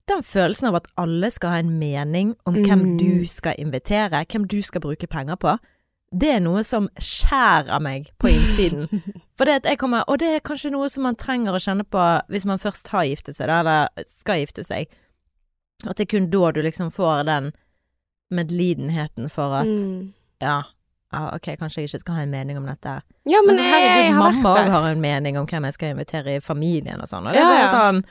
Den 0.09 0.23
følelsen 0.25 0.67
av 0.67 0.75
at 0.79 0.87
alle 0.97 1.29
skal 1.31 1.49
ha 1.53 1.57
en 1.61 1.75
mening 1.79 2.31
om 2.49 2.55
hvem 2.57 2.81
Mm. 2.81 2.97
du 2.97 3.25
skal 3.29 3.53
invitere, 3.61 4.25
hvem 4.25 4.47
du 4.49 4.57
skal 4.61 4.81
bruke 4.81 5.07
penger 5.07 5.35
på, 5.37 5.53
det 6.11 6.29
er 6.35 6.39
noe 6.41 6.63
som 6.63 6.89
skjærer 6.99 7.79
meg 7.79 8.09
på 8.19 8.27
innsiden. 8.27 8.89
For 9.37 9.45
det 9.45 9.61
at 9.61 9.69
jeg 9.69 9.77
kommer 9.79 10.03
Og 10.09 10.17
det 10.19 10.27
er 10.35 10.39
kanskje 10.43 10.71
noe 10.73 10.89
som 10.89 11.03
man 11.03 11.15
trenger 11.15 11.53
å 11.55 11.61
kjenne 11.61 11.85
på 11.87 12.01
hvis 12.29 12.45
man 12.45 12.59
først 12.59 12.87
har 12.91 13.05
giftet 13.07 13.35
seg, 13.37 13.47
da, 13.47 13.59
eller 13.61 14.03
skal 14.03 14.41
gifte 14.41 14.65
seg. 14.65 14.87
At 15.87 15.95
det 15.97 16.07
er 16.09 16.17
kun 16.17 16.29
da 16.33 16.51
du 16.51 16.61
liksom 16.61 16.91
får 16.91 17.23
den 17.29 17.51
medlidenheten 18.31 19.29
for 19.31 19.53
at 19.61 19.67
Mm. 19.67 20.13
ja, 20.41 20.61
Ah, 21.13 21.35
ok, 21.35 21.57
kanskje 21.59 21.75
jeg 21.81 21.89
ikke 21.89 21.99
skal 21.99 22.15
ha 22.15 22.21
en 22.23 22.31
mening 22.31 22.55
om 22.57 22.65
dette. 22.65 23.01
Ja, 23.27 23.41
men, 23.45 23.55
Men 23.55 23.57
så, 23.57 23.63
jeg, 23.63 23.71
jeg 23.81 23.89
herregud, 23.91 24.13
har 24.15 24.31
mamma 24.31 24.53
òg 24.55 24.69
har 24.71 24.85
en 24.91 25.01
mening 25.01 25.37
om 25.37 25.45
hvem 25.45 25.63
jeg 25.65 25.73
skal 25.73 25.89
invitere 25.91 26.35
i 26.37 26.39
familien 26.39 27.01
og 27.01 27.07
sånn, 27.09 27.27
og 27.27 27.33
det 27.33 27.41
Ja, 27.41 27.49
er 27.51 27.67
bare 27.67 27.73
sånn 27.75 28.03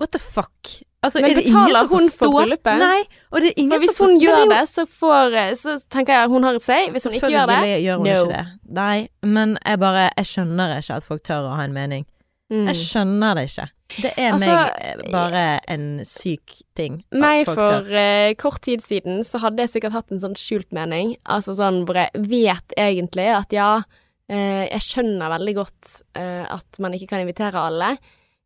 What 0.00 0.14
the 0.14 0.20
fuck? 0.22 0.80
Altså, 1.04 1.20
Men 1.20 1.30
er 1.32 1.38
betaler 1.40 1.88
hun 1.88 2.06
for 2.12 2.32
bryllupet? 2.34 2.76
Nei, 2.80 3.00
og 3.32 3.40
det 3.40 3.50
er 3.50 3.58
ingen 3.60 3.72
For 3.72 3.84
hvis 3.84 3.96
som 3.96 4.06
hun 4.06 4.20
gjør 4.20 4.46
det, 4.52 4.60
så 4.68 4.84
får 4.84 5.36
eh, 5.40 5.50
Så 5.56 5.76
tenker 5.92 6.16
jeg 6.18 6.30
hun 6.32 6.44
har 6.44 6.56
et 6.58 6.64
say. 6.64 6.88
Hvis 6.92 7.08
hun 7.08 7.16
ikke 7.16 7.32
gjør 7.32 7.48
det 7.48 7.60
gjør 7.80 8.00
hun 8.00 8.08
no. 8.08 8.14
ikke 8.14 8.32
det. 8.34 8.72
Nei, 8.80 8.96
men 9.24 9.58
jeg 9.64 9.80
bare 9.80 10.06
Jeg 10.18 10.30
skjønner 10.32 10.74
ikke 10.76 10.98
at 11.00 11.06
folk 11.08 11.22
tør 11.24 11.48
å 11.48 11.54
ha 11.56 11.68
en 11.68 11.76
mening. 11.76 12.08
mm. 12.52 12.66
Jeg 12.68 12.80
skjønner 12.82 13.38
det 13.38 13.46
ikke. 13.48 13.68
Det 13.90 14.12
er 14.16 14.34
Altså, 14.34 14.50
meg 14.52 14.84
eh, 14.84 15.00
bare 15.10 15.44
en 15.72 15.86
syk 16.06 16.54
ting. 16.78 17.00
Nei, 17.10 17.40
Meg 17.40 17.48
for 17.48 17.96
eh, 17.96 18.34
kort 18.38 18.60
tid 18.66 18.84
siden 18.84 19.24
så 19.26 19.40
hadde 19.42 19.64
jeg 19.64 19.74
sikkert 19.74 19.96
hatt 19.96 20.12
en 20.14 20.22
sånn 20.22 20.36
skjult 20.38 20.70
mening. 20.76 21.16
Altså 21.24 21.56
sånn 21.58 21.82
hvor 21.88 21.98
jeg 21.98 22.24
vet 22.30 22.76
egentlig 22.78 23.26
at 23.34 23.56
ja, 23.56 23.72
uh, 23.80 24.64
jeg 24.68 24.86
skjønner 24.86 25.32
veldig 25.32 25.56
godt 25.58 25.92
uh, 26.18 26.46
at 26.46 26.80
man 26.82 26.94
ikke 26.96 27.10
kan 27.14 27.24
invitere 27.24 27.64
alle, 27.70 27.94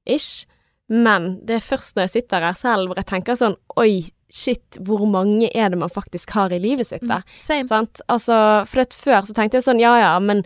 ish. 0.06 0.46
Men 0.92 1.38
det 1.46 1.58
er 1.58 1.64
først 1.64 1.96
når 1.96 2.08
jeg 2.08 2.14
sitter 2.18 2.44
her 2.44 2.58
selv 2.58 2.90
hvor 2.90 3.00
jeg 3.00 3.08
tenker 3.08 3.38
sånn 3.40 3.56
oi, 3.80 4.10
shit, 4.34 4.78
hvor 4.84 5.06
mange 5.08 5.48
er 5.54 5.70
det 5.72 5.78
man 5.80 5.92
faktisk 5.92 6.34
har 6.36 6.52
i 6.52 6.60
livet 6.60 6.90
sitt 6.90 7.06
da? 7.08 7.22
Same. 7.40 7.68
Sant? 7.70 8.02
Altså, 8.10 8.36
for 8.68 8.96
før 8.98 9.24
så 9.24 9.36
tenkte 9.36 9.60
jeg 9.60 9.66
sånn, 9.68 9.82
ja 9.82 9.94
ja, 10.00 10.14
men 10.20 10.42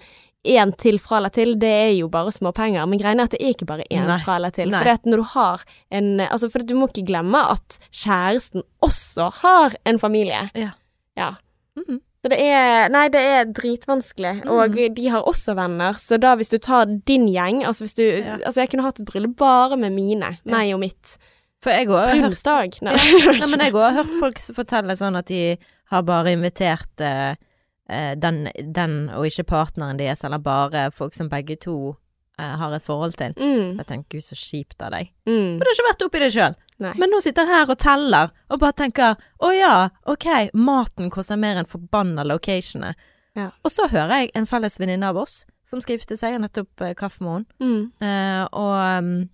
én 0.48 0.70
til 0.79 1.01
fra 1.03 1.18
eller 1.18 1.33
til, 1.35 1.57
det 1.61 1.70
er 1.70 1.94
jo 1.96 2.09
bare 2.12 2.33
småpenger. 2.33 2.87
Men 2.88 3.01
greia 3.01 3.16
er 3.16 3.24
at 3.27 3.35
det 3.35 3.40
er 3.42 3.55
ikke 3.57 3.68
bare 3.68 3.87
én 3.90 4.07
Nei. 4.07 4.18
fra 4.22 4.37
eller 4.38 4.55
til. 4.55 4.70
For 4.72 4.92
at 4.92 5.09
når 5.09 5.22
du 5.22 5.27
har 5.35 5.64
en 5.90 6.20
Altså, 6.29 6.51
for 6.53 6.62
at 6.62 6.68
du 6.70 6.77
må 6.79 6.88
ikke 6.88 7.09
glemme 7.11 7.40
at 7.53 7.79
kjæresten 7.90 8.62
også 8.85 9.31
har 9.42 9.77
en 9.88 9.98
familie. 9.98 10.48
Ja. 10.55 10.70
Ja. 11.18 11.33
Mhm. 11.77 12.01
Så 12.18 12.31
det 12.33 12.38
er 12.42 12.88
Nei, 12.90 13.04
det 13.14 13.20
er 13.22 13.44
dritvanskelig. 13.54 14.33
Mm. 14.44 14.50
Og 14.50 14.78
de 14.96 15.09
har 15.12 15.22
også 15.28 15.54
venner, 15.59 15.98
så 16.02 16.18
da 16.18 16.33
hvis 16.38 16.50
du 16.50 16.59
tar 16.59 16.87
din 17.07 17.28
gjeng 17.31 17.61
Altså 17.64 17.85
hvis 17.87 17.94
du 17.94 18.02
Ja. 18.04 18.38
Altså, 18.44 18.61
jeg 18.64 18.70
kunne 18.72 18.83
hatt 18.87 18.98
et 19.00 19.07
bryllup 19.07 19.37
bare 19.38 19.76
med 19.78 19.94
mine, 19.94 20.33
meg 20.44 20.72
og 20.74 20.81
mitt. 20.83 21.16
For 21.62 21.70
jeg 21.74 21.88
òg 21.90 21.98
har 21.98 22.14
hørt 22.14 22.24
Prinsdag. 22.31 22.78
Nei. 22.87 22.94
Nei, 23.38 23.46
men 23.50 23.61
jeg 23.66 23.74
òg 23.74 23.85
har 23.87 23.96
hørt 24.02 24.18
folk 24.20 24.38
fortelle 24.54 24.94
sånn 24.98 25.16
at 25.18 25.26
de 25.31 25.57
har 25.90 26.02
bare 26.07 26.35
invitert 26.35 27.00
eh, 27.00 27.35
den, 28.20 28.48
den 28.74 28.98
og 29.16 29.26
ikke 29.26 29.46
partneren 29.48 29.98
deres, 29.98 30.22
eller 30.26 30.38
bare 30.38 30.90
folk 30.94 31.14
som 31.16 31.31
begge 31.33 31.57
to 31.57 31.94
uh, 32.38 32.54
har 32.61 32.74
et 32.76 32.85
forhold 32.85 33.14
til. 33.16 33.33
Mm, 33.38 33.72
Så 33.72 33.81
jeg 33.81 33.88
tenker 33.88 34.18
gud, 34.18 34.26
så 34.26 34.37
kjipt 34.38 34.83
av 34.85 34.92
deg. 34.92 35.09
mm, 35.26 35.54
For 35.57 35.64
du 35.64 35.70
har 35.70 35.78
ikke 35.78 35.88
vært 35.88 36.04
oppi 36.07 36.20
det 36.22 36.28
sjøl. 36.35 36.59
Nei. 36.78 36.92
Men 36.98 37.10
nå 37.10 37.20
sitter 37.24 37.46
jeg 37.46 37.54
her 37.54 37.70
og 37.74 37.78
teller, 37.82 38.30
og 38.50 38.60
bare 38.62 38.72
tenker 38.72 39.16
å 39.42 39.50
ja, 39.56 39.88
ok, 40.06 40.28
maten 40.54 41.10
koster 41.10 41.36
mer 41.40 41.56
enn 41.60 41.66
forbanna 41.70 42.24
locationet. 42.24 42.94
Ja. 43.38 43.50
Og 43.64 43.70
så 43.70 43.86
hører 43.90 44.22
jeg 44.24 44.30
en 44.34 44.46
felles 44.46 44.78
venninne 44.80 45.06
av 45.12 45.16
oss 45.20 45.44
som 45.68 45.80
skal 45.84 45.98
gifte 45.98 46.16
seg, 46.16 46.38
nettopp 46.40 46.80
eh, 46.80 46.94
kaffe 46.96 47.20
med 47.22 47.34
henne, 47.34 47.46
Mm. 47.60 47.90
eh, 48.00 48.44
og 48.56 49.02
um, 49.04 49.28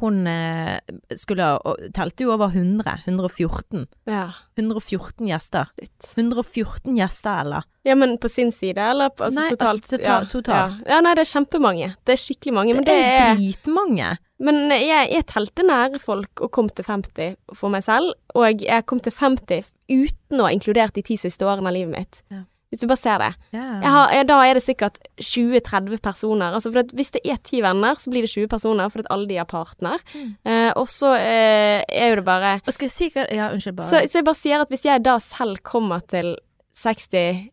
hun 0.00 0.26
eh, 0.26 0.78
skulle 1.16 1.46
og 1.64 1.78
telte 1.94 2.24
jo 2.24 2.32
over 2.34 2.50
100, 2.54 3.02
114. 3.06 3.86
Ja. 4.06 4.28
114 4.58 5.26
gjester. 5.30 5.68
Litt. 5.80 6.08
114 6.16 6.96
gjester, 6.98 7.40
eller? 7.44 7.66
Ja, 7.86 7.94
men 7.94 8.16
på 8.18 8.28
sin 8.30 8.50
side, 8.52 8.78
eller 8.82 9.10
altså, 9.14 9.40
Nei, 9.40 9.48
totalt? 9.54 9.82
altså, 9.86 9.98
tota- 9.98 10.30
totalt. 10.32 10.80
Ja. 10.86 10.96
ja, 10.96 11.00
nei, 11.06 11.14
det 11.14 11.22
er 11.26 11.32
kjempemange. 11.34 11.90
Det 12.04 12.16
er 12.16 12.22
skikkelig 12.22 12.54
mange. 12.54 12.74
Men 12.74 12.84
det 12.84 12.94
det 12.96 13.04
er 13.06 13.30
er 13.30 13.36
dritmange. 13.38 14.10
Men 14.42 14.66
jeg, 14.74 15.08
jeg 15.14 15.24
telte 15.30 15.64
nære 15.64 16.00
folk 16.02 16.42
og 16.44 16.50
kom 16.52 16.68
til 16.68 16.84
50 16.84 17.36
for 17.56 17.72
meg 17.72 17.86
selv, 17.86 18.12
og 18.36 18.60
jeg 18.60 18.84
kom 18.88 19.00
til 19.00 19.14
50 19.16 19.64
uten 19.88 20.42
å 20.42 20.48
ha 20.48 20.52
inkludert 20.52 20.96
de 20.96 21.04
ti 21.06 21.16
siste 21.20 21.46
årene 21.46 21.70
av 21.70 21.76
livet 21.76 21.94
mitt. 21.94 22.20
Ja. 22.34 22.42
Hvis 22.66 22.82
du 22.82 22.88
bare 22.90 22.98
ser 22.98 23.22
det. 23.22 23.28
Ja. 23.54 23.64
Jeg 23.78 23.90
har, 23.94 24.12
jeg, 24.12 24.26
da 24.26 24.36
er 24.42 24.58
det 24.58 24.62
sikkert 24.64 24.96
20-30 25.22 26.00
personer. 26.02 26.56
Altså 26.58 26.72
for 26.74 26.82
at 26.82 26.90
hvis 26.98 27.12
det 27.14 27.22
er 27.24 27.38
ti 27.46 27.60
venner, 27.64 27.94
så 28.02 28.10
blir 28.10 28.26
det 28.26 28.32
20 28.32 28.50
personer, 28.50 28.90
for 28.92 29.04
at 29.04 29.10
alle 29.14 29.28
de 29.30 29.38
har 29.38 29.46
partner. 29.48 30.02
Mm. 30.12 30.32
Eh, 30.50 30.70
og 30.74 30.90
så 30.90 31.12
eh, 31.14 31.84
er 31.86 32.10
jo 32.10 32.18
det 32.18 32.24
bare 32.26 32.56
Og 32.66 32.74
skal 32.74 32.90
jeg 32.90 32.96
si 32.96 33.08
hva 33.14 33.28
Ja, 33.30 33.52
unnskyld, 33.54 33.78
bare. 33.78 33.86
så, 33.88 34.02
så 34.10 34.18
jeg 34.18 34.26
bare 34.26 34.40
sier 34.42 34.64
at 34.66 34.74
hvis 34.74 34.84
jeg 34.88 35.04
da 35.06 35.14
selv 35.22 35.62
kommer 35.64 36.02
til 36.10 36.34
60, 36.76 37.46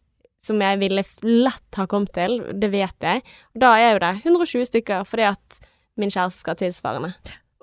som 0.44 0.66
jeg 0.66 0.82
ville 0.82 1.06
lett 1.24 1.80
ha 1.80 1.86
kommet 1.88 2.12
til, 2.18 2.42
det 2.60 2.74
vet 2.74 3.06
jeg, 3.06 3.22
da 3.56 3.76
er 3.80 3.94
jo 3.94 4.02
det 4.04 4.14
120 4.26 4.68
stykker 4.74 5.06
fordi 5.08 5.30
at 5.30 5.62
min 5.98 6.10
kjæreste 6.14 6.40
skal 6.40 6.56
ha 6.56 6.60
tilsvarende. 6.64 7.14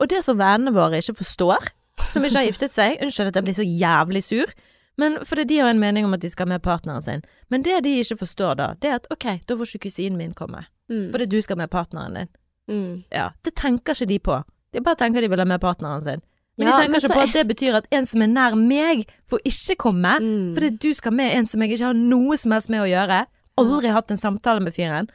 Og 0.01 0.09
det 0.11 0.23
som 0.25 0.39
vennene 0.39 0.73
våre 0.75 1.01
ikke 1.03 1.17
forstår, 1.21 1.71
som 2.09 2.25
ikke 2.25 2.39
har 2.39 2.47
giftet 2.49 2.73
seg 2.73 3.01
Unnskyld 3.05 3.29
at 3.33 3.37
jeg 3.37 3.45
blir 3.45 3.57
så 3.59 3.67
jævlig 3.67 4.23
sur, 4.25 4.53
men 4.99 5.19
fordi 5.25 5.45
de 5.45 5.59
har 5.61 5.69
en 5.71 5.81
mening 5.81 6.05
om 6.05 6.15
at 6.15 6.21
de 6.23 6.31
skal 6.31 6.49
med 6.49 6.63
partneren 6.63 7.03
sin. 7.03 7.23
Men 7.51 7.63
det 7.63 7.83
de 7.85 7.97
ikke 8.01 8.17
forstår 8.21 8.55
da, 8.61 8.71
det 8.83 8.91
er 8.91 8.95
at 9.01 9.07
ok, 9.11 9.27
da 9.49 9.57
får 9.57 9.75
ikke 9.75 9.89
kusinen 9.89 10.17
min 10.19 10.35
komme, 10.35 10.65
Mm. 10.91 11.11
fordi 11.13 11.27
du 11.27 11.41
skal 11.41 11.57
med 11.57 11.71
partneren 11.71 12.15
din. 12.15 12.29
Mm. 12.69 13.05
Ja, 13.13 13.29
det 13.45 13.55
tenker 13.55 13.95
ikke 13.95 14.07
de 14.09 14.19
på. 14.19 14.43
De 14.75 14.81
bare 14.81 14.97
tenker 14.97 15.21
de 15.21 15.29
vil 15.31 15.39
ha 15.39 15.45
med 15.45 15.61
partneren 15.61 16.01
sin. 16.03 16.21
Men 16.59 16.67
Ja, 16.69 16.73
de 16.73 16.83
tenker 16.83 16.91
men 16.91 17.01
ikke 17.01 17.15
på 17.15 17.21
at 17.23 17.33
det 17.35 17.47
betyr 17.49 17.75
at 17.77 17.87
en 17.93 18.07
som 18.07 18.23
er 18.23 18.27
nær 18.27 18.55
meg, 18.59 19.07
får 19.31 19.39
ikke 19.45 19.77
komme. 19.79 20.17
Mm. 20.21 20.55
Fordi 20.55 20.71
du 20.77 20.95
skal 20.95 21.13
med 21.13 21.33
en 21.37 21.47
som 21.47 21.63
jeg 21.63 21.71
ikke 21.73 21.85
har 21.87 21.95
noe 21.95 22.37
som 22.37 22.53
helst 22.53 22.69
med 22.71 22.81
å 22.81 22.89
gjøre. 22.91 23.27
Aldri 23.59 23.89
hatt 23.95 24.11
en 24.11 24.17
samtale 24.17 24.61
med 24.61 24.75
fyren. 24.75 25.09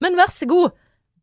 Men 0.00 0.16
vær 0.16 0.30
så 0.32 0.46
god, 0.48 0.70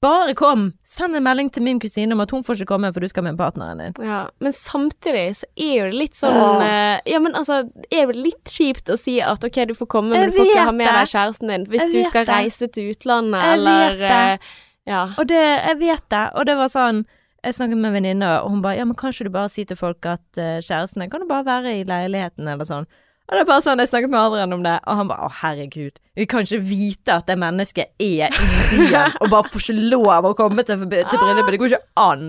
bare 0.02 0.34
kom! 0.38 0.62
Send 0.88 1.16
en 1.18 1.24
melding 1.26 1.50
til 1.52 1.64
min 1.66 1.80
kusine 1.82 2.16
om 2.16 2.22
at 2.24 2.32
hun 2.32 2.44
får 2.46 2.60
ikke 2.62 2.70
komme 2.72 2.92
for 2.96 3.04
du 3.04 3.08
skal 3.12 3.26
med 3.26 3.38
partneren 3.40 3.82
din. 3.84 3.96
Ja, 4.06 4.22
men 4.40 4.54
samtidig 4.56 5.26
så 5.42 5.50
er 5.60 5.74
jo 5.76 5.90
det 5.92 6.00
litt 6.00 6.16
sånn 6.20 6.64
eh, 6.64 7.02
Ja, 7.10 7.20
men 7.20 7.36
altså, 7.36 7.62
er 7.92 8.06
jo 8.06 8.14
det 8.16 8.24
litt 8.30 8.54
kjipt 8.54 8.90
å 8.94 8.98
si 9.00 9.18
at 9.22 9.44
ok, 9.44 9.60
du 9.70 9.76
får 9.76 9.90
komme, 9.92 10.16
men 10.16 10.32
du 10.32 10.38
får 10.40 10.48
ikke 10.54 10.66
ha 10.70 10.76
med 10.80 10.88
deg 10.88 11.12
kjæresten 11.12 11.52
din 11.54 11.68
hvis 11.74 11.86
du 11.92 12.00
skal 12.08 12.26
det. 12.30 12.34
reise 12.40 12.68
til 12.72 12.92
utlandet, 12.94 13.44
Jeg 13.44 13.60
eller 13.60 13.98
vet 14.00 14.04
det. 14.06 14.18
eh, 14.40 14.58
Ja. 14.90 15.04
Og 15.22 15.28
det, 15.30 15.38
jeg 15.68 15.78
vet 15.84 16.06
det, 16.10 16.24
og 16.34 16.46
det 16.50 16.56
var 16.58 16.72
sånn 16.74 17.04
Jeg 17.44 17.54
snakket 17.56 17.78
med 17.78 17.92
en 17.92 17.94
venninne, 18.00 18.30
og 18.42 18.50
hun 18.52 18.62
bare 18.64 18.80
ja, 18.80 18.86
men 18.88 18.96
kan 19.00 19.12
ikke 19.14 19.28
du 19.30 19.36
bare 19.36 19.52
si 19.52 19.64
til 19.64 19.78
folk 19.80 20.04
at 20.10 20.24
uh, 20.40 20.58
din 20.64 21.12
kan 21.12 21.22
jo 21.24 21.28
bare 21.30 21.46
være 21.48 21.76
i 21.78 21.84
leiligheten, 21.88 22.48
eller 22.52 22.68
sånn. 22.68 22.88
Og 23.30 23.36
det 23.38 23.42
er 23.44 23.46
bare 23.46 23.62
sånn, 23.62 23.78
jeg 23.78 23.92
snakket 23.92 24.10
med 24.10 24.20
Adrian 24.20 24.54
om 24.56 24.64
det, 24.66 24.76
og 24.90 24.96
han 24.98 25.10
bare 25.12 25.28
å 25.28 25.34
herregud, 25.44 26.00
vi 26.18 26.26
kan 26.30 26.42
ikke 26.48 26.58
vite 26.66 27.14
at 27.22 27.28
det 27.30 27.36
mennesket 27.40 27.92
er 28.02 28.34
i 28.34 28.48
byen, 28.72 29.14
og 29.22 29.30
bare 29.30 29.52
får 29.54 29.68
ikke 29.68 29.90
lov 29.94 30.26
å 30.32 30.34
komme 30.40 30.66
til, 30.66 30.82
til 30.90 31.22
bryllupet, 31.22 31.52
det 31.54 31.60
går 31.62 31.76
ikke 31.76 31.84
an. 32.02 32.26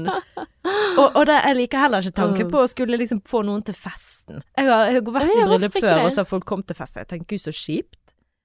Og, 1.00 1.06
og 1.16 1.22
det, 1.30 1.38
jeg 1.46 1.56
liker 1.56 1.80
heller 1.80 2.04
ikke 2.04 2.18
tanken 2.20 2.50
på 2.52 2.60
å 2.60 2.68
skulle 2.68 2.98
liksom 3.00 3.22
få 3.26 3.40
noen 3.48 3.64
til 3.64 3.74
festen. 3.80 4.42
Jeg 4.60 4.68
har, 4.68 4.90
jeg 4.92 5.00
har 5.00 5.14
vært 5.16 5.32
i 5.32 5.38
bryllup 5.48 5.78
før, 5.80 6.02
og 6.04 6.12
så 6.12 6.20
har 6.20 6.28
folk 6.34 6.44
kommet 6.52 6.68
til 6.68 6.76
fest, 6.82 7.00
jeg 7.00 7.08
tenker 7.08 7.32
gud 7.32 7.44
så 7.48 7.54
kjipt. 7.56 7.96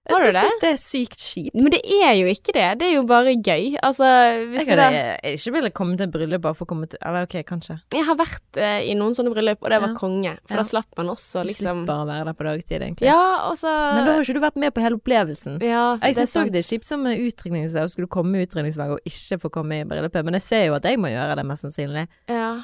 Har 0.09 0.19
du 0.21 0.25
Jeg 0.25 0.33
det? 0.35 0.41
synes 0.45 0.59
det 0.61 0.69
er 0.69 0.81
sykt 0.81 1.17
kjipt. 1.25 1.55
Men 1.55 1.71
det 1.73 1.81
er 1.85 2.13
jo 2.19 2.25
ikke 2.29 2.53
det. 2.53 2.65
Det 2.79 2.87
er 2.87 2.93
jo 2.95 3.03
bare 3.09 3.33
gøy. 3.41 3.75
Altså, 3.81 4.05
hvis 4.51 4.61
Jeg 4.61 4.77
du 4.77 4.81
hadde 4.81 4.91
da 4.93 5.17
jeg 5.23 5.39
ikke 5.39 5.53
ville 5.55 5.71
komme 5.71 5.97
til 5.97 6.07
bryllup 6.13 6.41
bare 6.45 6.53
for 6.55 6.65
å 6.65 6.69
komme 6.69 6.87
til 6.91 6.99
Eller 7.01 7.25
ok, 7.25 7.35
kanskje. 7.49 7.79
Jeg 7.95 8.05
har 8.05 8.15
vært 8.19 8.59
eh, 8.61 8.85
i 8.91 8.93
noen 8.93 9.15
sånne 9.17 9.33
bryllup, 9.33 9.63
og 9.65 9.69
det 9.73 9.81
var 9.81 9.89
Ja. 9.89 9.97
konge. 9.97 10.37
For 10.45 10.55
Ja. 10.55 10.61
da 10.61 10.67
slapp 10.69 10.97
man 10.97 11.07
også 11.15 11.41
Du 11.41 11.49
liksom 11.49 11.85
slipper 11.85 12.03
å 12.03 12.05
være 12.05 12.25
der 12.25 12.33
på 12.33 12.43
dagtid, 12.49 12.81
egentlig. 12.81 13.07
Ja, 13.09 13.49
også... 13.49 13.65
Men 13.95 14.05
da 14.05 14.13
har 14.13 14.21
ikke 14.21 14.33
du 14.37 14.39
vært 14.45 14.55
med 14.61 14.73
på 14.73 14.81
hele 14.81 14.95
opplevelsen. 14.99 15.59
ja, 15.61 15.97
Jeg 16.01 16.15
syns 16.15 16.35
òg 16.37 16.51
det 16.51 16.61
er 16.61 16.69
kjipt 16.69 16.85
som 16.85 17.01
med 17.03 17.17
utdrikningslag. 17.17 17.89
Skulle 17.89 18.05
du 18.05 18.13
komme 18.13 18.37
i 18.37 18.45
utdrikningslag 18.45 18.91
og 18.91 18.99
ikke 19.05 19.39
få 19.41 19.49
komme 19.51 19.81
i 19.81 19.83
bryllupet. 19.83 20.23
Men 20.23 20.33
jeg 20.37 20.41
ser 20.43 20.65
jo 20.67 20.73
at 20.75 20.83
jeg 20.83 20.97
må 20.99 21.07
gjøre 21.09 21.35
det, 21.35 21.45
mest 21.45 21.63
sannsynlig. 21.65 22.07
Ja. 22.29 22.61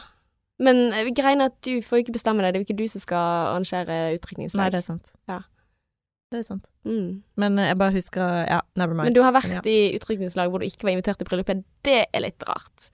Men 0.62 0.92
greia 0.92 1.14
greien 1.16 1.42
er 1.42 1.46
at 1.50 1.62
du 1.66 1.82
får 1.82 2.04
ikke 2.04 2.14
bestemme 2.14 2.44
det. 2.46 2.54
Det 2.54 2.60
er 2.60 2.64
jo 2.64 2.68
ikke 2.70 2.78
du 2.84 2.88
som 2.88 3.02
skal 3.02 3.18
arrangere 3.56 4.20
Nei, 4.54 4.70
det 4.70 4.78
er 4.78 4.82
sant. 4.86 5.12
Ja. 5.28 5.40
Det 6.32 6.40
er 6.40 6.48
sant. 6.48 6.68
Mm. 6.88 7.22
Men 7.44 7.60
eh, 7.60 7.70
jeg 7.74 7.78
bare 7.82 7.96
husker 7.98 8.42
Ja, 8.48 8.62
never 8.80 8.96
mind. 8.96 9.10
Men 9.10 9.16
du 9.18 9.22
har 9.26 9.34
vært 9.36 9.52
Ja. 9.52 9.62
i 9.68 9.92
utdrikningslag 9.98 10.50
hvor 10.52 10.64
du 10.64 10.66
ikke 10.70 10.88
var 10.88 10.94
invitert 10.96 11.20
til 11.20 11.28
bryllupet. 11.28 11.64
Det 11.84 12.06
er 12.08 12.24
litt 12.24 12.44
rart. 12.48 12.90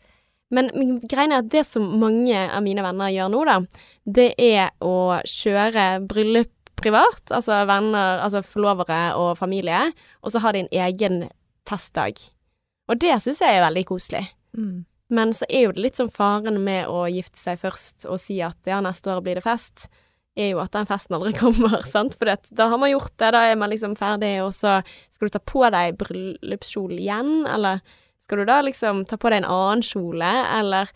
Men 0.50 0.72
greia 1.04 1.28
er 1.28 1.42
at 1.44 1.50
det 1.52 1.66
som 1.68 1.86
mange 2.00 2.34
av 2.50 2.64
mine 2.64 2.82
venner 2.82 3.12
gjør 3.12 3.30
nå, 3.34 3.42
da, 3.46 3.58
det 4.08 4.30
er 4.40 4.70
å 4.82 5.20
kjøre 5.28 5.88
bryllup 6.08 6.54
privat. 6.80 7.24
Altså 7.36 7.60
venner, 7.68 8.22
altså 8.24 8.42
forlovere 8.46 9.14
og 9.20 9.36
familie. 9.38 9.90
Og 10.24 10.32
så 10.32 10.40
har 10.40 10.56
de 10.56 10.64
en 10.66 10.72
egen 10.88 11.26
festdag. 11.68 12.22
Og 12.88 13.00
det 13.04 13.18
syns 13.22 13.42
jeg 13.44 13.58
er 13.60 13.66
veldig 13.66 13.86
koselig. 13.90 14.24
Mm. 14.58 14.86
Men 15.12 15.34
så 15.36 15.46
er 15.50 15.68
jo 15.68 15.74
det 15.76 15.84
litt 15.84 16.00
sånn 16.00 16.12
faren 16.12 16.62
med 16.64 16.88
å 16.92 17.06
gifte 17.12 17.40
seg 17.40 17.60
først 17.62 18.08
og 18.08 18.20
si 18.20 18.40
at 18.44 18.58
ja, 18.68 18.80
neste 18.84 19.12
år 19.12 19.22
blir 19.24 19.36
det 19.40 19.44
fest, 19.46 19.90
er 20.38 20.52
jo 20.52 20.62
at 20.62 20.74
den 20.76 20.88
festen 20.90 21.18
aldri 21.18 21.34
kommer, 21.42 21.82
sant. 21.88 22.18
For 22.20 22.30
det, 22.30 22.52
da 22.56 22.70
har 22.72 22.82
man 22.82 22.92
gjort 22.94 23.14
det, 23.16 23.34
da 23.36 23.44
er 23.50 23.60
man 23.60 23.74
liksom 23.74 23.98
ferdig, 24.00 24.36
og 24.46 24.54
så 24.56 24.80
skal 25.14 25.28
du 25.28 25.36
ta 25.36 25.44
på 25.44 25.66
deg 25.74 25.98
bryllupskjolen 26.00 27.02
igjen, 27.02 27.36
eller 27.50 27.84
skal 28.24 28.42
du 28.42 28.50
da 28.50 28.62
liksom 28.66 29.06
ta 29.08 29.20
på 29.20 29.32
deg 29.32 29.44
en 29.44 29.52
annen 29.52 29.86
kjole, 29.86 30.32
eller 30.60 30.94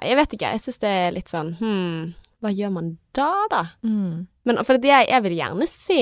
Jeg 0.00 0.16
vet 0.16 0.32
ikke, 0.32 0.50
jeg 0.54 0.60
syns 0.64 0.78
det 0.80 0.90
er 0.96 1.10
litt 1.12 1.28
sånn 1.28 1.50
hm, 1.58 2.12
hva 2.40 2.50
gjør 2.56 2.70
man 2.72 2.86
da, 3.12 3.32
da? 3.52 3.58
Mm. 3.84 4.28
Men 4.48 4.60
for 4.64 4.80
det 4.80 4.88
jeg, 4.88 5.08
jeg 5.10 5.24
vil 5.26 5.34
gjerne 5.36 5.66
se 5.68 6.00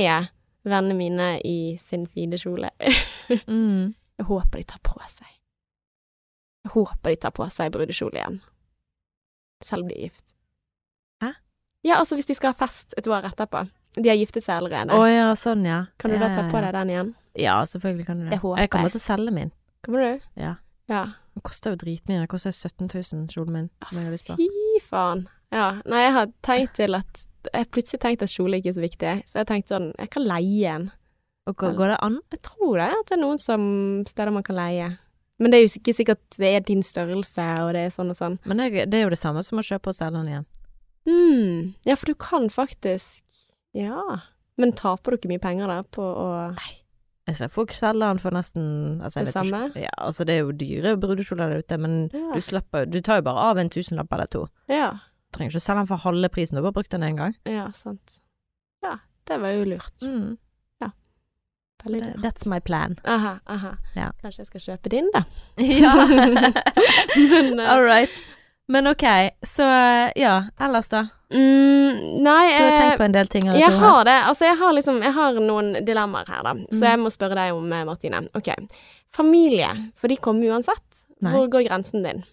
vennene 0.69 0.95
mine 0.95 1.27
i 1.43 1.75
sin 1.83 2.07
fine 2.07 2.39
kjole. 2.41 2.73
Mm. 3.29 3.93
Jeg 4.17 4.25
håper 4.25 4.59
de 4.63 4.65
tar 4.71 4.81
på 4.81 4.95
seg. 5.05 5.29
Jeg 6.65 6.73
håper 6.73 7.13
de 7.13 7.19
tar 7.21 7.33
på 7.37 7.45
seg 7.53 7.75
brudekjole 7.75 8.17
igjen. 8.17 8.39
Selv 9.61 9.85
om 9.85 9.91
de 9.91 9.99
er 9.99 10.07
gift. 10.07 10.25
Ja, 11.89 11.99
altså 12.03 12.19
hvis 12.19 12.29
de 12.29 12.37
skal 12.37 12.53
ha 12.53 12.59
fest 12.59 12.95
et 13.01 13.09
år 13.09 13.27
etterpå. 13.31 13.65
De 13.97 14.11
har 14.11 14.19
giftet 14.21 14.45
seg 14.45 14.61
allerede. 14.61 14.95
Å 14.95 15.07
ja, 15.09 15.31
sånn 15.39 15.65
ja. 15.67 15.87
kan 15.99 16.13
du 16.13 16.19
da 16.21 16.29
ta 16.35 16.45
på 16.51 16.61
deg 16.63 16.75
den 16.77 16.93
igjen? 16.93 17.15
Ja, 17.39 17.57
selvfølgelig 17.67 18.07
kan 18.07 18.21
du 18.21 18.27
det. 18.27 18.35
Det 18.37 18.43
håper 18.43 18.63
jeg 18.63 18.73
kommer 18.75 18.93
til 18.93 19.01
å 19.01 19.07
selge 19.07 19.35
min. 19.35 19.51
Kommer 19.87 20.05
du? 20.05 20.29
Ja. 20.39 20.53
Ja. 20.91 21.03
Den 21.37 21.45
koster 21.47 21.75
jo 21.75 21.81
dritmye. 21.81 22.21
Den 22.21 22.31
koster 22.31 22.55
17 22.55 22.91
000, 22.91 23.27
kjolen 23.33 23.55
min, 23.55 23.67
som 23.89 23.99
jeg 23.99 24.09
har 24.09 24.15
lyst 24.15 24.29
på. 24.29 24.37
Fy 24.39 24.85
faen. 24.89 25.27
Ja. 25.55 25.69
Nei, 25.89 26.05
jeg 26.05 26.15
har 26.17 26.31
tenkt 26.45 26.77
til 26.77 26.99
at 26.99 27.25
Jeg 27.49 27.65
har 27.65 27.69
plutselig 27.73 28.01
tenkt 28.03 28.23
at 28.27 28.33
kjole 28.33 28.59
ikke 28.59 28.69
er 28.69 28.77
så 28.77 28.83
viktig, 28.83 29.13
så 29.25 29.39
jeg 29.39 29.41
har 29.41 29.49
tenkt 29.49 29.71
sånn 29.73 29.87
Jeg 29.97 30.11
kan 30.13 30.27
leie 30.27 30.73
en. 30.75 30.89
Og 31.49 31.57
går, 31.57 31.77
går 31.79 31.93
det 31.95 32.01
an? 32.05 32.19
Jeg 32.35 32.43
tror 32.45 32.75
det, 32.77 32.89
at 32.93 33.09
det 33.09 33.17
er 33.17 33.23
noen 33.23 33.39
som, 33.41 33.63
steder 34.05 34.35
man 34.35 34.45
kan 34.45 34.59
leie. 34.59 34.91
Men 35.39 35.53
det 35.53 35.59
er 35.59 35.65
jo 35.65 35.71
ikke 35.79 35.95
sikkert 35.97 36.37
det 36.37 36.51
er 36.51 36.67
din 36.67 36.83
størrelse, 36.85 37.47
og 37.63 37.73
det 37.77 37.87
er 37.87 37.95
sånn 37.95 38.13
og 38.13 38.19
sånn. 38.19 38.37
Men 38.45 38.61
det, 38.61 38.89
det 38.91 38.99
er 38.99 39.07
jo 39.07 39.15
det 39.15 39.21
samme 39.21 39.45
som 39.47 39.63
å 39.63 39.65
kjøpe 39.65 39.95
og 39.95 39.97
selge 39.97 40.19
den 40.19 40.33
igjen. 40.35 40.49
Hmm. 41.09 41.75
Ja, 41.89 41.95
for 41.97 42.07
du 42.11 42.15
kan 42.15 42.51
faktisk 42.53 43.23
Ja. 43.75 44.03
Men 44.59 44.73
taper 44.77 45.13
du 45.13 45.17
ikke 45.17 45.31
mye 45.31 45.41
penger 45.41 45.67
da 45.71 45.83
på 45.83 46.03
å 46.03 46.29
Jeg 47.29 47.37
ser 47.37 47.49
folk 47.53 47.73
selger 47.77 48.09
den 48.09 48.19
for 48.19 48.31
nesten 48.35 49.01
altså, 49.03 49.25
Det 49.25 49.35
vet 49.35 49.45
ikke- 49.75 49.83
Ja, 49.83 49.91
altså 49.99 50.25
det 50.27 50.35
er 50.35 50.39
jo 50.45 50.53
dyre 50.53 50.97
brudekjoler 51.01 51.49
der 51.51 51.59
ute, 51.63 51.79
men 51.79 52.11
Ja. 52.13 52.33
du 52.35 52.41
slipper 52.41 52.85
Du 52.91 53.01
tar 53.01 53.17
jo 53.17 53.23
bare 53.23 53.39
av 53.51 53.59
en 53.59 53.69
tusenlapp 53.71 54.13
eller 54.13 54.27
to. 54.27 54.47
Ja. 54.69 54.91
Du 54.93 55.39
trenger 55.39 55.51
ikke 55.53 55.61
selge 55.61 55.79
den 55.81 55.87
for 55.87 55.97
halve 55.97 56.29
prisen, 56.29 56.57
du 56.57 56.63
har 56.63 56.73
bare 56.73 56.83
brukt 56.83 56.91
den 56.91 57.03
én 57.03 57.17
gang. 57.17 57.35
Ja, 57.47 57.71
sant. 57.73 58.21
Ja, 58.83 58.97
det 59.27 59.41
var 59.41 59.49
jo 59.51 59.65
lurt. 59.65 59.99
Mm. 60.03 60.39
Veldig 61.85 62.01
lurt. 62.03 62.17
That's 62.25 62.49
my 62.51 62.59
plan. 62.59 62.97
Aha, 63.05 63.39
aha. 63.47 63.77
Ja. 63.95 64.11
Kanskje 64.21 64.39
jeg 64.41 64.47
skal 64.49 64.61
kjøpe 64.61 64.89
din, 64.91 65.11
da. 65.15 65.23
ja. 65.59 65.93
Men, 67.17 67.61
uh, 67.61 67.69
All 67.73 67.83
right. 67.85 68.11
Men 68.69 68.87
ok, 68.87 69.05
så 69.47 69.65
ja, 70.17 70.35
ellers 70.61 70.89
da? 70.93 71.07
Mm, 71.33 72.21
nei 72.25 72.45
Du 72.53 72.65
har 72.65 72.73
eh, 72.73 72.79
tenkt 72.81 72.99
på 73.01 73.05
en 73.07 73.13
del 73.15 73.29
ting? 73.33 73.47
Jeg 73.49 73.71
to, 73.73 73.79
har 73.81 74.05
det. 74.05 74.17
Altså, 74.29 74.45
jeg 74.45 74.57
har 74.61 74.73
liksom 74.77 74.99
Jeg 75.03 75.13
har 75.17 75.39
noen 75.41 75.71
dilemmaer 75.87 76.29
her, 76.29 76.43
da. 76.45 76.53
Så 76.73 76.83
Mm. 76.83 76.89
jeg 76.91 76.99
må 77.01 77.11
spørre 77.13 77.35
deg 77.39 77.53
om, 77.57 77.73
eh, 77.73 77.85
Martine. 77.85 78.21
Ok. 78.37 78.49
Familie. 79.13 79.69
For 79.97 80.09
de 80.09 80.17
kommer 80.17 80.49
uansett. 80.53 80.85
Nei. 81.23 81.33
Hvor 81.33 81.49
går 81.51 81.65
grensen 81.69 82.03
din? 82.05 82.25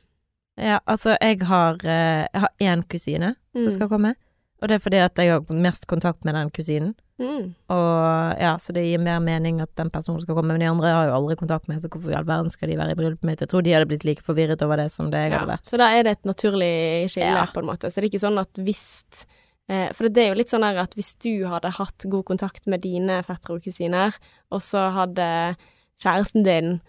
Ja, 0.58 0.80
altså, 0.88 1.17
jeg 1.21 1.41
har 1.43 1.76
eh, 1.84 2.28
Jeg 2.34 2.41
har 2.41 2.50
én 2.62 2.84
kusine 2.88 3.36
Mm. 3.56 3.63
som 3.63 3.71
skal 3.71 3.89
komme. 3.89 4.15
Og 4.62 4.67
det 4.69 4.76
er 4.76 4.80
fordi 4.80 4.98
at 5.04 5.15
jeg 5.17 5.32
har 5.32 5.41
mest 5.54 5.88
kontakt 5.88 6.26
med 6.26 6.34
den 6.36 6.50
kusinen. 6.52 6.95
Mm. 7.15 7.54
Og 7.71 8.41
ja, 8.43 8.58
så 8.60 8.73
det 8.75 8.84
gir 8.89 8.99
mer 8.99 9.21
mening 9.23 9.62
at 9.63 9.71
den 9.80 9.89
personen 9.93 10.19
skal 10.23 10.36
komme. 10.36 10.51
Men 10.51 10.60
de 10.60 10.67
andre 10.67 10.91
har 10.91 11.06
jo 11.08 11.13
aldri 11.15 11.38
kontakt 11.39 11.69
med, 11.71 11.80
så 11.80 11.88
hvorfor 11.88 12.12
i 12.12 12.17
all 12.19 12.28
verden 12.28 12.51
skal 12.51 12.67
de 12.71 12.75
være 12.80 12.91
i 12.91 12.97
bryllupet 12.99 13.23
mitt? 13.30 13.39
Jeg 13.45 13.51
tror 13.54 13.63
de 13.63 13.71
hadde 13.75 13.88
blitt 13.88 14.04
like 14.08 14.25
forvirret 14.25 14.62
over 14.65 14.82
det 14.82 14.89
som 14.91 15.08
det 15.13 15.21
jeg 15.23 15.32
hadde 15.38 15.51
vært. 15.54 15.65
så 15.69 15.80
da 15.80 15.88
er 15.95 16.04
det 16.04 16.12
et 16.17 16.25
naturlig 16.28 16.73
skille, 17.13 17.32
Ja. 17.32 17.45
på 17.53 17.63
en 17.63 17.70
måte. 17.72 17.88
Så 17.88 18.01
det 18.01 18.09
er 18.09 18.11
ikke 18.11 18.26
sånn 18.28 18.41
at 18.41 18.53
hvis 18.59 19.26
eh, 19.70 19.88
For 19.93 20.09
det 20.09 20.24
er 20.26 20.28
jo 20.34 20.39
litt 20.41 20.51
sånn 20.51 20.63
at 20.68 20.93
hvis 20.93 21.16
du 21.24 21.45
hadde 21.47 21.72
hatt 21.80 22.05
god 22.09 22.26
kontakt 22.26 22.68
med 22.68 22.82
dine 22.84 23.24
fettere 23.24 23.55
og 23.57 23.63
kusiner, 23.63 24.13
og 24.51 24.61
så 24.61 24.91
hadde 24.93 25.55
kjæresten 26.03 26.43
din 26.43 26.82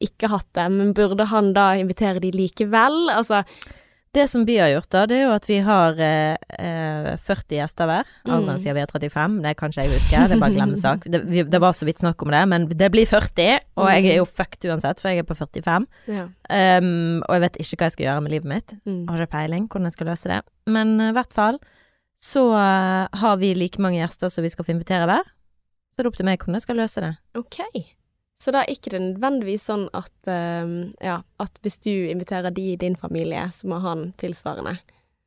ikke 0.00 0.28
hatt 0.28 0.48
det, 0.56 0.70
men 0.72 0.92
burde 0.92 1.24
han 1.30 1.52
da 1.52 1.74
invitere 1.76 2.20
de 2.20 2.30
likevel? 2.32 3.10
Altså 3.12 3.44
Det 4.16 4.24
som 4.32 4.46
vi 4.48 4.56
har 4.56 4.70
gjort, 4.72 4.88
da, 4.94 5.02
det 5.10 5.18
er 5.18 5.24
jo 5.26 5.32
at 5.36 5.46
vi 5.48 5.58
har 5.66 5.98
eh, 6.00 6.36
eh, 6.56 7.08
40 7.26 7.58
gjester 7.58 7.88
hver. 7.90 8.08
Alderen 8.24 8.56
Mm. 8.56 8.62
sier 8.62 8.76
vi 8.76 8.80
er 8.80 8.88
35, 8.92 9.34
det 9.44 9.52
kan 9.58 9.72
ikke 9.72 9.84
jeg 9.84 9.92
huske, 9.92 10.22
det 10.22 10.36
er 10.36 10.40
bare 10.40 10.56
glemmesak. 10.56 11.04
Det, 11.12 11.20
vi, 11.28 11.42
det 11.44 11.60
var 11.60 11.76
så 11.76 11.88
vidt 11.88 12.00
snakk 12.00 12.22
om 12.24 12.32
det, 12.32 12.42
men 12.48 12.66
det 12.70 12.88
blir 12.94 13.08
40, 13.10 13.60
og 13.76 13.90
jeg 13.92 14.06
er 14.14 14.20
jo 14.22 14.24
fucked 14.24 14.64
uansett, 14.70 15.02
for 15.02 15.12
jeg 15.12 15.20
er 15.24 15.28
på 15.28 15.36
45. 15.36 15.86
Ja. 16.08 16.26
Um, 16.48 17.20
og 17.26 17.36
jeg 17.36 17.44
vet 17.44 17.60
ikke 17.60 17.80
hva 17.82 17.90
jeg 17.90 17.96
skal 17.96 18.06
gjøre 18.08 18.24
med 18.24 18.34
livet 18.36 18.50
mitt. 18.54 18.76
Mm. 18.88 19.02
Har 19.10 19.20
ikke 19.26 19.36
peiling 19.36 19.68
hvordan 19.68 19.90
jeg 19.90 19.98
skal 19.98 20.10
løse 20.12 20.32
det. 20.32 20.40
Men 20.66 20.96
i 21.00 21.10
i 21.10 21.16
hvert 21.16 21.32
fall 21.36 21.60
så 22.20 22.42
uh, 22.56 23.06
har 23.20 23.36
vi 23.40 23.52
like 23.56 23.80
mange 23.82 24.00
gjester 24.00 24.32
som 24.32 24.44
vi 24.44 24.52
skal 24.52 24.64
få 24.66 24.74
invitere 24.74 25.08
hver. 25.08 25.28
Så 25.92 26.00
det 26.00 26.04
er 26.04 26.10
opp 26.10 26.18
til 26.18 26.28
meg 26.28 26.40
hvordan 26.40 26.58
jeg 26.58 26.64
skal 26.66 26.80
løse 26.80 27.04
det. 27.04 27.12
Ok. 27.40 27.60
Så 28.38 28.52
da 28.52 28.62
er 28.62 28.74
ikke 28.74 28.92
det 28.92 29.00
nødvendigvis 29.00 29.64
sånn 29.70 29.86
at, 29.96 30.12
ehm, 30.28 30.92
ja, 31.00 31.22
at 31.40 31.56
hvis 31.64 31.78
du 31.80 31.90
inviterer 31.90 32.52
de 32.52 32.72
i 32.74 32.76
din 32.76 32.96
familie, 33.00 33.46
så 33.52 33.68
må 33.72 33.80
han 33.80 34.10
tilsvarende. 34.20 34.76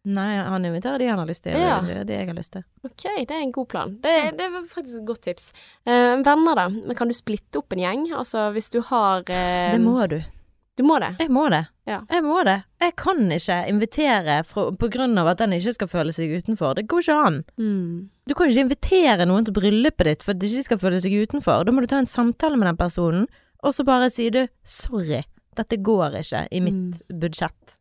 Nei, 0.10 0.38
han 0.46 0.64
inviterer 0.66 1.02
de 1.02 1.08
han 1.10 1.20
har 1.20 1.28
lyst 1.28 1.44
til, 1.44 1.58
Ja. 1.60 1.80
og 1.82 1.90
det 2.08 2.14
er 2.16 2.20
jeg 2.22 2.28
har 2.30 2.38
lyst 2.38 2.54
til. 2.54 2.64
Ok, 2.86 3.04
det 3.28 3.32
er 3.36 3.42
en 3.44 3.52
god 3.52 3.68
plan. 3.68 3.98
Det, 4.02 4.38
det 4.38 4.48
var 4.54 4.64
faktisk 4.72 5.02
et 5.02 5.06
godt 5.10 5.22
tips. 5.26 5.52
Uh, 5.86 6.22
venner, 6.24 6.56
da. 6.56 6.94
Kan 6.96 7.10
du 7.12 7.14
splitte 7.18 7.60
opp 7.60 7.74
en 7.74 7.80
gjeng? 7.84 8.06
Altså 8.16 8.52
hvis 8.56 8.70
du 8.72 8.80
har 8.82 9.20
uh, 9.28 9.72
Det 9.76 9.82
må 9.82 10.08
du. 10.08 10.22
Du 10.80 10.84
må 10.88 10.96
det? 11.04 11.10
Jeg 11.20 11.28
må 11.36 11.42
det. 11.52 11.66
Ja. 11.90 11.98
Jeg 12.08 12.24
må 12.24 12.38
det. 12.48 12.54
Jeg 12.80 12.94
kan 13.02 13.18
ikke 13.36 13.58
invitere 13.68 14.38
fra, 14.48 14.70
på 14.80 14.88
grunn 14.94 15.18
av 15.20 15.28
at 15.34 15.42
den 15.42 15.52
ikke 15.58 15.74
skal 15.76 15.90
føle 15.92 16.14
seg 16.16 16.32
utenfor. 16.40 16.78
Det 16.78 16.86
går 16.88 17.04
ikke 17.04 17.18
an. 17.28 17.40
Mm. 17.60 18.06
Du 18.30 18.34
kan 18.40 18.48
ikke 18.48 18.64
invitere 18.64 19.26
noen 19.28 19.44
til 19.48 19.58
bryllupet 19.58 20.08
ditt 20.08 20.24
for 20.24 20.32
at 20.32 20.40
de 20.40 20.48
ikke 20.48 20.64
skal 20.70 20.80
føle 20.80 21.02
seg 21.04 21.18
utenfor. 21.20 21.66
Da 21.68 21.74
må 21.76 21.84
du 21.84 21.90
ta 21.92 22.00
en 22.00 22.08
samtale 22.08 22.56
med 22.56 22.70
den 22.72 22.80
personen, 22.80 23.26
og 23.60 23.76
så 23.76 23.84
bare 23.84 24.08
si 24.14 24.30
du, 24.32 24.46
sorry, 24.64 25.20
dette 25.60 25.82
går 25.84 26.16
ikke 26.22 26.46
i 26.56 26.62
mitt 26.64 27.02
budsjett. 27.12 27.76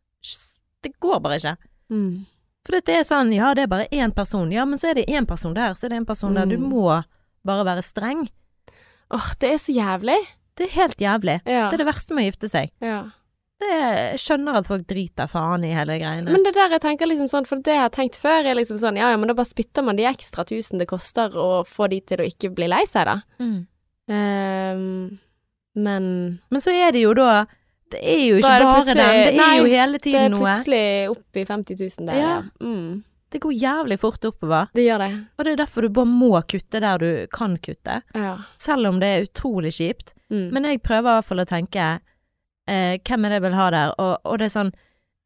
Det 0.83 0.91
går 0.99 1.21
bare 1.23 1.37
ikke. 1.39 1.55
Mm. 1.95 2.25
For 2.67 2.75
dette 2.75 2.97
er 2.99 3.07
sånn, 3.07 3.31
ja 3.33 3.53
det 3.55 3.63
er 3.63 3.71
bare 3.71 3.87
én 3.95 4.11
person, 4.13 4.51
ja 4.51 4.65
men 4.67 4.77
så 4.77 4.91
er 4.91 4.99
det 4.99 5.07
én 5.07 5.25
person 5.25 5.55
der, 5.55 5.73
så 5.79 5.87
er 5.87 5.93
det 5.95 6.01
en 6.03 6.05
person 6.11 6.35
der. 6.35 6.45
Du 6.51 6.57
Mm. 6.59 6.67
må 6.69 7.03
bare 7.47 7.63
være 7.65 7.81
streng. 7.81 8.27
Åh, 9.15 9.29
det 9.39 9.53
er 9.53 9.57
så 9.57 9.71
jævlig. 9.73 10.19
Det 10.59 10.67
er 10.67 10.75
helt 10.75 10.99
jævlig. 11.01 11.39
Ja. 11.47 11.69
Det 11.71 11.77
er 11.79 11.83
det 11.85 11.87
verste 11.87 12.13
med 12.17 12.25
å 12.27 12.29
gifte 12.33 12.51
seg. 12.51 12.73
ja. 12.83 12.99
Det 13.59 13.67
er, 13.75 13.95
jeg 14.13 14.19
skjønner 14.23 14.55
at 14.55 14.67
folk 14.69 14.85
driter 14.87 15.27
faen 15.27 15.65
i 15.67 15.73
hele 15.75 15.97
greiene. 15.99 16.31
Men 16.31 16.45
det 16.45 16.53
der 16.55 16.71
jeg 16.77 16.79
tenker 16.79 17.09
liksom 17.09 17.27
sånn, 17.27 17.43
for 17.47 17.59
det 17.59 17.73
jeg 17.75 17.81
har 17.83 17.89
tenkt 17.91 18.15
før, 18.15 18.45
er 18.47 18.55
liksom 18.55 18.77
sånn, 18.79 18.95
ja 18.95 19.09
ja, 19.11 19.17
men 19.19 19.27
da 19.27 19.33
bare 19.35 19.49
spytter 19.49 19.83
man 19.83 19.97
de 19.99 20.05
ekstra 20.07 20.45
tusen 20.47 20.79
det 20.79 20.87
koster 20.87 21.35
å 21.35 21.65
få 21.67 21.89
de 21.91 21.99
til 22.07 22.23
å 22.23 22.27
ikke 22.29 22.53
bli 22.55 22.69
lei 22.71 22.85
seg, 22.87 23.09
da. 23.09 23.17
Mm. 23.43 23.57
Um, 24.09 25.19
men 25.75 26.05
Men 26.49 26.61
så 26.63 26.71
er 26.73 26.91
det 26.95 27.03
jo 27.03 27.11
da 27.17 27.45
Det 27.91 27.99
er 28.01 28.21
jo 28.29 28.39
ikke 28.39 28.53
er 28.53 28.63
det 28.63 28.69
bare 28.69 28.85
den, 28.87 28.97
det 29.01 29.27
er 29.33 29.37
Nei, 29.37 29.51
jo 29.59 29.67
hele 29.69 29.99
tiden 30.01 30.31
noe. 30.33 30.39
det 30.39 30.45
er 30.45 30.55
plutselig 30.55 30.85
opp 31.13 31.39
i 31.41 31.45
50 31.49 31.79
000 31.83 32.07
der, 32.09 32.19
ja. 32.19 32.29
Ja. 32.29 32.41
Mm, 32.63 33.03
Det 33.29 33.41
går 33.43 33.53
jævlig 33.61 33.99
fort 34.01 34.25
oppover. 34.25 34.69
det 34.73 34.85
gjør 34.87 35.03
det. 35.03 35.09
Og 35.37 35.45
det 35.45 35.51
er 35.51 35.59
derfor 35.65 35.81
du 35.85 35.89
bare 35.99 36.09
må 36.09 36.31
kutte 36.49 36.79
der 36.81 36.97
du 37.03 37.27
kan 37.33 37.57
kutte. 37.57 37.99
Ja. 38.15 38.37
Selv 38.57 38.87
om 38.89 38.99
det 39.01 39.09
er 39.17 39.27
utrolig 39.27 39.73
kjipt. 39.77 40.13
Mm. 40.29 40.49
Men 40.53 40.63
jeg 40.69 40.81
prøver 40.85 40.99
i 41.09 41.15
hvert 41.17 41.25
fall 41.25 41.39
å 41.41 41.45
tenke 41.49 41.85
eh, 42.69 42.99
hvem 43.01 43.25
er 43.25 43.29
det 43.33 43.37
jeg 43.39 43.45
vil 43.47 43.57
ha 43.57 43.69
der, 43.73 43.93
og, 43.97 44.11
og 44.29 44.37
det 44.39 44.45
er 44.49 44.53
sånn 44.59 44.71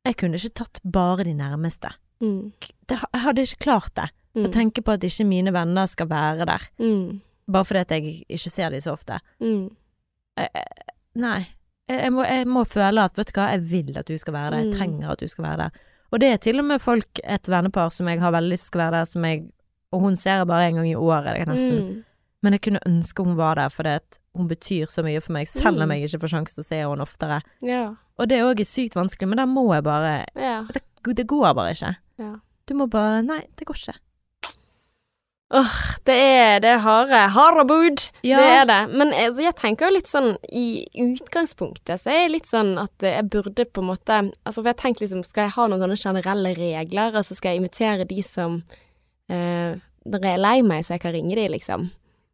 Jeg 0.06 0.16
kunne 0.20 0.36
ikke 0.40 0.54
tatt 0.60 0.80
bare 0.84 1.24
de 1.24 1.34
nærmeste. 1.34 1.90
mm. 2.22 2.52
Det, 2.88 2.98
jeg 3.14 3.22
hadde 3.24 3.42
ikke 3.48 3.64
klart 3.64 3.94
det. 3.96 4.10
Mm. 4.36 4.46
Å 4.46 4.52
tenke 4.52 4.82
på 4.84 4.92
at 4.96 5.04
ikke 5.08 5.26
mine 5.30 5.52
venner 5.54 5.86
skal 5.88 6.08
være 6.10 6.46
der. 6.50 6.64
Mm. 6.80 7.22
Bare 7.52 7.64
fordi 7.68 7.80
at 7.86 7.92
jeg 7.92 8.16
ikke 8.28 8.50
ser 8.52 8.70
dem 8.74 8.82
så 8.82 8.94
ofte. 8.98 9.20
Mm. 9.40 9.70
Eh, 10.38 10.48
eh, 10.56 10.84
nei. 11.16 11.38
Jeg, 11.88 12.12
må, 12.16 12.24
jeg 12.24 12.48
må 12.48 12.64
føle 12.66 13.04
at 13.04 13.16
vet 13.20 13.28
du 13.32 13.38
hva, 13.38 13.50
jeg 13.54 13.64
vil 13.70 13.98
at 14.00 14.08
du 14.08 14.18
skal 14.18 14.34
være 14.34 14.52
der. 14.56 14.60
Jeg 14.64 14.72
Mm. 14.72 14.78
trenger 14.80 15.12
at 15.12 15.20
du 15.20 15.28
skal 15.28 15.44
være 15.46 15.58
der. 15.58 15.80
Og 16.14 16.20
det 16.20 16.30
er 16.34 16.38
til 16.38 16.60
og 16.60 16.66
med 16.66 16.82
folk, 16.82 17.20
et 17.24 17.48
vennepar 17.50 17.90
som 17.92 18.08
jeg 18.08 18.20
har 18.22 18.32
veldig 18.32 18.52
lyst 18.56 18.72
til 18.72 18.80
å 18.80 18.84
være 18.86 18.98
der, 19.00 19.06
som 19.06 19.24
jeg 19.26 19.44
Og 19.94 20.02
hun 20.02 20.16
ser 20.18 20.40
jeg 20.42 20.48
bare 20.48 20.68
en 20.72 20.76
gang 20.80 20.88
i 20.90 20.96
året, 20.96 21.48
nesten. 21.48 21.80
Mm. 21.86 22.04
Men 22.42 22.54
jeg 22.54 22.62
kunne 22.66 22.80
ønske 22.88 23.24
hun 23.24 23.36
var 23.38 23.56
der, 23.56 23.70
fordi 23.70 23.90
at 24.00 24.20
hun 24.36 24.48
betyr 24.50 24.88
så 24.90 25.04
mye 25.06 25.22
for 25.22 25.34
meg, 25.34 25.48
selv 25.48 25.82
om 25.82 25.90
Mm. 25.90 25.92
jeg 26.00 26.10
ikke 26.10 26.22
får 26.24 26.32
sjanse 26.34 26.56
til 26.56 26.64
å 26.64 26.68
se 26.68 26.76
henne 26.82 27.02
oftere. 27.06 27.42
Ja. 27.62 27.96
Og 28.18 28.28
det 28.30 28.42
òg 28.42 28.60
er 28.60 28.66
sykt 28.66 28.96
vanskelig, 28.96 29.28
men 29.30 29.38
da 29.38 29.46
må 29.46 29.68
jeg 29.74 29.84
bare 29.84 30.26
Ja. 30.36 30.64
Det, 30.74 30.82
det 31.16 31.28
går 31.28 31.54
bare 31.54 31.72
ikke. 31.76 31.96
Ja. 32.20 32.36
Du 32.68 32.74
må 32.76 32.88
bare 32.90 33.22
Nei, 33.22 33.42
det 33.58 33.66
går 33.68 33.76
ikke. 33.76 34.00
Åh, 35.54 35.74
Det 36.06 36.14
er 36.16 36.60
det 36.60 36.80
harde. 36.82 37.20
Harde 37.36 37.64
bud. 37.68 38.10
Ja. 38.26 38.38
Det 38.42 38.46
er 38.50 38.66
det. 38.66 38.98
Men 38.98 39.12
altså, 39.14 39.44
jeg 39.44 39.56
tenker 39.56 39.86
jo 39.88 39.94
litt 40.00 40.08
sånn 40.10 40.32
i 40.52 40.88
utgangspunktet 40.98 42.02
så 42.02 42.10
er 42.10 42.24
jeg 42.24 42.32
litt 42.32 42.50
sånn 42.50 42.72
at 42.82 43.06
jeg 43.06 43.30
burde 43.30 43.66
på 43.70 43.84
en 43.84 43.90
måte 43.92 44.18
Altså 44.48 44.64
for 44.64 44.72
jeg 44.72 44.78
tenker 44.82 45.06
liksom 45.06 45.24
Skal 45.24 45.44
jeg 45.46 45.54
ha 45.56 45.68
noen 45.68 45.80
sånne 45.84 46.00
generelle 46.02 46.56
regler? 46.58 47.14
Altså 47.14 47.36
skal 47.38 47.54
jeg 47.54 47.62
invitere 47.62 48.08
de 48.10 48.22
som 48.26 48.64
eh, 49.30 49.76
Når 50.10 50.26
jeg 50.26 50.34
er 50.34 50.42
lei 50.42 50.62
meg, 50.66 50.84
så 50.86 50.96
jeg 50.98 51.02
kan 51.06 51.14
ringe 51.14 51.36
de, 51.38 51.46
liksom? 51.54 51.92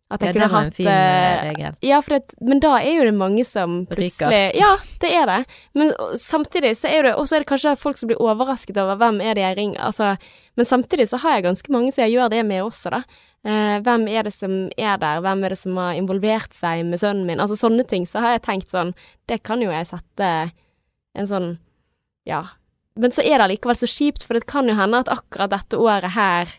At 0.10 0.24
Ja, 0.24 0.28
jeg 0.32 0.34
det 0.34 0.41
kunne 0.41 0.51
var 0.51 0.66
en 0.66 0.72
fin 0.74 0.88
eh, 0.89 0.93
eh, 1.30 1.41
regel. 1.51 1.76
Ja, 1.86 1.99
det, 2.01 2.36
men 2.41 2.60
da 2.64 2.72
er 2.82 2.95
jo 2.97 3.03
det 3.05 3.14
mange 3.14 3.43
som 3.45 3.86
plutselig 3.86 4.55
Ja, 4.57 4.72
det 5.03 5.12
er 5.14 5.30
det. 5.30 5.39
Men 5.78 5.91
samtidig 6.18 6.72
så 6.80 6.89
er 6.89 7.03
det 7.05 7.12
Og 7.16 7.28
så 7.30 7.36
er 7.38 7.43
det 7.43 7.49
kanskje 7.51 7.76
folk 7.78 7.99
som 7.99 8.10
blir 8.10 8.22
overrasket 8.22 8.78
over 8.82 8.97
hvem 8.97 9.20
er 9.22 9.38
det 9.38 9.43
jeg 9.43 9.57
ringer 9.60 9.84
Altså, 9.86 10.16
men 10.57 10.66
samtidig 10.66 11.05
så 11.12 11.20
har 11.22 11.38
jeg 11.38 11.45
ganske 11.45 11.72
mange 11.72 11.91
som 11.93 12.01
jeg 12.03 12.16
gjør 12.18 12.32
det 12.34 12.41
med 12.45 12.64
også, 12.66 12.89
da. 12.89 13.03
Eh, 13.45 13.76
hvem 13.86 14.07
er 14.10 14.26
det 14.26 14.34
som 14.34 14.55
er 14.76 14.97
der? 14.97 15.22
Hvem 15.22 15.43
er 15.45 15.53
det 15.53 15.60
som 15.62 15.78
har 15.78 15.99
involvert 15.99 16.57
seg 16.57 16.82
med 16.89 16.99
sønnen 16.99 17.30
min? 17.30 17.39
Altså 17.39 17.55
sånne 17.60 17.86
ting. 17.88 18.07
Så 18.10 18.20
har 18.24 18.34
jeg 18.36 18.47
tenkt 18.47 18.74
sånn 18.74 18.95
Det 19.30 19.43
kan 19.45 19.62
jo 19.62 19.70
jeg 19.70 19.91
sette 19.91 20.32
en 21.16 21.30
sånn 21.30 21.51
Ja. 22.26 22.47
Men 22.97 23.14
så 23.14 23.22
er 23.22 23.38
det 23.38 23.45
allikevel 23.45 23.78
så 23.78 23.88
kjipt, 23.88 24.26
for 24.26 24.36
det 24.36 24.49
kan 24.49 24.68
jo 24.68 24.74
hende 24.76 24.99
at 24.99 25.07
akkurat 25.14 25.53
dette 25.53 25.78
året 25.78 26.18
her 26.18 26.49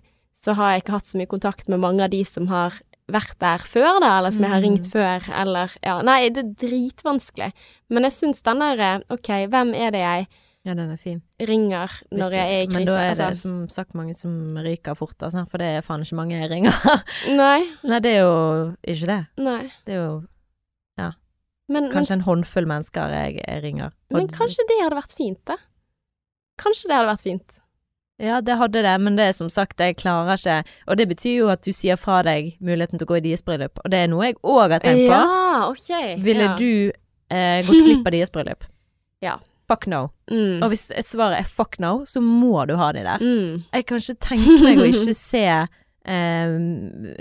så 0.41 0.55
har 0.57 0.71
jeg 0.73 0.85
ikke 0.85 0.95
hatt 0.95 1.09
så 1.11 1.19
mye 1.21 1.29
kontakt 1.29 1.69
med 1.69 1.83
mange 1.83 2.07
av 2.07 2.15
de 2.15 2.23
som 2.25 2.47
har 2.49 2.79
vært 3.15 3.39
der 3.43 3.59
før, 3.59 4.01
da, 4.03 4.19
eller 4.19 4.31
som 4.35 4.43
jeg 4.47 4.51
har 4.53 4.61
Mm. 4.61 4.67
ringt 4.69 4.87
før, 4.93 5.27
eller 5.43 5.71
Ja, 5.83 6.01
nei, 6.03 6.29
det 6.29 6.45
er 6.45 6.55
dritvanskelig. 6.69 7.53
Men 7.91 8.03
jeg 8.05 8.13
syns 8.13 8.43
den 8.43 8.59
derre 8.61 9.03
OK, 9.11 9.29
hvem 9.51 9.75
er 9.75 9.91
det 9.91 10.01
jeg 10.05 10.27
Ja, 10.65 10.75
den 10.75 10.91
er 10.93 10.97
fin. 11.01 11.23
ringer 11.41 11.89
når 12.13 12.31
jeg 12.37 12.47
er 12.53 12.63
i 12.63 12.67
krise? 12.67 12.75
Men 12.77 12.85
da 12.87 12.97
er 13.01 13.15
det 13.15 13.25
altså. 13.31 13.41
som 13.43 13.69
sagt 13.69 13.95
mange 13.95 14.15
som 14.15 14.57
ryker 14.61 14.95
fort, 14.95 15.17
altså, 15.23 15.47
for 15.49 15.57
det 15.59 15.67
er 15.79 15.81
faen 15.81 16.03
ikke 16.05 16.17
mange 16.17 16.37
jeg 16.41 16.51
ringer. 16.51 16.73
Nei, 17.37 17.65
Nei, 17.83 17.99
det 18.01 18.13
er 18.17 18.21
jo 18.21 18.77
ikke 18.85 19.07
det. 19.07 19.27
nei. 19.39 19.63
Det 19.87 19.95
er 19.95 20.01
jo 20.05 20.27
ja. 20.99 21.13
men, 21.69 21.91
kanskje 21.91 22.13
en 22.19 22.27
håndfull 22.27 22.67
mennesker 22.67 23.09
jeg, 23.09 23.41
jeg 23.47 23.63
ringer. 23.65 23.91
men 24.11 24.29
kanskje 24.29 24.67
det 24.69 24.83
hadde 24.83 24.97
vært 25.01 25.17
fint, 25.17 25.41
da? 25.47 25.57
Kanskje 26.61 26.89
det 26.89 26.97
hadde 26.99 27.09
vært 27.15 27.23
fint. 27.25 27.57
Ja, 28.21 28.41
det 28.45 28.59
hadde 28.61 28.83
det, 28.85 28.95
men 29.01 29.17
det 29.17 29.31
er 29.31 29.37
som 29.37 29.49
sagt, 29.53 29.81
jeg 29.81 29.97
klarer 29.97 30.37
ikke 30.37 30.59
Og 30.87 30.99
det 31.01 31.07
betyr 31.09 31.37
jo 31.39 31.51
at 31.53 31.63
du 31.65 31.73
sier 31.73 31.97
fra 31.97 32.21
deg 32.27 32.53
muligheten 32.61 33.01
til 33.01 33.09
å 33.09 33.13
gå 33.15 33.21
i 33.21 33.25
deres 33.25 33.45
bryllup, 33.47 33.81
og 33.81 33.93
det 33.93 34.03
er 34.05 34.11
noe 34.13 34.29
jeg 34.29 34.37
òg 34.45 34.75
har 34.77 34.85
tenkt 34.85 35.07
på. 35.07 35.21
Ja, 35.21 35.69
OK. 35.71 35.93
Ville 36.25 36.51
ja. 36.51 36.57
du 36.61 36.73
eh, 37.33 37.61
gått 37.65 37.87
glipp 37.87 38.05
av 38.05 38.17
deres 38.17 38.35
bryllup? 38.35 38.69
Ja. 39.21 39.35
Fuck 39.69 39.85
no. 39.93 40.07
mm. 40.33 40.63
Og 40.65 40.71
hvis 40.73 40.87
et 40.97 41.07
svar 41.07 41.35
er 41.37 41.45
fuck 41.45 41.77
no, 41.79 42.07
så 42.09 42.23
må 42.25 42.65
du 42.67 42.73
ha 42.81 42.89
de 42.97 43.05
der. 43.05 43.21
Mm. 43.21 43.61
Jeg 43.69 43.85
kan 43.87 44.01
ikke 44.01 44.23
tenke 44.25 44.55
meg 44.65 44.81
å 44.81 44.87
ikke 44.91 45.13
se 45.15 45.43
eh, 45.45 46.55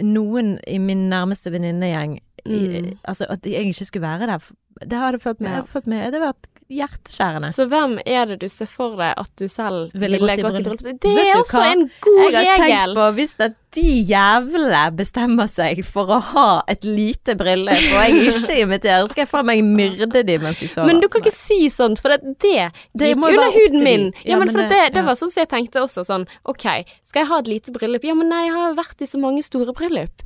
noen 0.07 0.53
i 0.63 0.79
min 0.79 1.03
nærmeste 1.11 1.51
venninnegjeng 1.53 2.15
Mm. 2.45 2.97
Altså 3.07 3.25
at 3.29 3.43
jeg 3.45 3.65
ikke 3.67 3.85
skulle 3.85 4.07
være 4.07 4.27
der. 4.27 4.39
Det 4.79 4.95
hadde 4.97 5.19
følt 5.19 5.41
meg, 5.41 5.51
Ja. 5.57 5.61
følt 5.67 5.87
meg 5.87 5.97
Det 6.11 6.21
hadde 6.21 6.33
vært 6.33 6.45
hjerteskjærende. 6.71 7.49
Så 7.53 7.65
hvem 7.67 7.97
er 8.05 8.25
det 8.29 8.39
du 8.39 8.47
ser 8.47 8.65
for 8.69 8.95
deg 8.95 9.13
at 9.17 9.29
du 9.35 9.47
selv 9.47 9.91
Ville 9.93 10.17
ville, 10.19 10.29
gått 10.29 10.39
i 10.39 10.43
bryllup? 10.43 10.79
bryllup? 10.79 10.99
Det 11.01 11.15
Vet 11.17 11.27
er 11.35 11.39
også 11.41 11.57
hva? 11.59 11.71
en 11.73 11.81
god 12.05 12.31
Jeg 12.31 12.45
har 12.47 12.55
tenkt 12.55 12.69
regel. 12.69 12.95
på 12.95 13.07
hvis 13.17 13.35
at 13.39 13.55
de 13.75 13.81
jævlene 14.09 14.83
bestemmer 14.95 15.49
seg 15.51 15.83
for 15.85 16.07
å 16.15 16.19
ha 16.31 16.63
et 16.71 16.85
lite 16.87 17.35
bryllup, 17.37 17.75
og 17.75 17.99
jeg 18.05 18.31
ikke 18.31 18.55
inviterer, 18.63 19.09
skal 19.11 19.25
jeg 19.25 19.31
faen 19.33 19.45
meg 19.45 19.63
myrde 19.65 20.23
de 20.25 20.37
mens 20.41 20.59
de 20.59 20.67
sover. 20.71 20.87
Men 20.87 21.01
du 21.01 21.07
kan 21.09 21.21
ikke 21.21 21.35
si 21.35 21.59
sånt, 21.69 21.99
for 22.01 22.09
det, 22.15 22.21
det 22.39 22.71
Det 22.97 23.11
gikk 23.15 23.25
under 23.25 23.51
til 23.51 23.59
huden 23.59 23.83
min. 23.83 24.07
Ja, 24.23 24.31
Ja, 24.31 24.37
men 24.39 24.53
men 24.53 24.55
det- 24.55 24.69
det, 24.69 24.93
det 24.93 25.05
var 25.05 25.13
sånn 25.19 25.31
som 25.31 25.41
jeg 25.43 25.49
tenkte 25.49 25.81
også, 25.83 26.05
sånn 26.05 26.25
OK, 26.45 26.63
skal 27.03 27.21
jeg 27.23 27.27
ha 27.27 27.37
et 27.39 27.47
lite 27.47 27.71
bryllup? 27.75 28.03
Ja, 28.03 28.13
men 28.13 28.29
nei, 28.29 28.45
jeg 28.47 28.53
har 28.53 28.75
vært 28.75 29.01
i 29.01 29.05
så 29.05 29.19
mange 29.19 29.43
store 29.43 29.73
bryllup. 29.73 30.21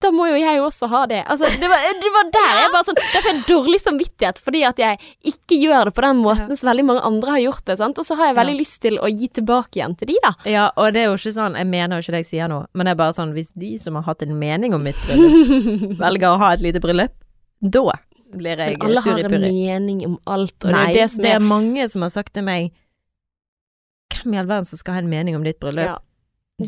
Da 0.00 0.08
må 0.16 0.26
jo 0.30 0.36
jeg 0.40 0.60
også 0.64 0.86
ha 0.88 1.02
det. 1.10 1.18
Altså, 1.28 1.44
det 1.60 1.68
var, 1.68 1.82
det 2.00 2.10
var 2.14 2.28
der 2.32 2.52
jeg 2.62 2.70
bare 2.72 2.86
sånn 2.88 2.96
Derfor 3.00 3.26
har 3.28 3.34
jeg 3.36 3.42
dårlig 3.50 3.80
samvittighet, 3.82 4.38
fordi 4.40 4.62
at 4.64 4.78
jeg 4.80 4.96
ikke 5.28 5.58
gjør 5.60 5.90
det 5.90 5.94
på 5.98 6.04
den 6.06 6.22
måten 6.24 6.56
som 6.56 6.70
veldig 6.70 6.84
mange 6.88 7.02
andre 7.04 7.34
har 7.34 7.42
gjort 7.44 7.64
det, 7.68 7.76
sant. 7.82 8.00
Og 8.00 8.06
så 8.08 8.16
har 8.16 8.30
jeg 8.30 8.38
veldig 8.38 8.54
Ja. 8.56 8.60
lyst 8.62 8.78
til 8.80 8.96
å 8.96 9.10
gi 9.12 9.28
tilbake 9.28 9.76
igjen 9.76 9.96
til 10.00 10.08
de, 10.08 10.16
da. 10.24 10.32
Ja, 10.48 10.70
og 10.80 10.94
det 10.96 11.02
er 11.02 11.10
jo 11.10 11.18
ikke 11.20 11.34
sånn 11.36 11.58
Jeg 11.60 11.68
mener 11.68 11.96
jo 12.00 12.06
ikke 12.06 12.16
det 12.16 12.22
jeg 12.24 12.30
sier 12.32 12.48
nå, 12.48 12.62
men 12.72 12.86
det 12.88 12.94
er 12.96 13.00
bare 13.02 13.12
sånn 13.20 13.34
hvis 13.36 13.52
de 13.52 13.74
som 13.78 13.94
har 14.00 14.02
hatt 14.08 14.22
en 14.24 14.38
mening 14.40 14.72
om 14.74 14.82
mitt 14.88 14.96
bryllup, 15.04 15.98
velger 16.04 16.28
å 16.32 16.38
ha 16.46 16.52
et 16.56 16.64
lite 16.64 16.80
bryllup, 16.80 17.12
da 17.60 17.84
blir 18.32 18.56
jeg 18.56 18.78
Men 18.78 18.86
alle 18.88 19.00
har 19.04 19.18
en 19.26 19.40
mening 19.42 20.04
om 20.06 20.18
alt, 20.26 20.56
og 20.64 20.70
Nei, 20.72 20.92
det 20.94 20.96
er 20.96 21.02
det 21.04 21.10
som 21.12 21.22
det 21.24 21.30
er 21.34 21.40
er 21.42 21.44
mange 21.44 21.88
som 21.92 22.02
har 22.06 22.12
sagt 22.14 22.32
til 22.32 22.44
meg 22.46 22.70
Hvem 24.14 24.34
i 24.34 24.38
all 24.40 24.46
verden 24.48 24.64
som 24.68 24.78
skal 24.80 24.96
ha 24.96 25.02
en 25.04 25.10
mening 25.12 25.36
om 25.36 25.44
ditt 25.44 25.60
bryllup? 25.60 25.84
Ja. 25.84 25.98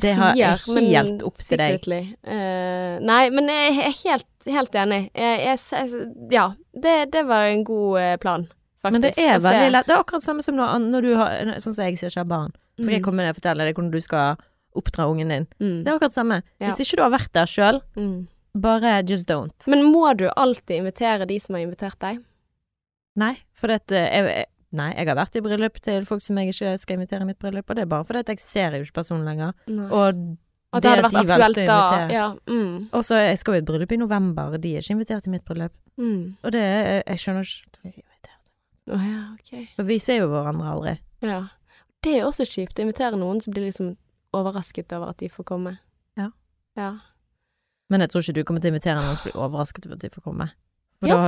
Det 0.00 0.14
har 0.16 0.34
jeg 0.36 0.56
helt 0.58 1.10
men 1.10 1.22
opp 1.26 1.36
til 1.36 1.58
deg. 1.58 1.88
Eh, 2.24 2.98
nei, 3.04 3.22
men 3.30 3.48
jeg 3.52 3.76
er 3.86 3.96
helt, 4.04 4.26
helt 4.46 4.74
enig. 4.74 5.10
Jeg, 5.14 5.38
jeg, 5.44 5.58
jeg, 5.72 6.06
ja, 6.32 6.46
det, 6.72 6.96
det 7.12 7.24
var 7.28 7.44
en 7.50 7.64
god 7.64 7.98
eh, 8.00 8.16
plan, 8.22 8.46
faktisk. 8.82 8.92
Men 8.92 9.00
det 9.02 9.12
er 9.18 9.38
veldig 9.44 9.70
lett. 9.72 9.86
Det 9.86 9.94
er 9.96 10.00
akkurat 10.04 10.22
samme 10.24 10.42
som 10.42 10.56
når, 10.56 10.78
når 10.88 11.02
du 11.02 11.12
har 11.20 11.52
Sånn 11.60 11.74
som 11.76 11.84
jeg 11.84 11.98
sier 12.00 12.08
ikke 12.10 12.24
har 12.24 12.30
barn. 12.32 12.52
Så 12.78 12.84
skal 12.86 12.94
jeg 12.94 13.02
Mm. 13.02 13.04
komme 13.10 13.22
ned 13.22 13.30
og 13.34 13.36
fortelle 13.42 13.64
deg 13.68 13.74
hvordan 13.76 13.90
du 13.92 14.00
skal 14.00 14.36
oppdra 14.74 15.04
ungen 15.12 15.28
din. 15.28 15.46
Mm. 15.60 15.84
Det 15.84 15.90
er 15.92 15.96
akkurat 15.98 16.14
samme. 16.16 16.42
Ja. 16.58 16.68
Hvis 16.70 16.80
ikke 16.86 16.96
du 16.96 17.02
har 17.04 17.12
vært 17.12 17.32
der 17.36 17.46
sjøl, 17.46 17.80
Mm. 17.96 18.28
bare 18.56 19.02
just 19.06 19.28
don't. 19.28 19.52
Men 19.68 19.84
må 19.92 20.16
du 20.16 20.28
alltid 20.34 20.78
invitere 20.80 21.26
de 21.28 21.38
som 21.38 21.54
har 21.54 21.62
invitert 21.66 21.98
deg? 22.00 22.22
Nei, 23.20 23.34
for 23.52 23.68
dette 23.68 23.92
jeg, 23.92 24.24
jeg- 24.24 24.46
Nei, 24.72 24.88
jeg 24.96 25.06
har 25.10 25.16
vært 25.18 25.36
i 25.36 25.42
bryllup 25.44 25.80
til 25.84 26.04
folk 26.08 26.22
som 26.24 26.38
jeg 26.40 26.54
ikke 26.54 26.78
skal 26.80 26.96
invitere 26.96 27.26
i 27.26 27.28
mitt 27.28 27.38
bryllup, 27.38 27.68
og 27.68 27.76
det 27.76 27.82
er 27.84 27.90
bare 27.90 28.04
fordi 28.08 28.22
at 28.24 28.28
jeg 28.32 28.38
ser 28.40 28.76
jo 28.78 28.86
ikke 28.86 28.98
personen 29.02 29.26
lenger. 29.28 29.52
Nei. 29.68 29.88
Og 29.92 30.14
det, 30.80 30.82
Det 30.82 30.90
hadde 30.90 31.02
vært 31.04 31.12
de 31.12 31.34
aktuelt 31.34 31.66
da. 31.68 31.80
Ja. 32.08 32.28
Mm. 32.48 32.88
Og 32.96 33.02
så 33.04 33.18
jeg 33.20 33.36
skal 33.38 33.52
jo 33.54 33.60
i 33.60 33.62
et 33.62 33.68
bryllup 33.68 33.92
i 33.92 33.98
november, 34.00 34.54
og 34.56 34.62
de 34.64 34.70
er 34.76 34.80
ikke 34.80 34.94
invitert 34.96 35.26
i 35.28 35.30
mitt 35.34 35.44
bryllup. 35.44 35.74
Mm. 36.00 36.36
Og 36.42 36.52
det 36.52 36.62
er- 36.62 37.02
Jeg 37.06 37.18
skjønner 37.20 37.44
ikke 37.84 38.02
oh, 38.90 39.02
ja, 39.06 39.34
ok. 39.34 39.68
For 39.76 39.84
vi 39.84 39.98
ser 39.98 40.16
jo 40.22 40.28
hverandre 40.32 40.66
aldri. 40.72 40.94
Ja. 41.22 41.42
Det 42.02 42.16
er 42.18 42.24
også 42.26 42.42
kjipt 42.48 42.80
å 42.80 42.82
invitere 42.86 43.18
noen 43.18 43.40
som 43.40 43.52
blir 43.54 43.68
liksom 43.68 43.96
overrasket 44.34 44.90
over 44.96 45.10
at 45.12 45.18
de 45.18 45.28
får 45.28 45.44
komme. 45.44 45.78
Ja. 46.18 46.30
Ja. 46.76 46.96
Men 47.90 48.00
jeg 48.00 48.10
tror 48.10 48.22
ikke 48.24 48.34
du 48.34 48.44
kommer 48.44 48.60
til 48.64 48.72
å 48.72 48.74
invitere 48.74 48.96
noen 49.04 49.16
som 49.16 49.28
blir 49.28 49.38
overrasket 49.38 49.86
over 49.86 49.94
at 50.00 50.00
de 50.00 50.08
får 50.08 50.24
komme. 50.24 50.50
Ja, 51.08 51.18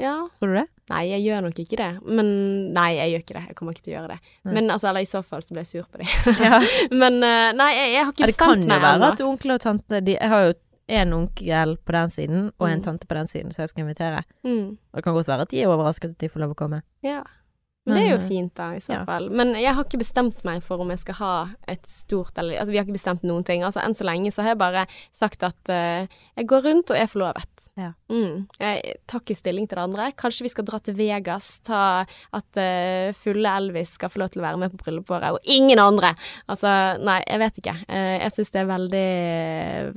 ja. 0.00 0.14
Tror 0.38 0.52
du 0.52 0.54
det? 0.60 0.66
Nei, 0.88 1.02
jeg 1.10 1.24
gjør 1.26 1.42
nok 1.44 1.58
ikke 1.60 1.76
det. 1.76 1.88
Men 2.06 2.28
Nei, 2.72 2.86
jeg 2.96 3.10
gjør 3.12 3.24
ikke 3.26 3.34
det. 3.36 3.42
Jeg 3.50 3.56
kommer 3.58 3.74
ikke 3.76 3.84
til 3.84 3.92
å 3.92 3.96
gjøre 3.98 4.14
det. 4.14 4.32
Nei. 4.48 4.54
Men 4.56 4.70
altså, 4.72 4.88
eller 4.88 5.04
i 5.04 5.10
så 5.10 5.20
fall 5.26 5.42
så 5.44 5.52
blir 5.52 5.66
jeg 5.66 5.72
sur 5.74 5.88
på 5.92 6.00
dem. 6.00 6.08
Ja. 6.48 6.60
men 6.90 7.18
eh, 7.22 7.50
nei, 7.58 7.68
jeg, 7.76 7.92
jeg 7.96 8.04
har 8.06 8.14
ikke 8.16 8.30
bestemt 8.32 8.64
meg 8.64 8.78
ennå. 8.78 8.78
det 8.78 8.78
kan 8.78 8.94
jo 8.94 9.04
være 9.04 9.12
at 9.12 9.24
onkel 9.28 9.54
og 9.56 9.60
tante 9.66 10.00
de, 10.06 10.16
Jeg 10.16 10.32
har 10.32 10.46
jo 10.48 10.54
en 10.98 11.12
onkel 11.12 11.74
på 11.84 11.92
den 11.98 12.08
siden 12.14 12.46
og 12.56 12.68
en 12.70 12.78
Mm. 12.78 12.84
tante 12.86 13.06
på 13.10 13.14
den 13.18 13.26
siden, 13.28 13.52
så 13.52 13.66
jeg 13.66 13.68
skal 13.74 13.84
invitere. 13.84 14.22
Mm. 14.46 14.78
Og 14.78 14.96
det 14.96 15.04
kan 15.04 15.12
godt 15.18 15.28
være 15.28 15.44
at 15.44 15.50
de 15.52 15.60
er 15.60 15.68
overrasket 15.68 16.14
at 16.14 16.22
de 16.24 16.30
får 16.32 16.40
lov 16.46 16.54
å 16.54 16.56
komme. 16.56 16.80
Ja. 17.04 17.20
Men 17.88 17.96
det 17.96 18.02
er 18.04 18.10
jo 18.10 18.20
eh, 18.22 18.28
fint, 18.28 18.50
da, 18.56 18.70
i 18.76 18.80
så 18.84 18.92
ja. 18.98 19.04
fall. 19.08 19.30
Men 19.32 19.54
jeg 19.56 19.72
har 19.72 19.84
ikke 19.84 20.00
bestemt 20.00 20.42
meg 20.44 20.62
for 20.64 20.80
om 20.84 20.90
jeg 20.92 21.00
skal 21.00 21.16
ha 21.20 21.34
et 21.72 21.86
stort 21.88 22.36
eller 22.40 22.58
Altså, 22.60 22.72
vi 22.72 22.76
har 22.80 22.84
ikke 22.84 22.96
bestemt 22.98 23.22
noen 23.24 23.44
ting. 23.48 23.62
Altså, 23.64 23.80
enn 23.84 23.96
så 23.96 24.04
lenge 24.08 24.32
så 24.32 24.44
har 24.44 24.52
jeg 24.52 24.60
bare 24.60 24.82
sagt 25.16 25.44
at 25.46 25.72
uh, 25.72 26.04
jeg 26.36 26.48
går 26.50 26.66
rundt 26.68 26.92
og 26.92 26.98
er 27.00 27.08
forlovet. 27.08 27.57
Ja. 27.78 27.92
Mm. 28.10 28.48
Stilling 29.38 29.68
til 29.68 29.78
det 29.78 29.82
andre. 29.84 30.08
Kanskje 30.18 30.44
vi 30.48 30.50
skal 30.50 30.66
dra 30.66 30.80
til 30.82 30.96
Vegas, 30.98 31.60
ta 31.66 32.02
at 32.34 32.58
uh, 32.58 33.14
fulle 33.14 33.52
Elvis 33.60 33.92
skal 33.94 34.10
få 34.10 34.22
lov 34.22 34.32
til 34.34 34.42
å 34.42 34.46
være 34.48 34.58
med 34.64 34.72
på 34.72 34.80
bryllupet 34.82 35.12
vårt, 35.14 35.36
og 35.36 35.52
ingen 35.54 35.78
andre! 35.78 36.10
Altså, 36.50 36.72
nei, 36.98 37.20
jeg 37.22 37.42
vet 37.44 37.60
ikke. 37.62 37.76
Uh, 37.86 38.16
jeg 38.16 38.34
syns 38.34 38.50
det 38.54 38.62
er 38.64 38.70
veldig, 38.72 39.04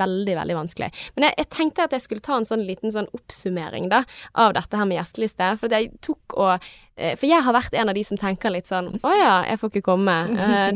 veldig, 0.01 0.35
veldig 0.41 0.57
vanskelig. 0.59 0.91
Men 1.15 1.27
jeg, 1.27 1.37
jeg 1.41 1.49
tenkte 1.57 1.87
at 1.87 1.95
jeg 1.97 2.05
skulle 2.05 2.25
ta 2.27 2.37
en 2.37 2.47
sånn 2.47 2.67
liten 2.67 2.93
sånn 2.93 3.09
oppsummering, 3.17 3.89
da, 3.91 4.03
av 4.37 4.53
dette 4.57 4.77
her 4.77 4.89
med 4.89 4.99
gjesteliste. 4.99 5.49
For 5.61 5.73
jeg 5.73 5.89
tok 6.05 6.37
og 6.37 6.53
uh, 6.53 7.13
For 7.17 7.25
jeg 7.25 7.41
har 7.41 7.55
vært 7.55 7.73
en 7.73 7.89
av 7.89 7.97
de 7.97 8.03
som 8.05 8.19
tenker 8.19 8.53
litt 8.53 8.69
sånn 8.69 8.91
Å 9.01 9.13
ja, 9.15 9.33
jeg 9.47 9.57
får 9.57 9.71
ikke 9.71 9.87
komme. 9.89 10.15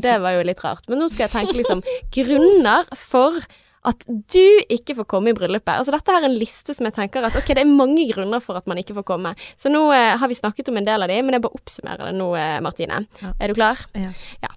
Det 0.01 0.15
var 0.23 0.39
jo 0.39 0.47
litt 0.47 0.63
rart. 0.65 0.89
Men 0.89 1.03
nå 1.03 1.09
skal 1.11 1.27
jeg 1.27 1.35
tenke 1.35 1.53
liksom 1.59 1.83
grunner 2.15 2.89
for 2.97 3.37
at 3.85 4.05
du 4.07 4.45
ikke 4.71 4.95
får 4.99 5.07
komme 5.15 5.31
i 5.31 5.37
bryllupet. 5.37 5.73
Altså 5.77 5.93
Dette 5.95 6.13
er 6.15 6.27
en 6.27 6.37
liste 6.37 6.75
som 6.75 6.87
jeg 6.87 6.95
tenker 6.97 7.25
at 7.25 7.37
ok, 7.37 7.51
det 7.53 7.63
er 7.63 7.69
mange 7.69 8.07
grunner 8.11 8.43
for 8.43 8.59
at 8.59 8.67
man 8.69 8.81
ikke 8.81 8.97
får 8.97 9.07
komme. 9.07 9.35
Så 9.59 9.71
nå 9.73 9.83
eh, 9.95 10.15
har 10.19 10.31
vi 10.31 10.37
snakket 10.37 10.71
om 10.71 10.81
en 10.81 10.87
del 10.87 11.05
av 11.05 11.11
de, 11.11 11.19
men 11.21 11.37
jeg 11.37 11.45
bare 11.45 11.59
oppsummerer 11.59 12.09
det 12.09 12.17
nå, 12.17 12.31
eh, 12.39 12.57
Martine. 12.65 13.03
Ja. 13.21 13.33
Er 13.39 13.51
du 13.51 13.57
klar? 13.57 13.85
Ja. 13.93 14.51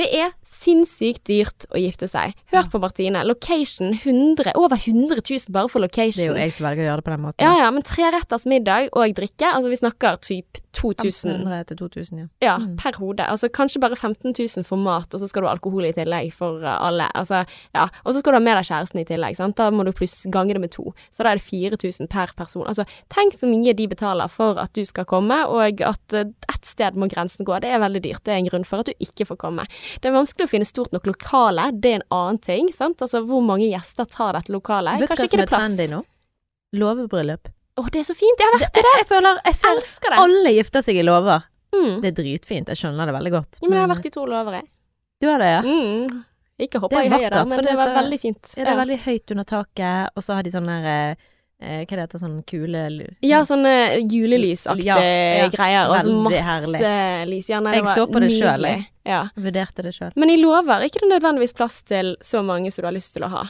Det 0.00 0.08
er 0.16 0.32
sinnssykt 0.60 1.24
dyrt 1.28 1.66
å 1.72 1.80
gifte 1.80 2.08
seg. 2.10 2.34
Hør 2.52 2.68
på 2.72 2.80
Martine. 2.82 3.22
Location 3.26 3.94
100, 3.94 4.52
over 4.60 4.76
100 4.76 5.22
000 5.24 5.54
bare 5.54 5.70
for 5.72 5.80
Det 5.80 5.98
er 5.98 6.28
jo 6.28 6.36
jeg 6.36 6.52
som 6.56 6.66
velger 6.68 6.84
å 6.84 6.88
gjøre 6.90 7.02
det 7.02 7.08
på 7.08 7.14
den 7.14 7.24
måten. 7.24 7.44
Ja 7.44 7.54
ja, 7.64 7.70
men 7.74 7.86
treretters 7.86 8.46
middag 8.50 8.90
og 8.92 9.14
drikke, 9.16 9.48
altså 9.54 9.72
vi 9.72 9.80
snakker 9.80 10.20
typ 10.24 10.60
2000 10.76 11.30
1500-2000, 11.40 12.18
ja. 12.18 12.26
ja, 12.40 12.56
Mm. 12.60 12.76
per 12.76 12.92
hode. 12.98 13.24
Altså 13.26 13.48
kanskje 13.48 13.80
bare 13.80 13.96
15 13.96 14.32
000 14.36 14.64
for 14.64 14.76
mat, 14.76 15.12
og 15.14 15.20
så 15.20 15.28
skal 15.28 15.42
du 15.42 15.48
ha 15.48 15.54
alkohol 15.54 15.86
i 15.88 15.92
tillegg 15.96 16.32
for 16.36 16.60
uh, 16.62 16.76
alle. 16.86 17.08
Altså, 17.14 17.44
ja. 17.74 17.88
Og 18.04 18.12
så 18.14 18.20
skal 18.20 18.34
du 18.34 18.38
ha 18.38 18.44
med 18.44 18.56
deg 18.58 18.68
kjæresten 18.68 19.00
i 19.00 19.06
tillegg, 19.08 19.36
sant. 19.38 19.56
Da 19.56 19.70
må 19.70 19.84
du 19.86 19.92
pluss 19.96 20.26
gange 20.30 20.54
det 20.56 20.60
med 20.62 20.72
to. 20.74 20.92
Så 21.10 21.24
da 21.24 21.32
er 21.32 21.40
det 21.40 21.46
4000 21.46 22.08
per 22.12 22.32
person. 22.36 22.66
Altså, 22.66 22.84
tenk 23.12 23.34
så 23.36 23.48
mye 23.50 23.74
de 23.76 23.88
betaler 23.90 24.30
for 24.32 24.58
at 24.60 24.72
du 24.76 24.84
skal 24.84 25.08
komme, 25.08 25.40
og 25.48 25.80
at 25.86 26.16
uh, 26.16 26.24
ett 26.52 26.66
sted 26.68 26.98
må 26.98 27.08
grensen 27.10 27.46
gå. 27.48 27.58
Det 27.64 27.72
er 27.72 27.82
veldig 27.82 28.04
dyrt. 28.06 28.24
Det 28.26 28.34
er 28.34 28.42
en 28.42 28.50
grunn 28.50 28.66
for 28.68 28.84
at 28.84 28.90
du 28.90 28.94
ikke 29.00 29.26
får 29.30 29.40
komme. 29.40 29.66
Det 30.00 30.10
er 30.10 30.16
vanskelig 30.16 30.46
å 30.48 30.49
finne 30.50 30.66
stort 30.68 30.92
nok 30.92 31.06
lokale. 31.10 31.68
Det 31.80 31.92
er 31.94 32.00
en 32.00 32.06
annen 32.16 32.38
ting, 32.44 32.68
sant. 32.74 33.00
Altså, 33.04 33.22
hvor 33.26 33.42
mange 33.46 33.68
gjester 33.70 34.08
tar 34.10 34.34
dette 34.38 34.52
lokalet? 34.54 35.00
Vet 35.00 35.12
Kanskje 35.12 35.28
ikke 35.30 35.40
det 35.40 35.46
er 35.46 35.52
plass. 35.54 35.76
trendy 35.76 35.86
nå? 35.94 36.02
Låvebryllup. 36.80 37.48
Å, 37.80 37.84
det 37.90 38.02
er 38.02 38.06
så 38.10 38.14
fint. 38.18 38.38
Jeg 38.40 38.50
har 38.50 38.58
vært 38.60 38.78
i 38.78 38.82
det. 38.84 38.92
Jeg 39.00 39.06
føler 39.10 39.38
Jeg 39.46 39.56
ser 39.58 39.70
Elsker 39.78 40.12
det. 40.14 40.18
alle 40.24 40.52
gifter 40.56 40.84
seg 40.86 40.98
i 41.00 41.04
låver. 41.06 41.46
Mm. 41.74 42.00
Det 42.02 42.10
er 42.10 42.16
dritfint. 42.18 42.68
Jeg 42.72 42.80
skjønner 42.82 43.06
det 43.08 43.14
veldig 43.16 43.32
godt. 43.36 43.60
Ja, 43.62 43.68
men 43.68 43.78
jeg 43.78 43.84
har 43.86 43.92
vært 43.94 44.06
i 44.10 44.12
to 44.16 44.24
låver, 44.26 44.58
jeg. 44.58 44.68
Du 45.20 45.28
har 45.30 45.38
det, 45.42 45.50
ja? 45.54 45.60
Mm. 45.64 46.20
Ikke 46.60 46.80
hoppa 46.82 47.00
i 47.00 47.08
høyet 47.08 47.32
da, 47.32 47.44
men 47.48 47.64
det 47.64 47.76
var 47.78 47.88
så- 47.88 47.96
veldig 48.02 48.18
fint. 48.20 48.50
Ja, 48.56 48.64
det 48.64 48.72
er 48.74 48.80
veldig 48.82 48.98
høyt 49.06 49.30
under 49.32 49.44
taket, 49.48 50.10
og 50.16 50.22
så 50.22 50.34
har 50.36 50.42
de 50.42 50.50
sånn 50.52 50.66
der 50.66 51.16
eh, 51.60 51.84
Hva 51.84 51.96
det 51.96 52.04
heter 52.06 52.18
sånn 52.22 52.38
kule 52.48 52.82
Ja, 53.22 53.42
sånne 53.44 53.74
julelysaktige 54.10 54.84
Ja, 54.86 55.44
ja. 55.44 55.48
greier. 55.52 55.88
Og 55.90 56.02
så 56.02 56.14
masse 56.24 56.42
herlig. 56.42 56.80
lys. 57.28 57.48
Ja, 57.48 57.60
nei, 57.60 57.74
Jeg 57.76 57.84
var 57.84 57.94
så 57.94 58.06
på 58.06 58.20
det 58.20 58.30
nydelig. 58.30 58.72
jeg. 58.76 58.84
Ja. 59.06 59.22
Vurderte 59.36 59.82
det 59.82 59.94
sjøl. 59.94 60.12
Men 60.16 60.30
i 60.30 60.36
lover 60.40 60.80
er 60.80 60.88
ikke 60.88 61.00
det 61.04 61.12
nødvendigvis 61.22 61.54
plass 61.56 61.82
til 61.82 62.16
så 62.20 62.42
mange 62.44 62.70
som 62.72 62.82
du 62.82 62.86
har 62.88 62.94
lyst 62.96 63.12
til 63.14 63.22
å 63.24 63.28
ha. 63.28 63.44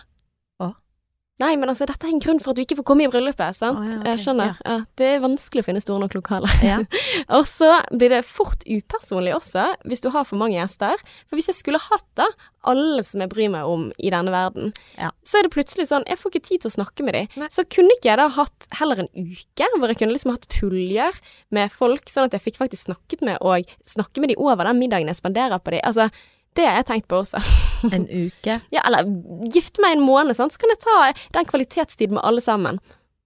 Nei, 1.41 1.55
men 1.57 1.71
altså, 1.73 1.87
dette 1.89 2.05
er 2.07 2.13
en 2.13 2.21
grunn 2.21 2.41
for 2.43 2.53
at 2.53 2.59
du 2.59 2.63
ikke 2.67 2.77
får 2.83 2.87
komme 2.91 3.07
i 3.07 3.11
bryllupet, 3.11 3.57
sant? 3.57 3.79
Oh, 3.81 3.87
ja, 3.89 3.97
okay. 4.01 4.11
Jeg 4.13 4.23
skjønner. 4.27 4.59
Ja. 4.67 4.75
det 5.01 5.07
er 5.15 5.23
vanskelig 5.25 5.63
å 5.65 5.67
finne 5.71 5.81
store 5.81 6.03
nok 6.05 6.17
lokaler. 6.19 6.53
Ja. 6.67 6.79
Og 7.39 7.47
så 7.49 7.71
blir 7.95 8.13
det 8.13 8.23
fort 8.29 8.65
upersonlig 8.69 9.33
også, 9.39 9.65
hvis 9.89 10.05
du 10.05 10.11
har 10.13 10.27
for 10.29 10.41
mange 10.41 10.59
gjester. 10.59 11.01
For 11.31 11.39
hvis 11.41 11.49
jeg 11.53 11.57
skulle 11.63 11.81
hatt 11.81 12.05
da 12.21 12.27
alle 12.69 13.01
som 13.09 13.23
jeg 13.25 13.31
bryr 13.33 13.49
meg 13.55 13.65
om 13.73 13.87
i 13.97 14.11
denne 14.13 14.33
verden, 14.35 14.75
Ja. 15.01 15.09
så 15.25 15.39
er 15.41 15.47
det 15.47 15.53
plutselig 15.55 15.87
sånn 15.89 16.05
Jeg 16.11 16.19
får 16.21 16.35
ikke 16.35 16.45
tid 16.51 16.61
til 16.61 16.69
å 16.69 16.75
snakke 16.77 17.07
med 17.07 17.17
dem. 17.17 17.47
Så 17.49 17.65
kunne 17.73 17.95
ikke 17.97 18.11
jeg 18.13 18.21
da 18.21 18.27
hatt 18.37 18.69
heller 18.77 19.01
en 19.01 19.09
uke 19.17 19.69
hvor 19.79 19.89
jeg 19.89 20.01
kunne 20.03 20.13
liksom 20.13 20.35
hatt 20.35 20.45
puljer 20.53 21.17
med 21.57 21.73
folk, 21.73 22.11
sånn 22.13 22.29
at 22.29 22.37
jeg 22.37 22.45
fikk 22.51 22.61
faktisk 22.61 22.91
snakket 22.91 23.25
med 23.25 23.41
og 23.41 23.65
snakke 23.89 24.21
med 24.21 24.35
dem 24.35 24.45
over 24.45 24.69
den 24.69 24.79
middagen 24.83 25.09
jeg 25.09 25.17
spanderer 25.23 25.57
på 25.65 25.73
dem. 25.73 25.81
Altså, 25.89 26.11
det 26.59 26.67
har 26.67 26.81
jeg 26.83 26.87
tenkt 26.87 27.09
på 27.09 27.21
også. 27.23 27.41
En 27.97 28.05
uke. 28.11 28.61
Ja, 28.75 28.83
eller 28.85 29.07
gifte 29.55 29.81
meg 29.81 29.97
en 29.97 30.03
måned, 30.05 30.37
sånn, 30.37 30.51
så 30.53 30.59
kan 30.61 30.69
jeg 30.75 30.81
ta 30.85 30.97
den 31.33 31.47
kvalitetstiden 31.49 32.13
med 32.19 32.25
alle 32.29 32.43
sammen. 32.45 32.81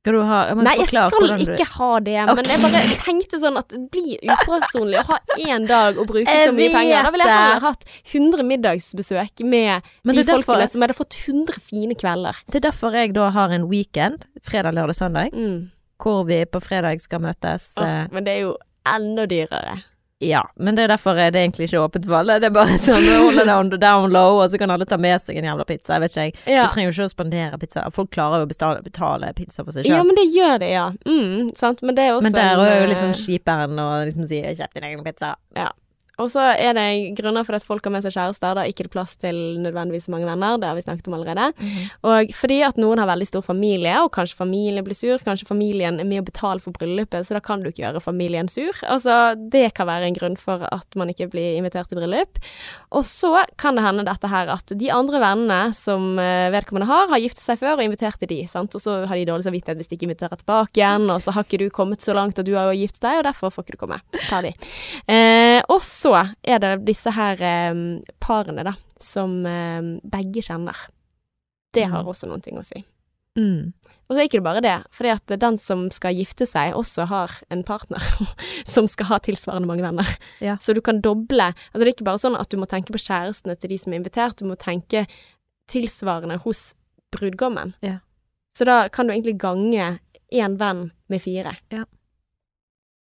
Skal 0.04 0.18
du 0.18 0.20
ha 0.28 0.38
jeg 0.50 0.56
Nei, 0.60 0.74
jeg 0.76 0.88
skal 0.92 1.08
du- 1.40 1.52
ikke 1.54 1.64
ha 1.78 1.88
det, 2.04 2.16
men 2.28 2.44
jeg 2.44 2.60
bare 2.60 2.80
tenkte 3.00 3.38
sånn 3.40 3.56
at 3.56 3.70
det 3.72 3.80
blir 3.90 4.20
upersonlig 4.28 4.98
å 5.00 5.04
ha 5.08 5.16
én 5.40 5.64
dag 5.66 5.96
og 5.98 6.06
bruke 6.10 6.28
Jeg 6.28 6.50
så 6.50 6.52
mye 6.52 6.68
penger. 6.74 7.06
Da 7.08 7.10
ville 7.14 7.24
jeg 7.24 7.38
heller 7.40 7.64
hatt 7.64 7.86
100 8.12 8.44
middagsbesøk 8.50 9.44
med 9.48 9.80
de 10.04 10.18
er 10.20 10.22
derfor- 10.28 10.44
folkene 10.44 10.68
som 10.74 10.82
hadde 10.84 10.94
fått 10.98 11.16
100 11.24 11.56
fine 11.64 11.94
kvelder. 11.96 12.36
Det 12.52 12.60
er 12.60 12.66
derfor 12.68 12.92
jeg 12.92 13.14
da 13.16 13.30
har 13.30 13.48
en 13.56 13.64
weekend, 13.72 14.26
fredag, 14.44 14.74
lørdag, 14.76 14.94
søndag, 15.00 15.32
Mm. 15.32 15.70
hvor 15.98 16.26
vi 16.28 16.44
på 16.44 16.60
fredag 16.60 17.00
skal 17.00 17.20
møtes. 17.20 17.72
Oh, 17.80 18.06
men 18.12 18.24
det 18.24 18.36
er 18.36 18.40
jo 18.44 18.56
enda 18.86 19.24
dyrere. 19.26 19.82
Ja, 20.24 20.42
men 20.56 20.76
det 20.76 20.86
er 20.86 20.94
derfor 20.94 21.18
er 21.20 21.32
det 21.34 21.42
egentlig 21.42 21.68
ikke 21.68 21.82
åpent 21.84 22.08
for 22.08 22.18
alle. 22.20 22.38
Det 22.42 22.48
er 22.48 22.54
bare 22.54 22.78
sånn 22.86 23.08
å 23.12 23.20
holde 23.26 23.44
det 23.46 23.56
on 23.60 23.72
down 23.74 24.10
low, 24.14 24.40
og 24.40 24.50
så 24.50 24.60
kan 24.60 24.72
alle 24.74 24.88
ta 24.88 24.98
med 25.00 25.20
seg 25.22 25.38
en 25.40 25.48
jævla 25.50 25.66
pizza. 25.68 25.94
Jeg 25.96 26.04
vet 26.04 26.14
ikke, 26.14 26.26
jeg. 26.28 26.36
Ja. 26.56 26.64
Du 26.64 26.74
trenger 26.74 26.90
jo 26.90 26.96
ikke 26.96 27.08
å 27.10 27.14
spandere 27.14 27.60
pizza. 27.62 27.86
Folk 27.94 28.12
klarer 28.14 28.42
jo 28.42 28.48
å 28.48 28.50
betale, 28.50 28.82
betale 28.84 29.32
pizza 29.36 29.64
for 29.64 29.76
seg 29.76 29.88
ja, 29.88 30.00
men 30.06 30.16
det 30.16 30.26
gjør 30.32 30.60
det, 30.62 30.72
ja. 30.72 30.88
Mm, 31.06 31.52
sant? 31.58 31.82
Men 31.84 31.96
det 31.98 32.08
er 32.08 32.16
også 32.16 32.28
men 32.28 32.36
der 32.36 32.64
er 32.64 32.76
jo 32.80 32.88
eh, 32.88 32.90
liksom 32.94 33.14
enn 33.54 33.80
å 33.80 33.88
liksom 34.08 34.28
si 34.28 34.40
'kjøp 34.40 34.74
din 34.74 34.86
egen 34.88 35.04
pizza'. 35.04 35.34
Og 36.22 36.30
så 36.30 36.42
er 36.54 36.76
det 36.76 37.14
grunner 37.18 37.46
for 37.46 37.56
at 37.56 37.66
folk 37.66 37.84
har 37.86 37.94
med 37.94 38.04
seg 38.04 38.14
kjærester. 38.14 38.54
Da 38.54 38.62
er 38.62 38.70
ikke 38.70 38.86
det 38.86 38.92
plass 38.94 39.16
til 39.18 39.38
nødvendigvis 39.64 40.06
mange 40.12 40.28
venner. 40.28 40.58
Det 40.60 40.68
har 40.70 40.78
vi 40.78 40.84
snakket 40.84 41.08
om 41.10 41.16
allerede. 41.18 41.48
Og 42.06 42.34
fordi 42.38 42.60
at 42.66 42.78
noen 42.80 43.00
har 43.02 43.10
veldig 43.10 43.26
stor 43.28 43.44
familie, 43.46 43.96
og 44.02 44.12
kanskje 44.14 44.38
familien 44.38 44.84
blir 44.86 44.98
sur, 44.98 45.18
kanskje 45.24 45.48
familien 45.48 45.98
er 46.00 46.08
med 46.08 46.22
å 46.22 46.26
betale 46.28 46.62
for 46.62 46.76
bryllupet, 46.76 47.26
så 47.26 47.36
da 47.36 47.42
kan 47.44 47.64
du 47.64 47.70
ikke 47.70 47.82
gjøre 47.82 48.02
familien 48.04 48.50
sur. 48.50 48.78
Altså, 48.86 49.34
det 49.34 49.72
kan 49.74 49.88
være 49.90 50.10
en 50.10 50.18
grunn 50.18 50.38
for 50.40 50.62
at 50.70 50.98
man 50.98 51.10
ikke 51.10 51.28
blir 51.32 51.58
invitert 51.58 51.90
til 51.90 51.98
bryllup. 51.98 52.38
Og 52.94 53.06
så 53.08 53.44
kan 53.60 53.78
det 53.78 53.84
hende 53.86 54.06
dette 54.06 54.30
her 54.30 54.52
at 54.54 54.70
de 54.70 54.90
andre 54.94 55.20
vennene 55.22 55.74
som 55.76 56.14
eh, 56.22 56.50
vedkommende 56.54 56.88
har, 56.90 57.10
har 57.10 57.22
giftet 57.22 57.42
seg 57.42 57.58
før 57.60 57.78
og 57.78 57.86
inviterte 57.88 58.28
de, 58.30 58.44
sant. 58.50 58.74
Og 58.76 58.82
så 58.82 59.00
har 59.02 59.18
de 59.18 59.26
dårlig 59.28 59.48
samvittighet 59.48 59.80
hvis 59.80 59.90
de 59.90 59.98
ikke 59.98 60.08
inviterer 60.10 60.38
tilbake 60.38 60.78
igjen, 60.78 61.08
og 61.10 61.22
så 61.24 61.34
har 61.34 61.46
ikke 61.46 61.62
du 61.64 61.68
kommet 61.74 62.04
så 62.04 62.14
langt 62.16 62.38
at 62.38 62.46
du 62.46 62.54
har 62.54 62.70
jo 62.70 62.78
giftet 62.84 63.02
deg, 63.04 63.20
og 63.20 63.28
derfor 63.28 63.54
får 63.54 63.66
ikke 63.66 63.76
du 63.76 63.82
komme. 63.82 64.00
Ta 64.28 64.40
de. 64.44 64.54
Eh, 65.10 65.60
og 65.72 65.82
så 66.04 66.12
er 66.44 66.58
det 66.60 66.74
disse 66.84 67.10
her 67.16 67.40
eh, 67.40 67.84
parene, 68.20 68.64
da, 68.66 68.74
som 69.00 69.40
eh, 69.48 69.80
begge 70.04 70.44
kjenner. 70.44 70.76
Det 71.74 71.88
har 71.90 72.04
Mm. 72.04 72.08
også 72.12 72.28
noen 72.28 72.42
ting 72.44 72.58
å 72.60 72.64
si. 72.64 72.84
Mm. 73.34 73.72
Og 74.06 74.12
så 74.14 74.20
er 74.20 74.28
ikke 74.28 74.38
det 74.38 74.44
bare 74.46 74.60
det, 74.62 74.74
fordi 74.94 75.10
at 75.10 75.32
den 75.42 75.56
som 75.58 75.88
skal 75.90 76.14
gifte 76.14 76.46
seg, 76.46 76.74
også 76.78 77.06
har 77.10 77.32
en 77.50 77.64
partner 77.66 77.98
som 78.74 78.86
skal 78.86 79.08
ha 79.08 79.18
tilsvarende 79.18 79.66
mange 79.66 79.82
venner. 79.82 80.06
Ja. 80.44 80.54
Så 80.62 80.74
du 80.76 80.78
kan 80.84 81.00
doble 81.02 81.48
Altså 81.50 81.80
det 81.82 81.88
er 81.88 81.94
ikke 81.96 82.06
bare 82.06 82.20
sånn 82.22 82.36
at 82.38 82.52
du 82.52 82.56
må 82.60 82.68
tenke 82.70 82.92
på 82.94 83.00
kjærestene 83.02 83.56
til 83.58 83.72
de 83.74 83.78
som 83.80 83.90
er 83.92 83.98
invitert, 83.98 84.36
du 84.38 84.46
må 84.46 84.54
tenke 84.60 85.06
tilsvarende 85.72 86.36
hos 86.44 86.74
brudgommen. 87.16 87.74
Ja. 87.82 87.98
Så 88.56 88.68
da 88.68 88.84
kan 88.92 89.08
du 89.08 89.14
egentlig 89.16 89.38
gange 89.42 89.98
én 90.30 90.56
venn 90.60 90.90
med 91.10 91.22
fire. 91.24 91.56
Ja. 91.74 91.84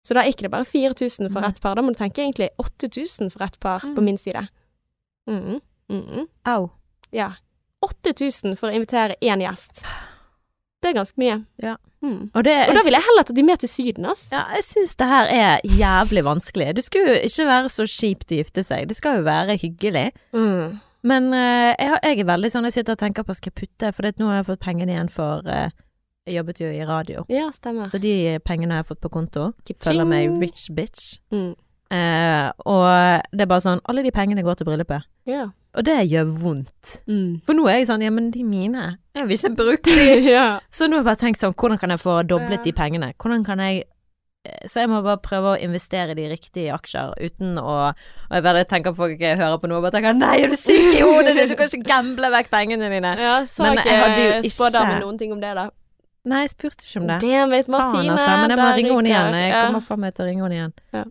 Så 0.04 0.14
da 0.18 0.20
er 0.24 0.32
ikke 0.34 0.44
det 0.48 0.52
bare 0.52 0.66
4000 0.68 1.30
for 1.32 1.40
Nei. 1.42 1.50
ett 1.54 1.62
par, 1.64 1.76
da 1.76 1.82
må 1.82 1.94
du 1.94 2.00
tenke 2.00 2.20
egentlig 2.26 2.50
8000 2.60 3.32
for 3.32 3.44
ett 3.46 3.60
par 3.64 3.80
Mm. 3.86 3.96
på 3.96 4.02
min 4.04 4.18
side. 4.18 4.48
Mm. 5.30 5.62
Mm. 5.90 6.28
Au. 6.46 6.70
Ja. 7.12 7.32
8000 7.82 8.58
for 8.58 8.70
å 8.70 8.76
invitere 8.76 9.16
én 9.22 9.42
gjest. 9.44 9.82
Det 10.84 10.90
er 10.92 10.98
ganske 11.00 11.18
mye. 11.18 11.38
Ja. 11.64 11.78
Mm. 12.04 12.32
Og, 12.36 12.44
det, 12.44 12.54
Og 12.68 12.76
da 12.76 12.82
vil 12.84 12.92
jeg 12.98 13.06
heller 13.06 13.24
ta 13.24 13.34
de 13.34 13.44
med 13.48 13.60
til 13.64 13.70
Syden, 13.72 14.06
ass. 14.12 14.26
Ja, 14.34 14.42
jeg 14.58 14.66
syns 14.68 14.96
det 15.00 15.08
her 15.08 15.30
er 15.32 15.62
jævlig 15.64 16.24
vanskelig. 16.28 16.74
Det 16.76 16.84
skulle 16.84 17.14
jo 17.16 17.22
ikke 17.30 17.46
være 17.48 17.70
så 17.72 17.86
kjipt 17.88 18.34
å 18.34 18.40
gifte 18.42 18.64
seg. 18.68 18.90
Det 18.90 18.98
skal 19.00 19.22
jo 19.22 19.24
være 19.24 19.56
hyggelig. 19.62 20.10
Mm. 20.36 20.82
Men 21.04 21.30
uh, 21.34 21.72
jeg, 21.80 21.88
har- 21.94 22.04
jeg 22.04 22.20
er 22.20 22.28
veldig 22.28 22.52
sånn, 22.52 22.68
jeg 22.68 22.74
sitter 22.74 22.98
og 22.98 23.00
tenker 23.00 23.24
på 23.24 23.36
skal 23.36 23.52
jeg 23.54 23.62
putte, 23.62 23.94
for 23.96 24.04
det, 24.04 24.18
nå 24.20 24.28
har 24.28 24.42
jeg 24.42 24.50
fått 24.52 24.60
pengene 24.68 24.92
igjen 24.96 25.10
for 25.12 25.48
eh, 25.48 25.72
Jeg 26.24 26.38
jobbet 26.38 26.60
jo 26.62 26.68
i 26.72 26.84
radio, 26.88 27.26
Ja, 27.28 27.50
stemmer. 27.52 27.90
så 27.92 28.00
de 28.00 28.40
pengene 28.48 28.72
har 28.78 28.84
jeg 28.84 28.94
fått 28.94 29.02
på 29.04 29.10
konto. 29.12 29.50
Ka-ching. 29.68 29.80
Følger 29.84 30.06
meg 30.08 30.30
rich 30.40 30.70
bitch. 30.72 31.18
Mm. 31.34 31.50
Eh, 31.92 32.52
og 32.66 33.26
det 33.36 33.42
er 33.44 33.50
bare 33.52 33.62
sånn, 33.62 33.82
alle 33.86 34.04
de 34.06 34.12
pengene 34.16 34.42
går 34.42 34.56
til 34.56 34.66
bryllupet. 34.70 35.04
Ja. 35.28 35.44
Og 35.76 35.84
det 35.84 35.98
gjør 36.08 36.32
vondt. 36.40 37.02
Mm. 37.10 37.42
For 37.44 37.54
nå 37.54 37.68
er 37.68 37.82
jeg 37.82 37.90
sånn, 37.90 38.02
ja, 38.06 38.10
men 38.10 38.32
de 38.32 38.44
mine. 38.48 38.86
Jeg 39.18 39.28
vil 39.28 39.36
ikke 39.36 39.56
bruke 39.60 39.84
de. 40.00 40.08
ja. 40.38 40.46
Så 40.72 40.88
nå 40.88 40.96
har 40.96 41.04
jeg 41.04 41.10
bare 41.12 41.22
tenkt 41.26 41.44
sånn, 41.44 41.54
hvordan 41.60 41.82
kan 41.84 41.92
jeg 41.92 42.00
få 42.00 42.16
doblet 42.24 42.64
de 42.64 42.72
pengene? 42.72 43.12
Hvordan 43.20 43.44
kan 43.44 43.60
jeg 43.60 43.84
eh, 44.48 44.64
Så 44.66 44.80
jeg 44.80 44.90
må 44.96 45.04
bare 45.04 45.20
prøve 45.28 45.54
å 45.58 45.60
investere 45.60 46.16
de 46.16 46.30
riktige 46.32 46.72
aksjer 46.74 47.14
uten 47.20 47.60
å 47.60 47.92
Og 47.92 48.34
jeg 48.40 48.44
bare 48.48 48.64
tenker 48.64 48.96
folk 48.96 49.20
hører 49.20 49.60
på 49.60 49.68
noe 49.68 49.78
og 49.84 49.90
bare 49.90 49.98
tenker 50.00 50.16
Nei, 50.16 50.38
er 50.46 50.48
du 50.48 50.56
syk 50.56 50.96
i 50.98 51.04
hodet 51.04 51.36
ditt? 51.36 51.52
Du 51.52 51.56
kan 51.60 51.68
ikke 51.68 51.84
gamble 51.92 52.32
vekk 52.40 52.50
pengene 52.56 52.90
dine. 52.96 53.14
Ja, 53.20 53.38
sa 53.44 53.68
Men 53.68 53.84
jeg 53.84 54.00
hadde 54.02 54.20
jo 54.24 54.30
ikke 54.32 54.44
ikke- 54.48 54.56
spådamen 54.58 55.02
noen 55.04 55.18
ting 55.20 55.32
om 55.36 55.44
det, 55.44 55.54
da? 55.60 55.70
Nei, 56.24 56.42
jeg 56.46 56.54
spurte 56.54 56.86
ikke 56.88 57.00
om 57.02 57.08
det. 57.10 57.16
Damn 57.22 57.54
it, 57.58 57.68
Martine! 57.68 58.04
Faen, 58.04 58.12
altså. 58.14 58.36
Men 58.40 58.54
jeg 58.54 58.60
må 58.60 58.68
ringe 58.78 58.92
henne 58.96 59.10
igjen. 59.12 59.34
Jeg 59.42 59.50
ja. 59.52 59.64
kommer 59.66 59.82
faen 59.84 60.00
meg 60.06 60.14
til 60.16 60.24
å 60.24 60.28
ringe 60.30 60.46
henne 60.46 60.56
igjen. 60.56 60.74
Ja. 60.96 61.04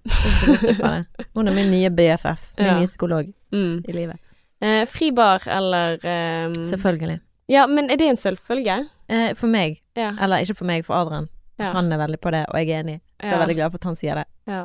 Hun 1.37 1.51
er 1.51 1.57
min 1.59 1.69
nye 1.75 1.91
BFF. 1.93 2.47
Min 2.57 2.67
Ja. 2.71 2.79
nye 2.79 2.89
psykolog 2.89 3.29
Mm. 3.53 3.83
i 3.89 3.93
livet. 3.93 4.17
Eh, 4.63 4.87
fri 4.89 5.11
bar 5.13 5.43
eller 5.47 5.99
um... 6.01 6.55
Selvfølgelig. 6.65 7.19
Ja, 7.53 7.67
men 7.67 7.91
er 7.91 7.97
det 8.01 8.09
en 8.09 8.17
selvfølge? 8.17 8.79
Eh, 9.13 9.35
for 9.37 9.47
meg, 9.53 9.83
Ja. 9.99 10.15
eller 10.19 10.41
ikke 10.41 10.57
for 10.57 10.65
meg, 10.65 10.85
for 10.87 10.95
Adrian. 10.97 11.29
ja. 11.59 11.73
Han 11.77 11.93
er 11.93 11.99
veldig 11.99 12.21
på 12.23 12.31
det, 12.33 12.47
og 12.49 12.57
jeg 12.57 12.71
er 12.71 12.81
enig. 12.83 13.01
Så 13.21 13.27
jeg 13.29 13.35
er 13.35 13.43
veldig 13.45 13.57
glad 13.59 13.71
for 13.75 13.79
at 13.83 13.85
han 13.91 13.97
sier 14.01 14.15
det. 14.23 14.25
Ja. 14.49 14.65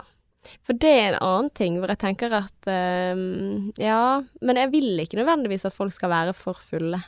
For 0.63 0.73
det 0.79 0.87
er 0.95 1.07
en 1.09 1.19
annen 1.19 1.49
ting 1.51 1.75
hvor 1.81 1.89
jeg 1.91 1.99
tenker 1.99 2.31
at 2.31 2.69
um, 3.17 3.73
Ja, 3.77 4.21
men 4.41 4.55
jeg 4.55 4.71
vil 4.71 4.97
ikke 5.03 5.17
nødvendigvis 5.19 5.65
at 5.67 5.75
folk 5.75 5.91
skal 5.91 6.09
være 6.09 6.33
for 6.33 6.53
fulle. 6.55 7.01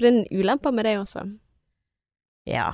Det 0.00 0.08
er 0.08 0.14
en 0.22 0.26
ulempe 0.40 0.72
med 0.72 0.84
det 0.88 0.96
også. 0.98 1.26
Ja. 2.48 2.70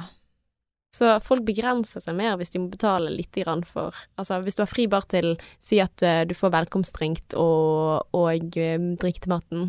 Så 0.95 1.11
folk 1.21 1.45
begrenser 1.47 2.01
seg 2.03 2.17
mer 2.17 2.39
hvis 2.41 2.55
de 2.55 2.63
må 2.63 2.71
betale 2.73 3.13
litt 3.13 3.37
grann 3.37 3.61
for 3.69 3.97
Altså 4.19 4.39
hvis 4.41 4.57
du 4.57 4.63
har 4.65 4.71
fri 4.71 4.87
bar 4.89 5.05
til 5.13 5.35
Si 5.61 5.77
at 5.85 6.03
eh, 6.03 6.23
du 6.25 6.33
får 6.35 6.55
velkomstdrink 6.55 7.37
og, 7.37 8.09
og 8.17 8.49
drikk 8.57 8.97
drikke 9.03 9.25
til 9.27 9.35
maten, 9.35 9.69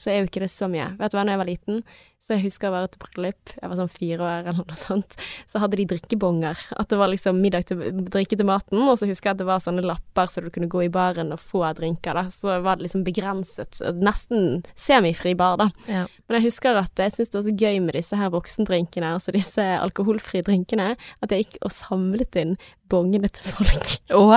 så 0.00 0.12
er 0.12 0.20
jo 0.20 0.28
ikke 0.28 0.44
det 0.44 0.52
så 0.52 0.68
mye. 0.70 0.92
Vet 0.98 1.12
du 1.12 1.18
hva, 1.18 1.24
når 1.26 1.34
jeg 1.34 1.40
var 1.42 1.48
liten, 1.48 1.80
så 2.20 2.34
jeg 2.34 2.42
husker 2.44 2.68
å 2.68 2.74
være 2.74 2.88
til 2.92 3.00
bryllup, 3.00 3.52
jeg 3.56 3.70
var 3.70 3.78
sånn 3.78 3.88
fire 3.88 4.24
år 4.26 4.48
eller 4.50 4.56
noe 4.58 4.74
sånt, 4.76 5.14
så 5.48 5.60
hadde 5.62 5.78
de 5.80 5.86
drikkebonger. 5.94 6.58
At 6.76 6.90
det 6.90 6.98
var 7.00 7.08
liksom 7.08 7.38
middag 7.40 7.64
til 7.70 7.80
drikke 8.12 8.36
til 8.36 8.44
maten, 8.48 8.82
og 8.84 8.98
så 9.00 9.08
husker 9.08 9.30
jeg 9.30 9.36
at 9.38 9.40
det 9.40 9.46
var 9.48 9.62
sånne 9.64 9.84
lapper 9.86 10.28
så 10.28 10.42
du 10.44 10.50
kunne 10.52 10.68
gå 10.68 10.82
i 10.84 10.90
baren 10.92 11.32
og 11.32 11.40
få 11.40 11.62
drinker, 11.78 12.18
da. 12.18 12.26
Så 12.34 12.58
var 12.66 12.76
det 12.76 12.84
liksom 12.88 13.04
begrenset, 13.06 13.80
nesten 13.96 14.60
semifri 14.76 15.32
bar, 15.38 15.56
da. 15.62 15.68
ja. 15.88 16.02
Men 16.28 16.36
jeg 16.40 16.50
husker 16.50 16.76
at 16.82 17.00
jeg 17.00 17.14
syntes 17.14 17.32
det 17.32 17.38
var 17.40 17.46
så 17.48 17.56
gøy 17.64 17.80
med 17.86 17.96
disse 17.96 18.18
her 18.20 18.34
voksendrinkene, 18.34 19.14
altså 19.16 19.32
disse 19.38 19.64
alkoholfrie 19.78 20.44
drinkene, 20.44 20.90
at 21.24 21.32
jeg 21.32 21.46
gikk 21.46 21.56
og 21.64 21.72
samlet 21.78 22.36
inn 22.42 22.56
bongene 22.92 23.28
til 23.32 23.48
folk. 23.56 23.94
Og 24.16 24.36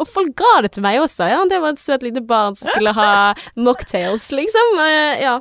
Og 0.00 0.08
folk 0.08 0.32
ga 0.40 0.62
det 0.64 0.72
til 0.76 0.84
meg 0.84 1.02
også, 1.02 1.28
ja. 1.28 1.42
Det 1.48 1.60
var 1.60 1.74
et 1.76 1.80
søt 1.84 2.02
lite 2.06 2.24
barn 2.24 2.56
som 2.56 2.68
skulle 2.72 2.96
ha 2.96 3.34
mocktails, 3.60 4.30
liksom. 4.32 4.78
Eh, 4.86 5.20
Ja. 5.26 5.36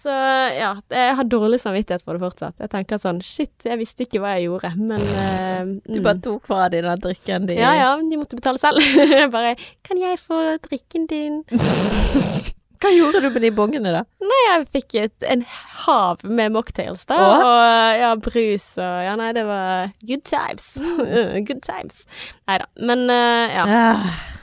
Så 0.00 0.10
ja, 0.10 0.72
jeg 0.90 1.12
har 1.16 1.28
dårlig 1.30 1.60
samvittighet 1.62 2.02
for 2.04 2.18
det 2.18 2.24
fortsatt. 2.24 2.58
Jeg 2.60 2.72
tenker 2.72 2.98
sånn 3.00 3.20
shit, 3.24 3.54
jeg 3.64 3.78
visste 3.80 4.04
ikke 4.04 4.20
hva 4.20 4.34
jeg 4.34 4.48
gjorde, 4.48 4.72
men 4.76 5.78
du 5.86 6.00
mm. 6.00 6.02
bare 6.04 6.20
tok 6.24 6.50
fra 6.50 6.66
dem 6.72 6.88
den 6.88 7.04
drikken 7.06 7.46
de 7.48 7.60
Ja 7.60 7.72
ja, 7.78 7.92
de 8.02 8.18
måtte 8.18 8.38
betale 8.40 8.60
selv. 8.60 8.82
Jeg 9.14 9.30
bare 9.32 9.54
Kan 9.86 10.00
jeg 10.02 10.18
få 10.20 10.40
drikken 10.66 11.06
din? 11.10 11.40
Hva 12.84 12.90
gjorde 12.92 13.20
du 13.24 13.30
med 13.32 13.40
de 13.46 13.50
bongene, 13.56 13.92
da? 13.94 14.02
Nei, 14.20 14.40
Jeg 14.44 14.66
fikk 14.76 14.94
et, 15.00 15.14
en 15.32 15.42
hav 15.84 16.20
med 16.28 16.52
mocktails, 16.52 17.06
da. 17.08 17.16
Åh? 17.16 17.44
Og 17.48 18.00
ja, 18.02 18.10
brus 18.20 18.66
og 18.76 18.98
Ja, 19.06 19.14
nei, 19.16 19.30
det 19.36 19.44
var 19.48 19.90
good 20.04 20.24
times. 20.28 20.66
good 21.48 21.62
times. 21.64 22.02
Nei 22.46 22.58
da. 22.60 22.66
Men 22.84 23.06
uh, 23.08 23.46
ja. 23.54 23.64
Nei, 23.64 23.86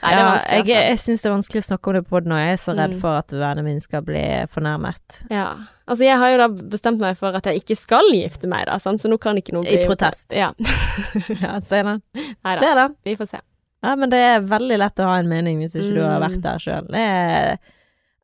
det 0.02 0.10
er 0.10 0.18
ja, 0.18 0.24
vanskelig, 0.26 0.56
jeg, 0.56 0.62
altså. 0.66 0.88
jeg 0.90 0.98
syns 1.04 1.22
det 1.22 1.28
er 1.30 1.34
vanskelig 1.36 1.62
å 1.62 1.66
snakke 1.68 1.90
om 1.92 1.96
det 2.00 2.02
på 2.10 2.20
den, 2.24 2.32
og 2.34 2.40
jeg 2.42 2.56
er 2.56 2.60
så 2.64 2.74
redd 2.74 2.96
Mm. 2.96 2.98
for 3.04 3.20
at 3.22 3.30
vennene 3.32 3.62
mine 3.68 3.80
skal 3.84 4.02
bli 4.04 4.24
fornærmet. 4.52 5.22
ja. 5.30 5.46
Altså, 5.92 6.04
jeg 6.06 6.16
har 6.18 6.30
jo 6.32 6.36
da 6.38 6.46
bestemt 6.72 7.00
meg 7.02 7.16
for 7.18 7.34
at 7.36 7.44
jeg 7.46 7.58
ikke 7.62 7.74
skal 7.76 8.06
gifte 8.14 8.48
meg, 8.48 8.64
da, 8.68 8.78
sant? 8.80 9.00
så 9.02 9.08
nå 9.10 9.18
kan 9.20 9.36
ikke 9.36 9.52
noe 9.52 9.66
I 9.68 9.82
protest. 9.86 10.30
Ja. 10.32 10.52
Ja, 11.42 11.56
se 11.60 11.82
den. 11.84 12.00
Nei 12.46 12.54
da. 12.60 12.88
Vi 13.04 13.14
får 13.18 13.28
se. 13.34 13.40
Ja, 13.82 13.96
men 13.98 14.10
det 14.12 14.20
er 14.22 14.44
veldig 14.46 14.78
lett 14.78 15.00
å 15.02 15.08
ha 15.10 15.16
en 15.20 15.28
mening 15.30 15.58
hvis 15.62 15.74
ikke 15.74 15.94
du 15.96 16.02
har 16.04 16.20
Mm. 16.20 16.26
vært 16.28 16.42
der 16.44 16.62
sjøl. 16.62 16.86
Det 16.94 17.02
er 17.02 17.56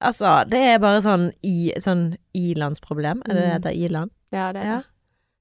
Altså, 0.01 0.45
det 0.49 0.59
er 0.75 0.79
bare 0.79 1.01
sånn 1.03 1.33
i, 1.43 1.73
sånn 1.83 2.13
ilandsproblem. 2.39 3.23
Er 3.27 3.35
det 3.35 3.41
det 3.43 3.49
heter? 3.49 3.71
heter? 3.73 3.85
Iland? 3.89 4.11
Ja, 4.33 4.53
det 4.53 4.61
er 4.63 4.65
Ja. 4.71 4.77
det. 4.79 4.87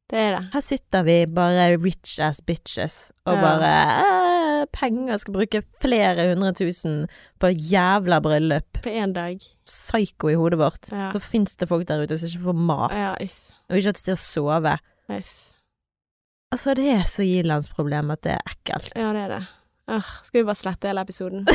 Det 0.09 0.17
er 0.17 0.31
det. 0.37 0.43
Her 0.53 0.61
sitter 0.63 1.03
vi 1.03 1.25
bare 1.25 1.77
rich 1.83 2.13
as 2.23 2.39
bitches 2.39 3.11
og 3.27 3.35
Ja. 3.35 3.41
bare 3.41 4.61
eh, 4.61 4.65
Penger 4.71 5.17
skal 5.19 5.33
bruke 5.33 5.61
flere 5.81 6.29
hundre 6.33 6.53
tusen 6.53 7.07
på 7.39 7.51
jævla 7.51 8.21
bryllup. 8.23 8.71
På 8.81 8.89
én 8.89 9.11
dag. 9.13 9.37
Psyko 9.65 10.29
i 10.31 10.35
hodet 10.39 10.57
vårt. 10.59 10.89
Ja. 10.91 11.11
Så 11.11 11.19
fins 11.21 11.55
det 11.57 11.67
folk 11.67 11.85
der 11.87 12.01
ute 12.07 12.17
som 12.17 12.29
ikke 12.29 12.45
får 12.47 12.55
mat, 12.55 12.91
Ja, 12.95 13.11
og 13.69 13.75
ikke 13.77 13.83
har 13.83 13.89
et 13.89 13.97
sted 13.97 14.15
å 14.15 14.17
sove. 14.17 14.79
If. 15.09 15.51
Altså, 16.53 16.73
det 16.73 16.87
er 16.87 17.03
så 17.03 17.23
ilandsproblem 17.27 18.09
at 18.11 18.21
det 18.23 18.31
er 18.31 18.41
ekkelt. 18.47 18.91
Ja, 18.95 19.11
det 19.11 19.25
er 19.25 19.27
det. 19.39 19.47
Åh, 19.89 20.07
skal 20.23 20.41
vi 20.41 20.43
bare 20.43 20.59
slette 20.59 20.89
hele 20.89 21.01
episoden? 21.05 21.45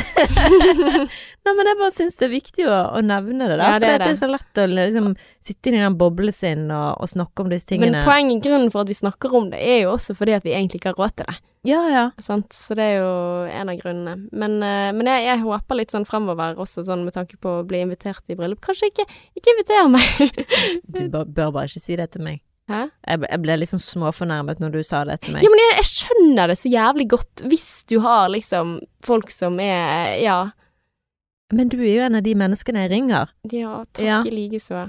Nei, 1.45 1.51
men 1.53 1.67
jeg 1.69 1.77
bare 1.77 1.93
syns 1.93 2.15
det 2.17 2.25
er 2.25 2.31
viktig 2.31 2.63
å, 2.65 2.77
å 2.97 3.01
nevne 3.05 3.45
det, 3.45 3.59
da. 3.59 3.67
Ja, 3.75 3.81
det 3.81 3.91
for 3.91 4.01
det, 4.01 4.07
er 4.09 4.17
så 4.17 4.29
lett 4.31 4.61
å 4.63 4.65
liksom 4.71 5.09
sitte 5.37 5.69
i 5.69 5.73
den 5.75 5.97
boblen 5.99 6.33
sin 6.33 6.63
og, 6.73 6.95
og 6.97 7.11
snakke 7.11 7.45
om 7.45 7.51
disse 7.53 7.69
Men 7.75 7.91
tingene. 7.91 8.01
poenget, 8.07 8.41
grunnen 8.47 8.71
for 8.73 8.81
at 8.81 8.89
vi 8.89 8.97
snakker 8.97 9.35
om 9.37 9.51
det, 9.51 9.59
er 9.61 9.83
jo 9.83 9.91
også 9.93 10.15
fordi 10.17 10.33
at 10.39 10.47
vi 10.47 10.55
egentlig 10.55 10.81
ikke 10.81 10.95
har 10.95 10.97
råd 11.03 11.13
til 11.19 11.29
det. 11.29 11.35
Ja, 11.69 11.83
ja. 11.93 12.07
Sant? 12.19 12.57
Så 12.57 12.73
det 12.75 12.87
er 12.95 13.03
jo 13.03 13.11
en 13.53 13.69
av 13.71 13.77
grunnene. 13.79 14.15
Men, 14.33 14.55
eh, 14.65 14.89
men 14.97 15.11
jeg, 15.11 15.27
jeg 15.29 15.43
håper 15.45 15.79
litt 15.79 15.93
sånn 15.93 16.07
fremover 16.09 16.57
også, 16.65 16.83
sånn 16.89 17.05
med 17.05 17.13
tanke 17.15 17.37
på 17.37 17.59
å 17.59 17.67
bli 17.69 17.83
invitert 17.85 18.33
i 18.33 18.39
bryllup. 18.39 18.63
Kanskje 18.65 18.89
ikke, 18.89 19.05
ikke 19.37 19.53
inviter 19.53 19.93
meg. 19.93 20.41
Du 20.89 21.05
bør, 21.13 21.29
bør 21.29 21.53
bare 21.59 21.69
ikke 21.69 21.85
si 21.85 22.01
det 22.01 22.09
til 22.17 22.25
meg. 22.25 22.41
Hæ? 22.71 22.81
Jeg, 23.07 23.19
ble- 23.19 23.29
jeg 23.29 23.41
ble 23.43 23.55
liksom 23.59 23.79
småfornærmet 23.83 24.59
når 24.63 24.71
du 24.71 24.83
sa 24.87 25.03
det 25.03 25.19
til 25.21 25.33
meg. 25.35 25.43
Ja, 25.43 25.49
men 25.51 25.59
jeg, 25.59 25.73
jeg 25.81 25.89
skjønner 25.89 26.47
det 26.47 26.57
så 26.61 26.69
jævlig 26.71 27.07
godt 27.11 27.43
hvis 27.51 27.69
du 27.91 27.97
har 27.99 28.29
liksom 28.31 28.77
folk 29.03 29.31
som 29.35 29.59
er 29.59 30.15
Ja, 30.23 30.37
Men 31.53 31.67
du 31.69 31.77
er 31.83 31.91
jo 31.97 32.05
en 32.07 32.15
av 32.15 32.23
de 32.23 32.33
menneskene 32.39 32.85
jeg 32.85 32.91
ringer. 32.95 33.29
ja 33.51 33.83
takk 33.93 34.05
Ja. 34.05 34.21
i 34.23 34.31
likeså. 34.31 34.85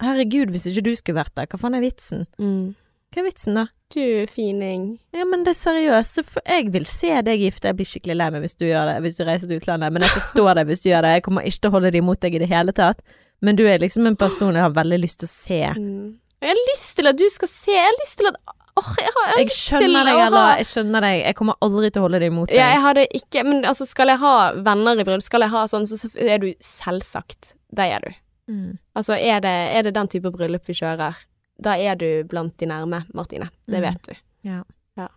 Herregud, 0.00 0.48
hvis 0.50 0.64
ikke 0.66 0.82
du 0.88 0.94
skulle 0.96 1.20
vært 1.20 1.34
der, 1.36 1.46
hva 1.46 1.58
faen 1.60 1.74
er 1.76 1.84
vitsen? 1.84 2.24
Mm. 2.40 2.74
Hva 3.12 3.20
er 3.20 3.26
vitsen, 3.28 3.54
da? 3.58 3.66
Du, 3.92 4.00
fining. 4.30 4.98
Ja, 5.12 5.24
men 5.26 5.42
det 5.44 5.50
er 5.50 5.60
seriøst. 5.60 6.24
for- 6.24 6.42
Jeg 6.46 6.70
vil 6.72 6.84
se 6.86 7.20
deg 7.22 7.40
gifte. 7.40 7.68
Jeg 7.68 7.76
blir 7.76 7.84
skikkelig 7.86 8.16
lei 8.16 8.30
meg 8.30 8.40
hvis 8.42 8.54
du 8.56 8.64
gjør 8.64 8.86
det, 8.94 9.02
hvis 9.02 9.16
du 9.18 9.24
reiser 9.24 9.46
til 9.50 9.58
utlandet, 9.60 9.92
men 9.92 10.02
jeg 10.02 10.10
forstår 10.14 10.54
deg 10.54 10.66
hvis 10.68 10.82
du 10.82 10.88
gjør 10.90 11.02
det. 11.02 11.10
Jeg 11.18 11.22
kommer 11.22 11.42
ikke 11.42 11.60
til 11.60 11.70
å 11.70 11.72
holde 11.74 11.90
det 11.90 11.98
imot 12.00 12.20
deg 12.20 12.34
i 12.34 12.38
det 12.38 12.48
hele 12.48 12.72
tatt. 12.72 13.00
Men 13.42 13.56
du 13.56 13.66
er 13.66 13.78
liksom 13.78 14.06
en 14.06 14.16
person 14.16 14.54
jeg 14.54 14.62
har 14.62 14.70
veldig 14.70 15.00
lyst 15.02 15.18
til 15.20 15.26
å 15.26 15.34
se. 15.34 15.62
Mm. 15.76 16.18
Jeg 16.40 16.48
har 16.54 16.60
lyst 16.74 16.96
til 16.96 17.06
at 17.10 17.16
du 17.20 17.26
skal 17.28 17.48
se. 17.48 17.70
Jeg 17.72 17.84
har 17.86 17.98
lyst 18.04 18.18
til 18.18 18.26
at 18.32 18.36
Oh, 18.80 18.86
jeg 18.96 19.10
har, 19.12 19.24
jeg 19.26 19.32
har 19.34 19.38
Jeg 19.42 19.50
skjønner 19.50 20.04
deg, 20.06 20.18
Ella. 20.24 20.42
Jeg 20.56 20.66
skjønner 20.70 21.00
deg. 21.04 21.16
Jeg 21.26 21.34
kommer 21.36 21.56
aldri 21.60 21.88
til 21.90 22.00
å 22.00 22.04
holde 22.06 22.20
deg 22.22 22.30
imot 22.30 22.48
deg. 22.48 22.56
Ja, 22.56 22.68
jeg 22.70 22.80
hadde 22.84 23.02
ikke 23.18 23.42
Men 23.44 23.64
altså, 23.66 23.84
skal 23.90 24.08
jeg 24.08 24.20
ha 24.22 24.34
venner 24.54 25.00
i 25.02 25.04
bryllup, 25.04 25.24
skal 25.26 25.42
jeg 25.44 25.50
ha 25.52 25.64
sånn, 25.68 25.86
så, 25.90 25.98
så 25.98 26.08
er 26.16 26.38
du 26.38 26.46
selvsagt. 26.64 27.54
Det 27.76 27.88
er 27.92 28.06
du. 28.06 28.14
Mm. 28.54 28.78
Altså, 28.96 29.18
er 29.18 29.42
det, 29.44 29.52
er 29.76 29.82
det 29.88 29.92
den 29.98 30.08
type 30.14 30.30
bryllup 30.32 30.64
vi 30.70 30.76
kjører, 30.78 31.18
da 31.60 31.74
er 31.76 31.98
du 32.00 32.06
blant 32.30 32.54
de 32.62 32.66
nærme, 32.70 33.02
Martine. 33.12 33.50
Det 33.68 33.82
Mm. 33.82 33.88
vet 33.90 34.02
du. 34.08 34.14
Ja. 34.48 34.62
Ja. 34.96 35.08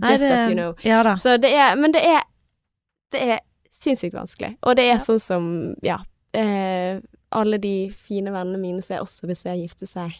Nei, 0.00 0.10
Just 0.16 0.24
det- 0.24 0.32
as 0.32 0.48
you 0.48 0.54
know. 0.56 0.74
Ja 0.82 1.02
da. 1.02 1.14
Så 1.14 1.36
det 1.40 1.52
er 1.54 1.76
Men 1.76 1.92
det 1.92 2.02
er 2.04 2.22
Det 3.12 3.20
er 3.22 3.38
sinnssykt 3.70 4.14
vanskelig. 4.16 4.56
Og 4.62 4.74
det 4.76 4.84
er 4.88 4.94
Ja. 4.96 4.98
sånn 4.98 5.20
som 5.20 5.76
Ja. 5.82 5.98
Eh, 6.34 7.00
alle 7.34 7.58
de 7.62 7.90
fine 7.90 8.32
vennene 8.34 8.60
mine 8.60 8.84
som 8.84 8.96
jeg 8.96 9.04
også 9.06 9.28
vil 9.30 9.38
se 9.38 9.56
gifte 9.58 9.88
seg. 9.90 10.14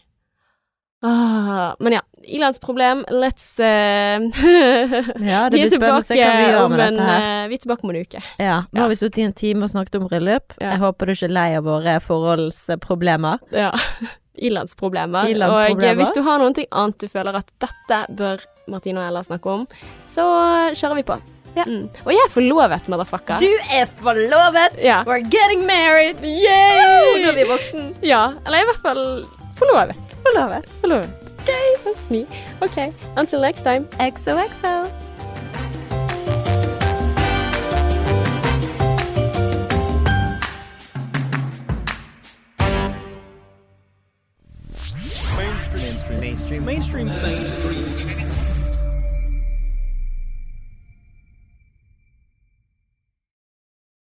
Ah, 1.05 1.75
men 1.79 1.93
ja. 1.93 2.01
Ilans 2.23 2.59
problem, 2.59 3.05
Let's 3.09 3.61
uh, 3.61 3.65
Ja, 5.21 5.51
det 5.51 5.59
Vi 5.59 5.61
er 5.67 5.71
tilbake 5.71 6.63
om 6.65 6.73
en 6.73 6.99
eh, 6.99 7.49
Vi 7.51 7.59
er 7.59 7.63
tilbake 7.63 7.85
om 7.85 7.93
en 7.93 8.01
uke. 8.01 8.23
Ja, 8.41 8.63
nå 8.73 8.81
har 8.81 8.89
vi 8.91 8.97
sittet 8.99 9.21
i 9.21 9.27
en 9.29 9.37
time 9.37 9.69
og 9.69 9.71
snakket 9.71 10.01
om 10.01 10.09
bryllup. 10.09 10.57
Ja. 10.57 10.73
Jeg 10.73 10.83
håper 10.83 11.07
du 11.07 11.15
ikke 11.15 11.29
er 11.29 11.37
lei 11.37 11.51
av 11.59 11.69
våre 11.69 11.99
forholdsproblemer. 12.03 13.45
Ja. 13.67 13.73
Ilandsproblemer. 14.37 15.31
Ilandsproblemer. 15.33 15.79
Og 15.79 15.87
eh, 15.87 15.97
hvis 16.01 16.13
du 16.17 16.21
har 16.27 16.43
noe 16.43 16.67
annet 16.67 16.99
du 17.01 17.09
føler 17.09 17.39
at 17.39 17.55
dette 17.63 18.03
bør 18.19 18.43
Martine 18.69 19.01
og 19.01 19.09
Ella 19.09 19.25
snakke 19.25 19.55
om, 19.61 19.65
så 20.13 20.27
kjører 20.77 21.01
vi 21.01 21.09
på. 21.13 21.21
Ja. 21.57 21.65
Mm. 21.67 21.89
Og 22.05 22.13
jeg 22.13 22.21
er 22.27 22.33
forlovet, 22.33 22.89
motherfucker. 22.89 23.39
Du 23.39 23.49
er 23.73 23.87
forlovet! 24.01 24.77
Ja. 24.83 25.03
We're 25.09 25.25
getting 25.25 25.65
married! 25.67 26.21
Yay! 26.21 27.23
Nå 27.23 27.33
er 27.33 27.39
vi 27.39 27.49
voksen. 27.49 27.95
Ja. 28.03 28.27
Eller 28.47 28.61
i 28.61 28.69
hvert 28.69 28.83
fall 28.85 29.25
forlovet. 29.57 29.97
Forlovet. 30.27 30.69
forlovet. 30.81 31.11
Okay, 31.47 31.69
that's 31.87 32.11
me. 32.11 32.27
OK. 32.61 32.93
Until 33.17 33.41
next 33.41 33.63
time. 33.63 33.89
XOXO. 34.01 35.07
mainstream. 45.77 46.65
Mainstream. 46.65 46.65
Mainstream. 46.65 47.07
mainstream. 47.07 48.06